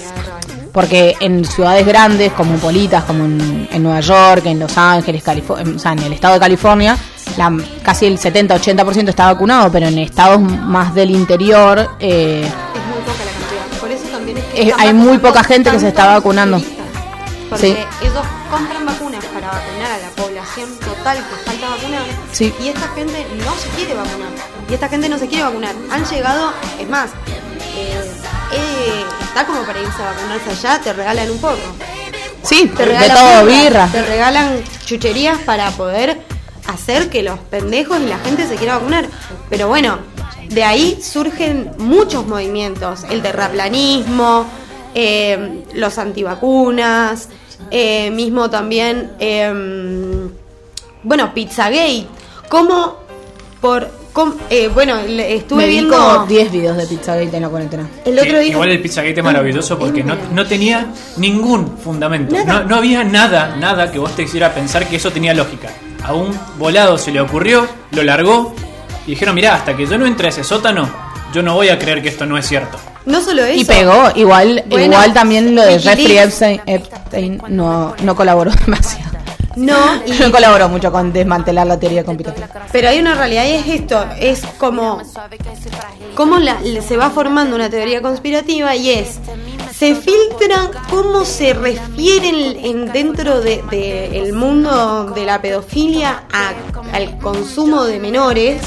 [0.71, 5.75] Porque en ciudades grandes, cosmopolitas, como en, en Nueva York, en Los Ángeles, Califo- en-
[5.75, 6.97] o sea, en el estado de California,
[7.37, 12.41] la- casi el 70-80% está vacunado, pero en estados más del interior eh,
[12.73, 13.79] Es muy poca la cantidad.
[13.79, 16.59] Por eso también es que hay muy poca gente que se está vacunando.
[17.49, 17.77] Porque Sí.
[18.01, 19.84] ellos compran vacunas para vacunar
[21.05, 22.01] total que falta vacunar.
[22.31, 22.53] Sí.
[22.63, 24.29] Y esta gente no se quiere vacunar.
[24.69, 25.75] Y esta gente no se quiere vacunar.
[25.91, 27.11] Han llegado, es más,
[27.75, 28.11] eh,
[28.53, 31.57] eh, está como para irse a vacunarse allá, te regalan un poco.
[32.41, 33.87] sí, Te de regalan todo birra, birra.
[33.91, 36.21] Te regalan chucherías para poder
[36.67, 39.07] hacer que los pendejos y la gente se quiera vacunar.
[39.49, 39.99] Pero bueno,
[40.49, 43.03] de ahí surgen muchos movimientos.
[43.11, 44.47] El terraplanismo,
[44.95, 47.29] eh, los antivacunas,
[47.69, 50.29] eh, mismo también, eh,
[51.05, 52.05] bueno, Pizzagate.
[52.49, 52.97] Como
[53.61, 53.89] por...
[54.49, 55.95] eh, bueno, le- estuve Me viendo...
[55.97, 57.87] como 10 videos de Pizzagate en la cuarentena.
[58.05, 58.49] El otro día...
[58.51, 60.87] igual el Pizzagate es maravilloso porque no, no tenía
[61.17, 62.35] ningún fundamento.
[62.35, 62.61] Nada.
[62.61, 65.69] No, no había nada, nada que vos te hiciera pensar que eso tenía lógica.
[66.03, 68.53] A un volado se le ocurrió, lo largó
[69.07, 70.87] y dijeron, mirá, hasta que yo no entre a ese sótano,
[71.33, 72.77] yo no voy a creer que esto no es cierto.
[73.07, 73.59] No solo eso.
[73.61, 75.97] Y pegó, igual, Bueno, igual también lo de Wikileaks.
[75.97, 79.14] Jeffrey Epstein, Epstein no, no colaboró demasiado.
[79.55, 79.75] No,
[80.05, 82.47] y No colaboró mucho con desmantelar la teoría conspirativa.
[82.71, 85.01] Pero hay una realidad y es esto, es como
[86.15, 89.19] cómo la- se va formando una teoría conspirativa y es
[89.77, 96.53] se filtra cómo se refieren en, dentro del de, el mundo de la pedofilia a-
[96.95, 98.61] al consumo de menores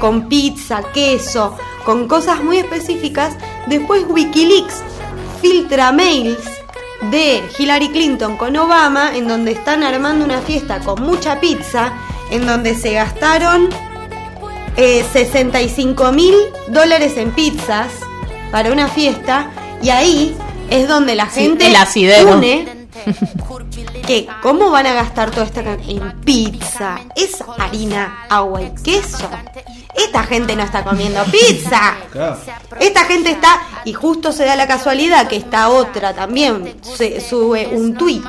[0.00, 3.34] con pizza, queso, con cosas muy específicas.
[3.66, 4.82] Después Wikileaks
[5.42, 6.38] filtra mails
[7.10, 11.92] de Hillary Clinton con Obama en donde están armando una fiesta con mucha pizza,
[12.30, 13.68] en donde se gastaron
[14.76, 16.34] eh, 65 mil
[16.68, 17.88] dólares en pizzas
[18.50, 19.50] para una fiesta
[19.82, 20.36] y ahí
[20.70, 22.36] es donde la Sí, gente el asidero.
[22.36, 22.66] une
[24.06, 29.28] que cómo van a gastar toda esta en pizza, es harina, agua y queso.
[29.96, 31.94] Esta gente no está comiendo pizza.
[32.12, 32.36] Claro.
[32.80, 37.68] Esta gente está, y justo se da la casualidad que esta otra también se sube
[37.72, 38.22] un tweet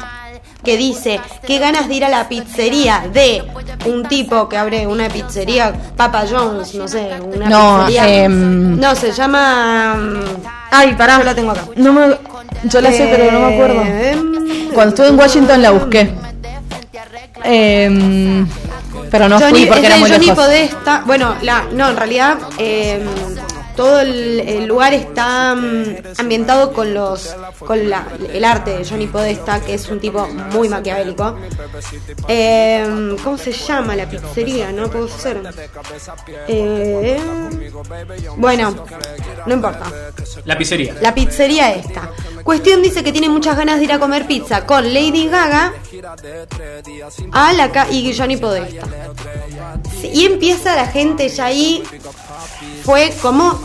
[0.64, 3.44] que dice que ganas de ir a la pizzería de
[3.86, 8.24] un tipo que abre una pizzería, Papa John's, no sé, una No, pizzería.
[8.26, 9.94] em, no, se llama.
[9.96, 10.24] mm,
[10.72, 11.66] Ay, pará, yo la tengo acá.
[11.76, 12.18] No me,
[12.64, 13.82] yo la sé, pero no me acuerdo.
[13.84, 16.12] Em, Cuando estuve en Washington la busqué.
[17.44, 18.48] Em,
[19.12, 20.44] pero no Johnny, fui porque es era de muy Johnny lejos.
[20.44, 21.04] Podesta.
[21.06, 23.06] Bueno, la, no, en realidad, eh,
[23.76, 25.86] todo el, el lugar está mm,
[26.18, 30.70] ambientado con los con la- el arte de Johnny Podesta, que es un tipo muy
[30.70, 31.36] maquiavélico.
[32.28, 34.72] Eh, ¿Cómo se llama la pizzería?
[34.72, 35.42] No puedo ser.
[36.48, 37.20] Eh,
[38.38, 38.76] bueno,
[39.46, 39.86] no importa.
[40.46, 40.96] La pizzería.
[41.02, 42.10] La pizzería esta.
[42.44, 45.74] Cuestión dice que tiene muchas ganas de ir a comer pizza con Lady Gaga
[47.32, 48.86] a la y Johnny Podesta.
[50.04, 51.84] Y empieza la gente ya ahí.
[52.84, 53.60] Fue como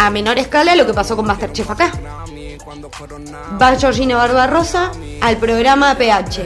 [0.00, 1.92] a menor escala lo que pasó con Masterchef acá.
[3.60, 6.42] Va Georgina Barbarosa al programa PH.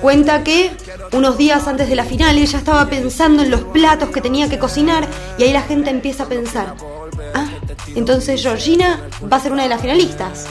[0.00, 0.70] Cuenta que
[1.10, 4.60] unos días antes de la final ella estaba pensando en los platos que tenía que
[4.60, 5.04] cocinar
[5.36, 6.74] y ahí la gente empieza a pensar,
[7.34, 7.48] ah,
[7.96, 9.00] entonces Georgina
[9.32, 10.46] va a ser una de las finalistas.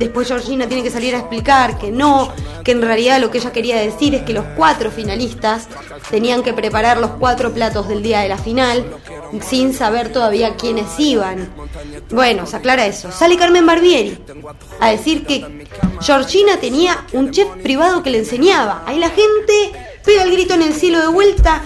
[0.00, 2.32] Después Georgina tiene que salir a explicar que no,
[2.64, 5.68] que en realidad lo que ella quería decir es que los cuatro finalistas
[6.10, 8.84] tenían que preparar los cuatro platos del día de la final
[9.42, 11.48] sin saber todavía quiénes iban.
[12.10, 13.10] Bueno, se aclara eso.
[13.12, 14.18] Sale Carmen Barbieri
[14.80, 15.66] a decir que
[16.00, 18.82] Georgina tenía un chef privado que le enseñaba.
[18.86, 19.72] Ahí la gente
[20.04, 21.62] pega el grito en el cielo de vuelta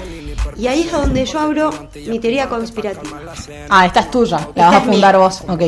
[0.56, 1.70] y ahí es donde yo abro
[2.06, 3.20] mi teoría conspirativa.
[3.68, 4.48] Ah, esta es tuya.
[4.54, 5.42] La vas a fundar vos.
[5.48, 5.62] Ok.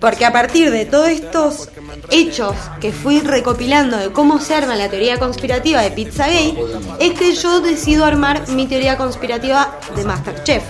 [0.00, 1.70] Porque a partir de todos estos
[2.10, 6.54] hechos que fui recopilando de cómo se arma la teoría conspirativa de Pizzagate,
[6.98, 10.64] es que yo decido armar mi teoría conspirativa de Masterchef.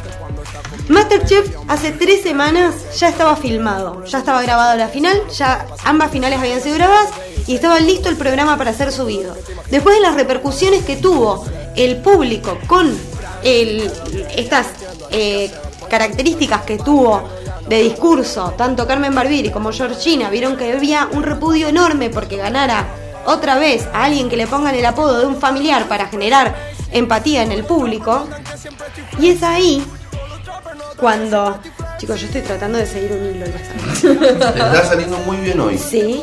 [0.88, 6.38] Masterchef hace tres semanas ya estaba filmado, ya estaba grabado la final, ya ambas finales
[6.38, 7.10] habían sido grabadas
[7.46, 9.36] y estaba listo el programa para ser subido.
[9.68, 12.96] Después de las repercusiones que tuvo el público con
[13.42, 14.68] estas
[15.10, 15.50] eh,
[15.90, 17.28] características que tuvo
[17.68, 22.86] de discurso, tanto Carmen Barbieri como Georgina vieron que había un repudio enorme porque ganara
[23.26, 26.54] otra vez a alguien que le pongan el apodo de un familiar para generar
[26.92, 28.28] empatía en el público.
[29.18, 29.82] Y es ahí
[30.96, 31.58] cuando...
[31.98, 33.46] Chicos, yo estoy tratando de seguir un hilo.
[34.24, 35.78] está saliendo muy bien hoy.
[35.78, 36.22] Sí,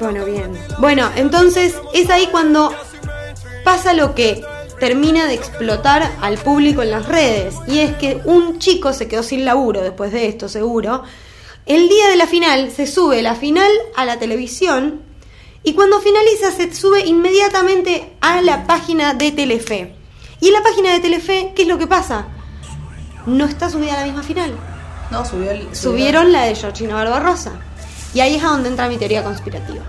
[0.00, 0.58] bueno, bien.
[0.78, 2.72] Bueno, entonces es ahí cuando
[3.64, 4.42] pasa lo que
[4.78, 7.54] termina de explotar al público en las redes.
[7.68, 11.04] Y es que un chico se quedó sin laburo después de esto, seguro.
[11.66, 15.02] El día de la final se sube la final a la televisión
[15.62, 19.94] y cuando finaliza se sube inmediatamente a la página de Telefe.
[20.40, 22.28] Y en la página de Telefe, ¿qué es lo que pasa?
[23.26, 24.52] No está subida la misma final
[25.10, 25.74] No, subió el.
[25.74, 27.52] subieron la de Georgina Barbarosa.
[28.14, 29.82] Y ahí es a donde entra mi teoría conspirativa.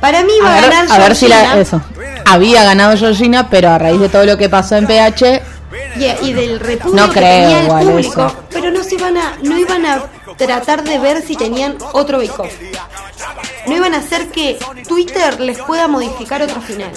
[0.00, 1.82] Para mí va A a, ver, ganar a ver si la, Georgina eso.
[2.24, 5.42] Había ganado Georgina, pero a raíz de todo lo que pasó en PH,
[5.96, 8.36] y, y del repudio No que creo tenía el igual público, eso.
[8.50, 10.02] pero no se iban a, no iban a
[10.36, 12.52] tratar de ver si tenían otro bake off.
[13.66, 16.90] No iban a hacer que Twitter les pueda modificar otro final.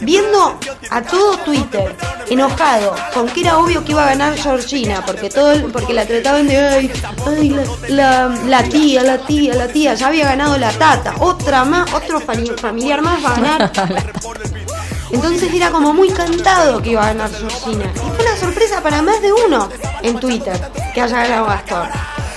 [0.00, 0.58] Viendo
[0.90, 1.94] a todo Twitter
[2.28, 6.04] enojado con que era obvio que iba a ganar Georgina, porque todo el- porque la
[6.06, 6.90] trataban de ay,
[7.26, 11.64] ay, la, la- la tía, la tía, la tía, ya había ganado la tata, otra
[11.64, 13.72] más, otro fami- familiar más va a ganar.
[15.14, 17.84] Entonces era como muy cantado que iba a ganar Georgina.
[17.94, 19.68] Y fue una sorpresa para más de uno
[20.02, 20.60] en Twitter
[20.92, 21.88] que haya ganado Gastón.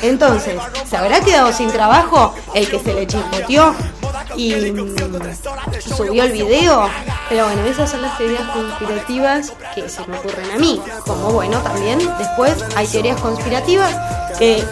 [0.04, 3.74] Entonces, ¿se habrá quedado sin trabajo el que se le chispoteó
[4.36, 4.96] y mm,
[5.80, 6.88] subió el video?
[7.30, 10.80] Pero bueno, esas son las teorías conspirativas que se me ocurren a mí.
[11.08, 13.96] Como bueno, también después hay teorías conspirativas
[14.38, 14.64] que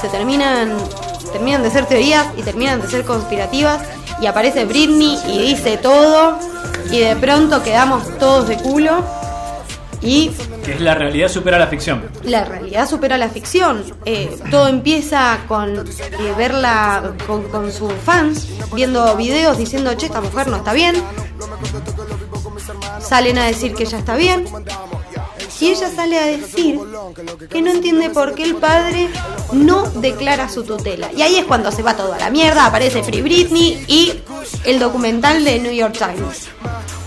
[0.00, 0.78] se terminan
[1.32, 3.82] terminan de ser teorías y terminan de ser conspirativas
[4.20, 6.38] y aparece Britney y dice todo
[6.90, 9.04] y de pronto quedamos todos de culo
[10.00, 10.30] y
[10.64, 12.04] Que es la realidad supera la ficción.
[12.24, 13.82] la realidad supera la ficción.
[14.04, 20.20] Eh, todo empieza con eh, verla con, con sus fans, viendo videos diciendo, che, esta
[20.20, 20.94] mujer no está bien.
[23.00, 24.44] Salen a decir que ella está bien.
[25.60, 26.78] Y ella sale a decir
[27.48, 29.08] que no entiende por qué el padre
[29.52, 31.10] no declara su tutela.
[31.16, 34.12] Y ahí es cuando se va todo a la mierda, aparece Free Britney y
[34.64, 36.48] el documental de New York Times.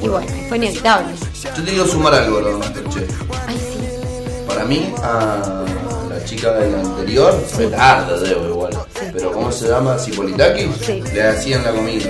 [0.02, 1.16] Y bueno, fue inevitable.
[1.44, 3.10] Yo te quiero sumar algo, lo de Masterchef.
[3.48, 4.44] Ay, sí.
[4.48, 5.64] Para mí, a
[6.10, 8.78] la chica del anterior, fue tarde, debo igual.
[9.14, 9.98] Pero ¿cómo se llama?
[9.98, 11.02] Cipolitaki, Sí.
[11.14, 12.10] le hacían la comida.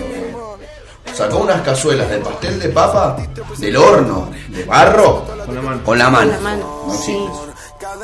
[1.13, 3.17] Sacó unas cazuelas de pastel de papa
[3.57, 5.83] del horno, de barro, Con la mano.
[5.83, 6.31] con la mano.
[6.33, 7.17] Con la mano, No sí.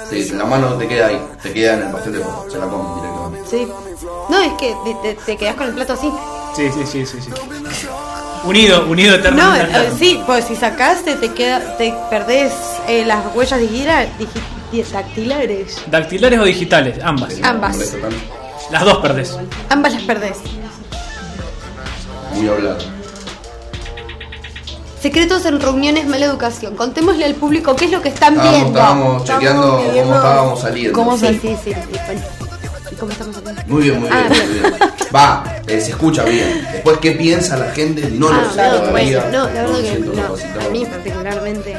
[0.10, 2.57] Sí, la mano no te queda ahí, te queda en el pastel de papa, se
[2.57, 3.49] la comen directamente.
[3.49, 3.68] Sí.
[4.30, 4.76] No, es que
[5.26, 6.11] te quedas con el plato así.
[6.55, 7.22] Sí, sí, sí, sí.
[7.22, 7.31] sí.
[8.44, 9.74] Unido, unido No, eternamente.
[9.76, 12.52] al eh, sí, pues si sacaste te queda, te perdés
[12.88, 15.78] eh, las huellas digitales, digi- dactilares.
[15.90, 16.98] ¿Dactilares o digitales?
[17.03, 17.36] Ambas.
[17.41, 17.78] Ambas.
[18.72, 19.38] Las dos perdés.
[19.70, 20.38] Ambas las perdés.
[22.34, 22.80] Muy hablado.
[25.02, 26.76] Secretos en reuniones, mala educación.
[26.76, 28.80] Contémosle al público qué es lo que están Estábamos, viendo.
[28.80, 30.94] estábamos chequeando viendo- cómo estábamos saliendo.
[30.94, 31.74] ¿Cómo Sí, sí, sí.
[31.74, 31.76] sí,
[32.06, 32.22] bueno.
[32.91, 33.61] ¿Y cómo estamos saliendo?
[33.68, 34.93] Muy bien, muy bien, Ah, muy bien.
[35.14, 36.68] Va, eh, se escucha bien.
[36.72, 38.10] Después, ¿qué piensa la gente?
[38.10, 39.22] No Ah, lo sé no, todavía.
[39.22, 40.65] pues, no, la verdad que no.
[40.65, 41.76] A mí particularmente.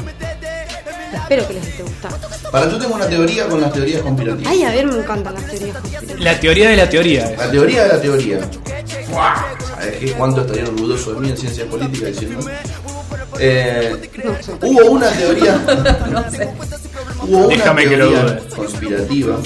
[1.15, 2.19] Espero que les esté gustando.
[2.51, 4.53] Para yo tengo una teoría con las teorías conspirativas.
[4.53, 6.21] Ay, a ver, me encantan las teorías conspirativas.
[6.21, 7.31] La teoría de la teoría.
[7.31, 7.39] es.
[7.39, 8.41] La teoría de la teoría.
[9.13, 10.13] ¿Sabes qué?
[10.13, 12.47] ¿Cuánto estarían orgullosos de mí en ciencias políticas diciendo?
[13.41, 14.53] Eh, No sé.
[14.63, 15.61] hubo una teoría.
[17.27, 18.49] Hubo una Déjame que lo teoría dude.
[18.55, 19.39] conspirativa.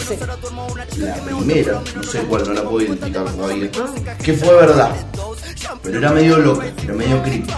[0.96, 3.70] La primera, no sé cuál, no la puedo identificar todavía.
[4.24, 4.90] Que fue verdad.
[5.84, 7.52] Pero era medio loca, era medio creepy.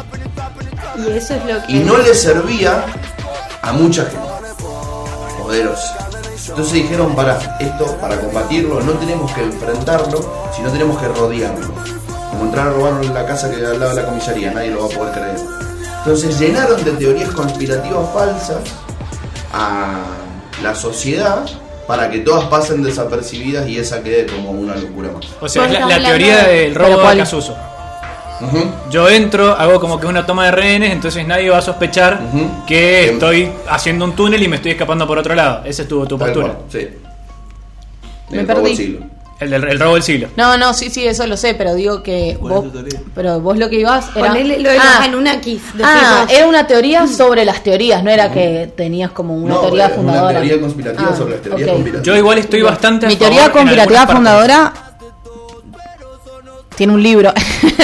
[0.98, 1.72] Y eso es lo que.
[1.72, 2.84] Y no le servía
[3.62, 4.18] a mucha gente.
[5.42, 6.08] Poderosa.
[6.48, 11.72] Entonces dijeron, para esto, para combatirlo, no tenemos que enfrentarlo, sino tenemos que rodearlo.
[12.30, 14.94] Como entrar a robar la casa que al lado de la comisaría, nadie lo va
[14.94, 15.36] a poder creer.
[15.98, 18.58] Entonces llenaron de teorías conspirativas falsas
[19.52, 19.98] a
[20.62, 21.44] la sociedad
[21.86, 25.26] para que todas pasen desapercibidas y esa quede como una locura más.
[25.40, 27.20] O sea, Vos es la, teoría de- del ¿Pero robo de cuál?
[28.90, 32.20] Yo entro, hago como que es una toma de rehenes, entonces nadie va a sospechar
[32.66, 33.14] que Bien.
[33.14, 35.62] estoy haciendo un túnel y me estoy escapando por otro lado.
[35.64, 36.48] Esa estuvo tu postura.
[36.54, 36.88] cual, Sí.
[38.30, 38.76] Me El robo perdí.
[38.76, 39.06] del siglo.
[39.40, 40.28] El del el robo del siglo.
[40.36, 42.64] No, no, sí, sí, eso lo sé, pero digo que ¿Cuál vos,
[43.14, 45.62] pero vos lo que ibas era Ponele lo de los ah, Anunnakis.
[45.82, 49.86] ah, era una teoría sobre las teorías, no era que tenías como una No, teoría
[49.86, 50.30] es fundadora.
[50.30, 52.06] Una teoría conspirativa Ah, sobre las teorías conspirativas.
[52.06, 54.72] Yo igual estoy bastante a Mi favor teoría conspirativa fundadora
[56.76, 57.32] tiene un libro,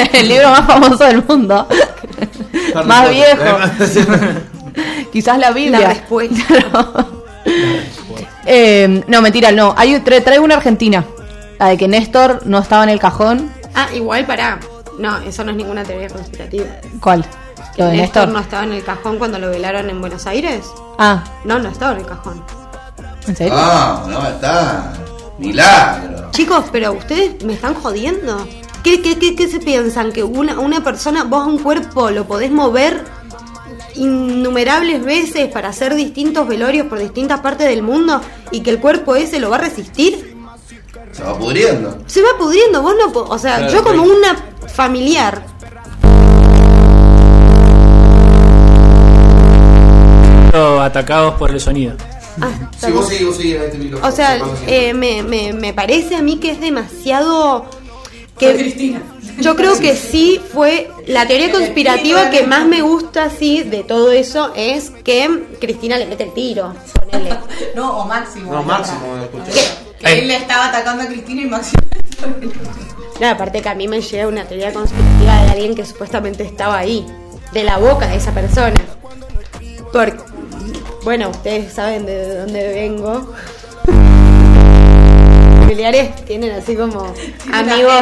[0.13, 1.67] el libro más famoso del mundo,
[2.85, 3.59] más viejo,
[5.13, 5.81] quizás la Biblia.
[5.81, 6.37] La respuesta.
[7.47, 8.27] Claro.
[8.45, 9.73] Eh, no, mentira, no.
[9.77, 11.05] Hay, tra- traigo una argentina.
[11.59, 13.53] La de que Néstor no estaba en el cajón.
[13.75, 14.59] Ah, igual para.
[14.99, 16.67] No, eso no es ninguna teoría conspirativa.
[17.01, 17.25] ¿Cuál?
[17.77, 18.29] Lo de Néstor Néstor.
[18.29, 20.65] no estaba en el cajón cuando lo velaron en Buenos Aires.
[20.99, 22.43] Ah, No, no estaba en el cajón.
[23.29, 23.55] ¿en serio?
[23.57, 24.93] Ah, no, está.
[25.39, 26.31] Milagro.
[26.33, 28.47] Chicos, pero ustedes me están jodiendo.
[28.83, 30.13] ¿Qué, qué, qué, qué se piensan?
[30.13, 33.05] Que una, una persona, vos a un cuerpo lo podés mover
[33.95, 38.21] innumerables veces para hacer distintos velorios por distintas partes del mundo
[38.51, 40.37] y que el cuerpo ese lo va a resistir?
[41.13, 41.99] Se va pudriendo.
[42.07, 44.11] Se va pudriendo, vos no O sea, Claro, yo como sí.
[44.11, 45.43] una familiar
[50.87, 51.95] Atacados por el sonido.
[52.41, 52.49] Ah,
[52.79, 54.09] Si vos seguís, vos este micrófono.
[54.09, 57.67] O sea, eh, me, me, me parece a mí que es demasiado...
[58.39, 59.01] Que
[59.39, 64.13] Yo creo que sí fue la teoría conspirativa que más me gusta sí de todo
[64.13, 66.75] eso es que Cristina le mete el tiro.
[66.95, 67.37] Ponele.
[67.75, 68.53] No, o Máximo.
[68.53, 69.01] No, máximo.
[70.01, 71.83] Que, él le estaba atacando a Cristina y Máximo.
[73.21, 76.79] No, aparte que a mí me llega una teoría conspirativa de alguien que supuestamente estaba
[76.79, 77.07] ahí,
[77.53, 78.75] de la boca de esa persona.
[79.93, 80.19] Porque,
[81.05, 83.35] bueno, ustedes saben de dónde vengo.
[85.67, 87.13] Familiares tienen así como
[87.53, 87.93] amigos,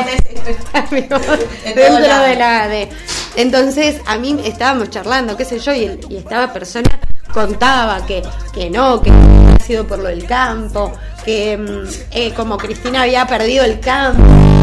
[0.74, 1.23] amigos
[1.65, 2.89] En dentro de la de.
[3.36, 7.01] Entonces a mí estábamos charlando, qué sé yo, y, y esta persona
[7.32, 8.23] contaba que,
[8.53, 10.93] que no, que había sido por lo del campo,
[11.24, 14.23] que mm, eh, como Cristina había perdido el campo,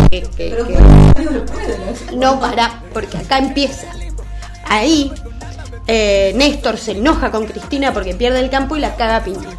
[0.10, 3.88] que, que- Pero que- ¿cómo no para, porque acá empieza.
[4.66, 5.12] Ahí
[5.88, 9.50] eh, Néstor se enoja con Cristina porque pierde el campo y la caga piña.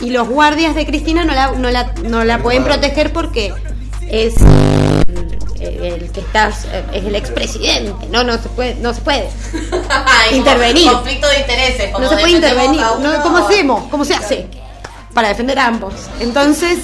[0.00, 3.52] Y los guardias de Cristina no la, no la, no la pueden proteger porque
[4.08, 4.34] es
[5.60, 6.48] el, el que está
[6.92, 8.06] es el expresidente.
[8.10, 9.28] No, no se puede, no se puede.
[9.90, 10.90] Ay, Intervenir.
[10.92, 11.90] Conflicto de intereses.
[11.92, 12.80] como No se puede intervenir.
[12.80, 13.88] No, ¿Cómo hacemos?
[13.90, 14.46] ¿Cómo se hace?
[15.14, 15.94] Para defender a ambos.
[16.20, 16.78] Entonces,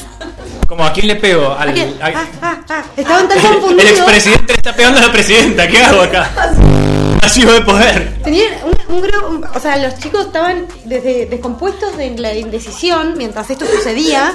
[0.67, 1.69] Como a quién le pego al.
[2.03, 2.83] Ah, ah, ah.
[2.97, 3.91] estaban tan el confundidos.
[3.93, 5.69] expresidente le está pegando a la presidenta.
[5.69, 6.31] ¿Qué hago acá?
[7.25, 8.19] Vacío de poder.
[8.23, 13.49] Tenían un, un grupo, o sea, los chicos estaban desde, descompuestos de la indecisión mientras
[13.49, 14.35] esto sucedía.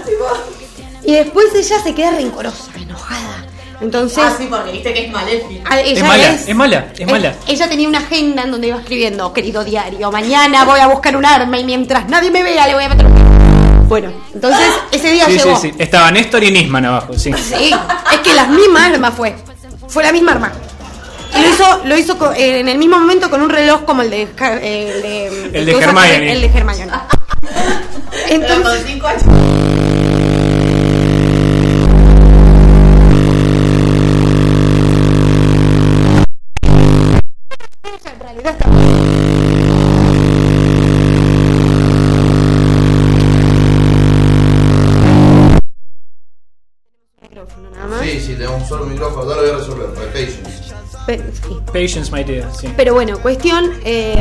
[1.06, 3.46] Y después ella se queda rencorosa, enojada.
[3.80, 5.72] Entonces, Ah, sí, porque viste que es maléfica.
[5.72, 7.36] a- ella Es mala, es mala, es mala.
[7.48, 11.26] Ella tenía una agenda en donde iba escribiendo, querido diario, mañana voy a buscar un
[11.28, 13.84] arma y mientras nadie me vea le voy a meter un tiro".
[13.88, 15.60] Bueno, entonces ese día Sí, sí, llegó.
[15.62, 15.74] sí.
[15.78, 17.32] Estaba Néstor y Nisman abajo, sí.
[17.34, 17.72] Sí,
[18.14, 19.36] es que las mismas armas fue.
[19.88, 20.52] Fue la misma arma.
[21.38, 24.02] Y lo hizo, lo hizo co- eh, en el mismo momento con un reloj como
[24.02, 26.32] el de eh, el de, El de Hermione.
[26.32, 26.88] El de Hermione.
[26.90, 29.24] Con Entonces, cinco años.
[51.72, 52.48] Patience, my dear.
[52.56, 52.72] Sí.
[52.76, 54.20] Pero bueno, cuestión, eh,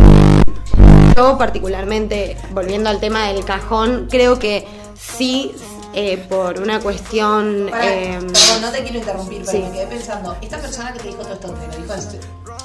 [1.16, 5.52] yo particularmente, volviendo al tema del cajón, creo que sí,
[5.94, 7.68] eh, por una cuestión...
[7.70, 9.64] Pará, eh, perdón, no te quiero interrumpir, pero sí.
[9.64, 12.20] me quedé pensando, esta persona que te dijo todo esto, te lo dijo serio?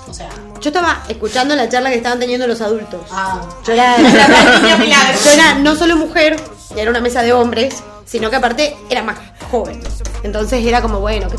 [0.09, 0.29] O sea,
[0.59, 3.01] yo estaba escuchando la charla que estaban teniendo los adultos.
[3.11, 3.97] ah, Yo era,
[5.25, 6.35] yo era no solo mujer,
[6.75, 9.17] era una mesa de hombres, sino que aparte era más
[9.49, 9.81] joven.
[10.23, 11.37] Entonces era como, bueno, ¿qué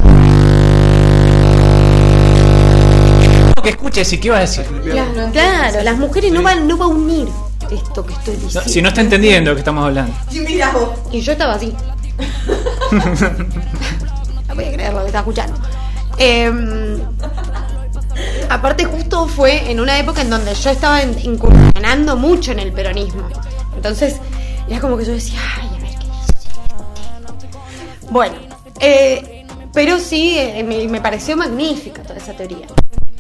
[3.64, 4.66] Que escuches y qué vas a decir.
[4.92, 7.28] Claro, claro, las mujeres no van, no va a unir
[7.70, 8.68] esto que estoy No, diciendo.
[8.70, 10.14] si no está entendiendo de qué estamos hablando.
[10.30, 10.90] y mira vos.
[11.10, 11.72] Y yo estaba así.
[14.48, 15.56] no voy a creer lo que estaba escuchando.
[16.18, 16.98] Eh,
[18.50, 23.28] aparte justo fue en una época en donde yo estaba incursionando mucho en el peronismo.
[23.74, 24.16] Entonces
[24.68, 26.32] era como que yo decía, ay, a ver qué dice.
[28.10, 28.34] Bueno,
[28.80, 32.66] eh, pero sí, eh, me, me pareció magnífica toda esa teoría.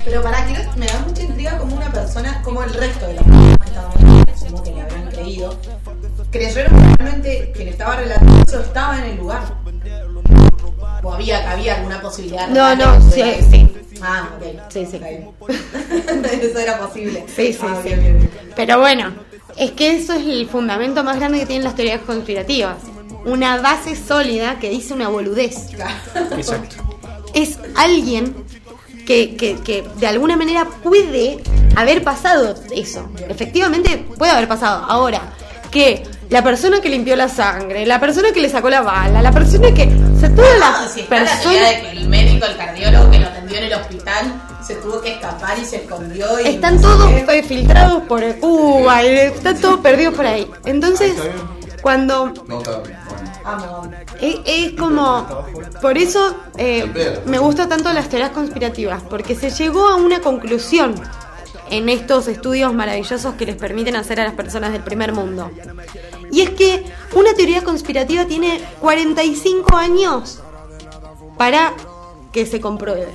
[0.04, 3.24] Pero para que me da mucha intriga como una persona, como el resto de las
[3.24, 5.58] personas que estaban ahí, supongo que le habrán creído,
[6.30, 9.42] creyeron que realmente quien estaba relatando eso estaba en el lugar.
[11.02, 12.48] O había, había alguna posibilidad.
[12.48, 13.74] No, no, que sí, sí.
[14.02, 14.60] Ah, ok.
[14.70, 14.96] Sí, sí.
[16.42, 17.24] Eso era posible.
[17.34, 17.88] Sí, sí, Ah, sí.
[17.88, 18.30] bien, bien, bien.
[18.56, 19.12] Pero bueno,
[19.56, 22.76] es que eso es el fundamento más grande que tienen las teorías conspirativas.
[23.24, 25.68] Una base sólida que dice una boludez.
[26.36, 26.76] Exacto.
[27.34, 28.34] Es alguien
[29.06, 31.38] que, que, que de alguna manera puede
[31.76, 33.08] haber pasado eso.
[33.28, 34.84] Efectivamente puede haber pasado.
[34.88, 35.20] Ahora,
[35.70, 39.32] que la persona que limpió la sangre, la persona que le sacó la bala, la
[39.32, 39.88] persona que...
[40.16, 41.68] O sea, todas Ah, las si está la personas...
[41.70, 45.12] de que el médico, el cardiólogo que lo atendió en el hospital, se tuvo que
[45.14, 46.40] escapar y se escondió.
[46.40, 47.38] Y Están no todos qué.
[47.38, 50.48] eh, filtrados por Cuba, y están todos perdidos por ahí.
[50.64, 51.12] Entonces,
[51.82, 52.62] cuando No,
[54.20, 55.26] es, es como,
[55.82, 60.94] por eso eh, me gustan tanto las teorías conspirativas, porque se llegó a una conclusión
[61.70, 65.50] en estos estudios maravillosos que les permiten hacer a las personas del primer mundo.
[66.30, 66.84] Y es que
[67.14, 70.40] una teoría conspirativa tiene 45 años
[71.38, 71.72] para
[72.32, 73.12] que se compruebe.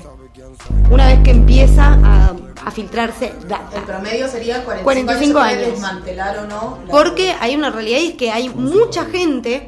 [0.90, 2.34] Una vez que empieza a,
[2.66, 3.82] a filtrarse El data.
[3.86, 5.58] promedio sería 45, 45 años.
[5.58, 5.72] años.
[5.72, 6.80] Desmantelar o no.
[6.90, 9.68] Porque hay una realidad y es que hay mucha gente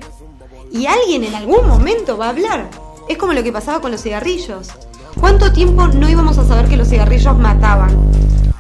[0.72, 2.70] y alguien en algún momento va a hablar.
[3.10, 4.70] Es como lo que pasaba con los cigarrillos.
[5.20, 7.96] ¿Cuánto tiempo no íbamos a saber que los cigarrillos mataban?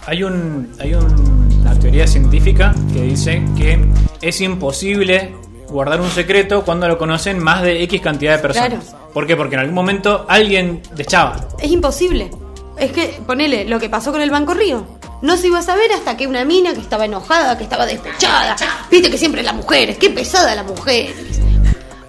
[0.06, 3.80] Hay, un, hay un- una teoría científica que dice que
[4.22, 5.34] es imposible
[5.70, 8.70] guardar un secreto cuando lo conocen más de X cantidad de personas.
[8.90, 8.98] Claro.
[9.14, 9.36] ¿Por qué?
[9.38, 11.48] Porque en algún momento alguien deschaba.
[11.60, 12.30] Es imposible.
[12.78, 14.84] Es que, ponele, lo que pasó con el Banco Río.
[15.22, 18.56] No se iba a saber hasta que una mina que estaba enojada, que estaba despechada.
[18.90, 21.14] Viste que siempre las mujeres, qué pesada la mujer.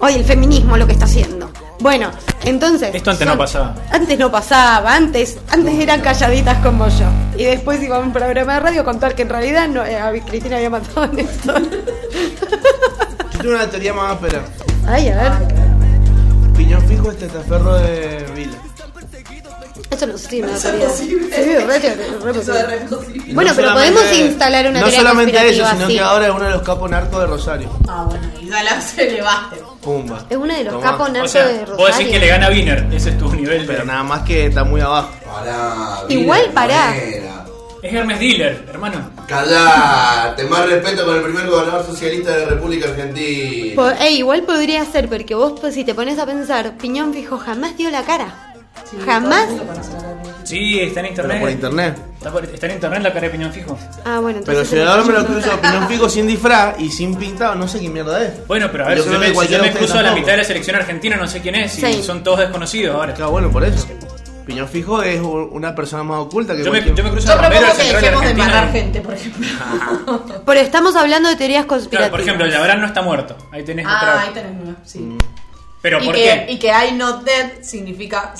[0.03, 1.49] Hoy el feminismo lo que está haciendo.
[1.79, 2.11] Bueno,
[2.43, 2.93] entonces.
[2.93, 3.73] Esto antes no pasaba.
[3.89, 7.05] Antes no pasaba, antes, antes eran calladitas como yo.
[7.37, 9.97] Y después iba a un programa de radio a contar que en realidad no, eh,
[9.97, 11.61] a Cristina había matado a Néstor.
[11.61, 14.41] Yo tengo una teoría más áspera.
[14.85, 15.31] Ay, a ver.
[16.57, 18.57] Piñón fijo es testaferro de Vila.
[19.89, 21.29] Eso no Eso es posible.
[21.33, 21.77] Sí, re,
[22.41, 23.01] Eso
[23.33, 25.93] Bueno, pero podemos instalar una No teoría solamente ellos, conspirativa sino así.
[25.93, 27.69] que ahora es uno de los capos narcos de Rosario.
[27.87, 29.72] Ah, bueno, y Gala se elevaste.
[29.83, 30.25] Pumba.
[30.29, 30.83] Es uno de los Tomá.
[30.91, 31.97] capos O sea, de vos Rosario.
[31.97, 33.65] decís que le gana a Wiener, ese es tu nivel.
[33.65, 33.85] Pero de...
[33.85, 35.09] nada más que está muy abajo.
[35.25, 36.87] Pará, Igual pará.
[36.89, 37.45] manera.
[37.81, 39.09] Es Hermes Diller, hermano.
[39.27, 43.75] Callate, más respeto con el primer gobernador socialista de la República Argentina.
[43.75, 47.37] Po- ey, igual podría ser, porque vos pues, si te pones a pensar, Piñón Fijo
[47.37, 48.53] jamás dio la cara.
[49.05, 49.49] jamás.
[50.43, 51.41] Sí, está en Pero internet.
[51.41, 51.97] por internet.
[52.17, 53.77] Está, por- está en internet la cara de Piñón Fijo.
[54.05, 54.79] Ah, bueno, Pero entonces.
[54.79, 57.89] si ahora me lo cruzo Piñón fijo sin disfraz y sin pintado, no sé qué
[57.89, 58.47] mierda es.
[58.47, 60.03] Bueno, pero a ver, Yo si creo yo me, que si yo me cruzo a
[60.03, 62.03] la mitad de la selección argentina, no sé quién es, y Sí.
[62.03, 63.13] son todos desconocidos ahora.
[63.13, 63.87] Claro, bueno, por eso.
[64.45, 67.43] Piñón fijo es una persona más oculta que Yo me, yo me cruzo Yo a
[67.43, 68.45] Romero, que de dejemos de Argentina.
[68.45, 69.47] embarrar y- gente, por ejemplo.
[70.45, 72.09] Pero estamos hablando de teorías Claro, conspirativas.
[72.11, 73.37] por ejemplo, Yabrán no está muerto.
[73.51, 74.21] Ahí tenés ah, otra.
[74.21, 74.75] ahí tenés una.
[74.83, 75.17] Sí.
[75.81, 76.51] Pero y, ¿por que, qué?
[76.53, 78.33] y que I not dead significa.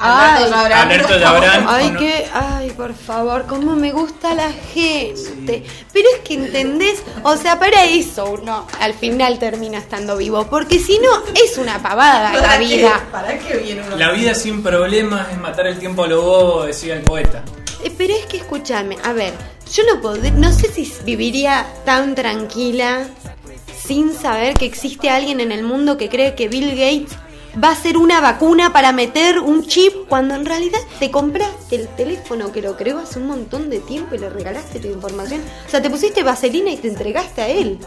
[0.00, 0.44] Ay.
[0.72, 1.64] Alberto Yabrán.
[1.68, 5.64] Ay, no- que, ay, por favor, cómo me gusta la gente.
[5.92, 10.78] Pero es que entendés, o sea, para eso uno al final termina estando vivo, porque
[10.78, 13.00] si no es una pavada la vida.
[13.10, 13.96] ¿Para qué viene uno?
[13.96, 17.42] La vida sin problemas es matar el tiempo a lo bobo, decía el poeta.
[17.82, 19.32] Eh, Pero es que escúchame, a ver,
[19.72, 23.06] yo no podré, no sé si viviría tan tranquila
[23.86, 27.16] sin saber que existe alguien en el mundo que cree que Bill Gates
[27.62, 31.88] va a ser una vacuna para meter un chip cuando en realidad te compraste el
[31.88, 35.40] teléfono que lo creó hace un montón de tiempo y le regalaste tu información.
[35.66, 37.78] O sea, te pusiste vaselina y te entregaste a él.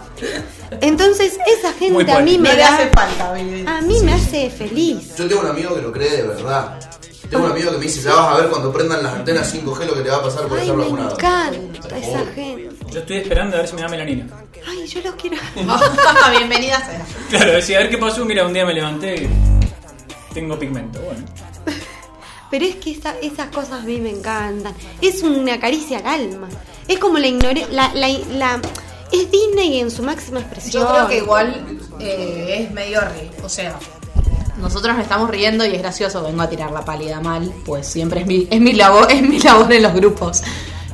[0.82, 2.76] Entonces, esa gente a mí me No da...
[2.76, 3.66] hace falta, baby.
[3.68, 5.16] A mí me hace feliz.
[5.16, 6.80] Yo tengo un amigo que lo cree de verdad.
[7.30, 9.86] Tengo un amigo que me dice, ya vas a ver cuando prendan las antenas 5G
[9.86, 11.12] lo que te va a pasar por Ay, estar me vacunado.
[11.16, 12.71] encanta esa gente.
[12.92, 14.28] Yo estoy esperando a ver si me da melanina.
[14.68, 15.38] Ay, yo los quiero.
[16.38, 17.06] Bienvenida sea.
[17.30, 18.26] Claro, decía, a ver qué pasó.
[18.26, 19.30] Mira, un día me levanté y
[20.34, 21.00] tengo pigmento.
[21.02, 21.24] Bueno,
[22.50, 24.74] Pero es que esa- esas cosas a mí me encantan.
[25.02, 26.50] Es una caricia al alma.
[26.88, 27.66] Es como la ignore...
[27.72, 28.62] La, la, la-
[29.12, 30.84] es Disney en su máxima expresión.
[30.84, 33.30] Yo creo que igual eh, es medio re.
[33.44, 33.78] O sea,
[34.58, 38.22] Nosotros nos estamos riendo y es gracioso, vengo a tirar la pálida mal, pues siempre
[38.22, 40.42] es mi, es mi labor, es mi labor en los grupos.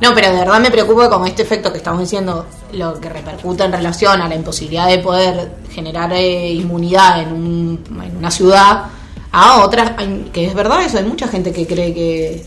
[0.00, 3.64] No, pero de verdad me preocupa con este efecto que estamos diciendo, lo que repercute
[3.64, 8.84] en relación a la imposibilidad de poder generar eh, inmunidad en, un- en una ciudad,
[9.32, 12.44] a otras, hay- que es verdad eso, hay mucha gente que cree que,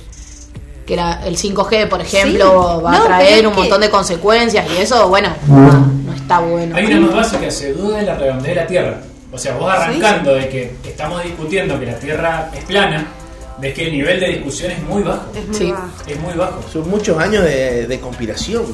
[0.85, 2.83] que la- el 5G, por ejemplo, Sí.
[2.85, 5.71] va No, a traer un que- montón de consecuencias y eso, bueno, no,
[6.05, 6.75] no está bueno.
[6.75, 8.97] hay una más básica, se duda de la redondez de la Tierra.
[9.33, 13.07] O sea, vos arrancando de que estamos discutiendo que la Tierra es plana,
[13.61, 15.21] ves que el nivel de discusión es muy bajo.
[15.35, 15.71] Es muy Sí.
[15.71, 15.87] bajo.
[16.07, 16.61] Es muy bajo.
[16.73, 18.65] Son muchos años de, de conspiración.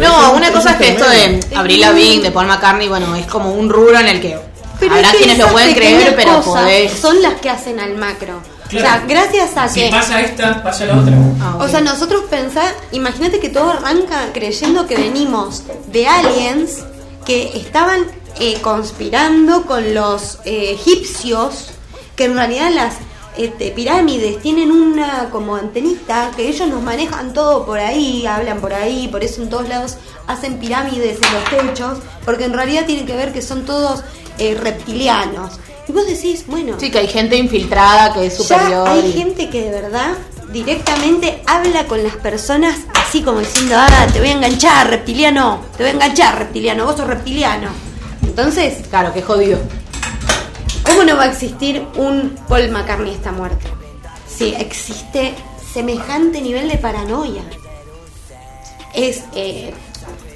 [0.00, 3.52] No, una cosa es que esto de Avril Lavigne, de Paul McCartney, bueno, es como
[3.52, 4.38] un rubro en el que
[4.78, 6.92] Pero habrá es que quienes lo pueden creer, pero podés...
[6.92, 8.40] son las que hacen al macro.
[8.66, 9.88] O sea, gracias a Si que...
[9.90, 11.14] pasa esta, pasa la otra.
[11.40, 16.80] Ah, O sea, nosotros pensar, imagínate que todo arranca creyendo que venimos de aliens
[17.24, 18.02] que estaban
[18.40, 21.68] eh, conspirando con los eh, egipcios,
[22.14, 22.94] que en realidad las
[23.38, 28.74] este, pirámides tienen una como antenita, que ellos nos manejan todo por ahí, hablan por
[28.74, 29.96] ahí, por eso en todos lados
[30.26, 34.02] hacen pirámides en los techos, porque en realidad tiene que ver que son todos
[34.38, 35.52] eh, reptilianos.
[35.88, 38.86] Y vos decís, bueno, Sí, que hay gente infiltrada que es superior.
[38.86, 40.12] ya hay y- gente que de verdad
[40.52, 45.82] directamente habla con las personas así como diciendo, ah, te voy a enganchar, reptiliano, te
[45.84, 47.68] voy a enganchar, reptiliano, vos sos reptiliano.
[48.22, 49.58] Entonces, Claro, que jodido.
[50.98, 53.68] ¿Cómo no va a existir un Paul McCartney está muerto?
[54.26, 55.32] Si existe
[55.72, 57.42] semejante nivel de paranoia.
[58.92, 59.72] Es eh,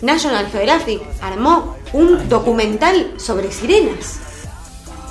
[0.03, 4.21] National Geographic armó un documental sobre sirenas.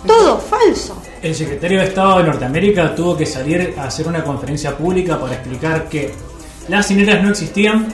[0.08, 1.02] Todo falso.
[1.22, 5.34] El secretario de Estado de Norteamérica tuvo que salir a hacer una conferencia pública para
[5.34, 6.14] explicar que
[6.70, 7.88] las cineras no existían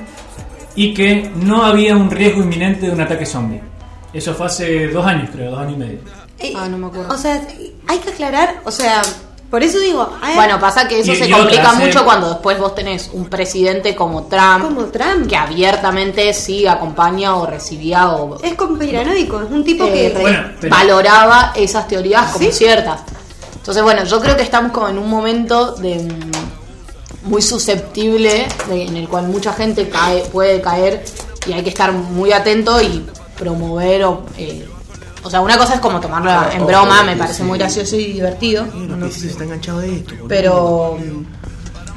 [0.75, 3.61] y que no había un riesgo inminente de un ataque zombie.
[4.13, 6.26] Eso fue hace dos años, creo, dos años y medio.
[6.39, 7.13] Eh, Ah, no me acuerdo.
[7.13, 7.41] O sea,
[7.87, 9.01] hay que aclarar, o sea,
[9.49, 11.85] por eso digo, hay- Bueno, pasa que eso Y- se y complica eh.
[11.85, 17.35] mucho cuando después vos tenés un presidente como Trump, como Trump, que abiertamente sí acompaña
[17.37, 20.19] o recibía o es conspiranoico, es un tipo eh, que...
[20.21, 22.51] Bueno, pero- valoraba esas teorías como Sí.
[22.51, 23.01] ciertas.
[23.55, 28.83] Entonces, bueno, yo creo que estamos como en un momento de mm, muy susceptible, de-
[28.83, 31.03] en el cual mucha gente cae, puede caer
[31.47, 33.05] y hay que estar muy atento y
[33.37, 34.23] promover o...
[34.37, 34.67] eh,
[35.27, 38.65] o sea, una cosa es como tomarlo en broma, me parece muy gracioso y divertido.
[38.73, 39.27] No sé.
[39.27, 40.13] está enganchado de esto.
[40.27, 40.97] Pero,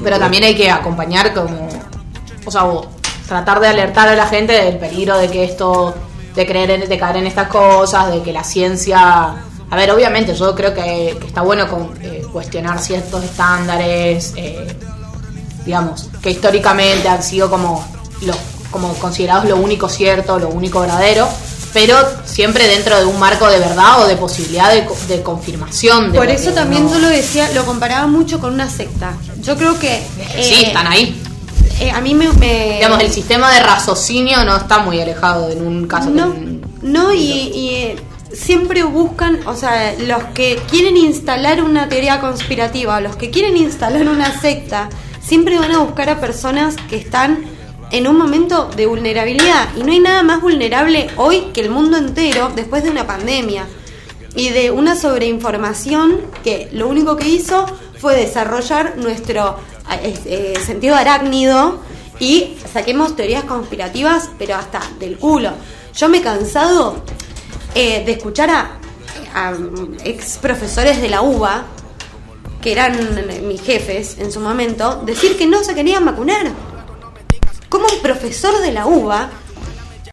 [0.02, 1.68] pero también hay que acompañar como,
[2.44, 2.88] o sea, o
[3.28, 5.94] tratar de alertar a la gente del peligro de que esto,
[6.34, 8.98] de creer, en- de caer en estas cosas, de que la ciencia,
[9.70, 14.76] a ver, obviamente yo creo que, que está bueno con- eh, cuestionar ciertos estándares, eh,
[15.64, 17.84] digamos, que históricamente han sido como
[18.22, 18.36] los,
[18.70, 21.28] como considerados lo único cierto, lo único verdadero.
[21.72, 26.10] Pero siempre dentro de un marco de verdad o de posibilidad de, de confirmación.
[26.12, 29.14] De Por eso también uno- yo lo decía, lo comparaba mucho con una secta.
[29.40, 30.02] Yo creo que...
[30.42, 31.22] Sí, eh, están ahí.
[31.80, 32.28] eh, a mí me...
[32.32, 36.10] me- Digamos, el sistema de raciocinio no está muy alejado en un caso.
[36.10, 36.34] No,
[36.82, 37.96] no y, y, eh,
[38.32, 44.08] siempre buscan, o sea, los que quieren instalar una teoría conspirativa, los que quieren instalar
[44.08, 44.88] una secta,
[45.24, 47.44] siempre van a buscar a personas que están
[47.90, 49.68] en un momento de vulnerabilidad.
[49.76, 53.66] Y no hay nada más vulnerable hoy que el mundo entero después de una pandemia.
[54.36, 57.66] Y de una sobreinformación que lo único que hizo
[57.98, 59.56] fue desarrollar nuestro
[60.02, 61.80] eh, eh, sentido arácnido
[62.20, 65.50] y saquemos teorías conspirativas, pero hasta del culo.
[65.96, 67.02] Yo me he cansado
[67.74, 68.78] eh, de escuchar a,
[69.34, 69.54] a
[70.04, 71.64] ex profesores de la UBA,
[72.62, 72.96] que eran
[73.48, 76.46] mis jefes en su momento, decir que no se querían vacunar.
[77.70, 79.30] ¿Cómo un profesor de la UBA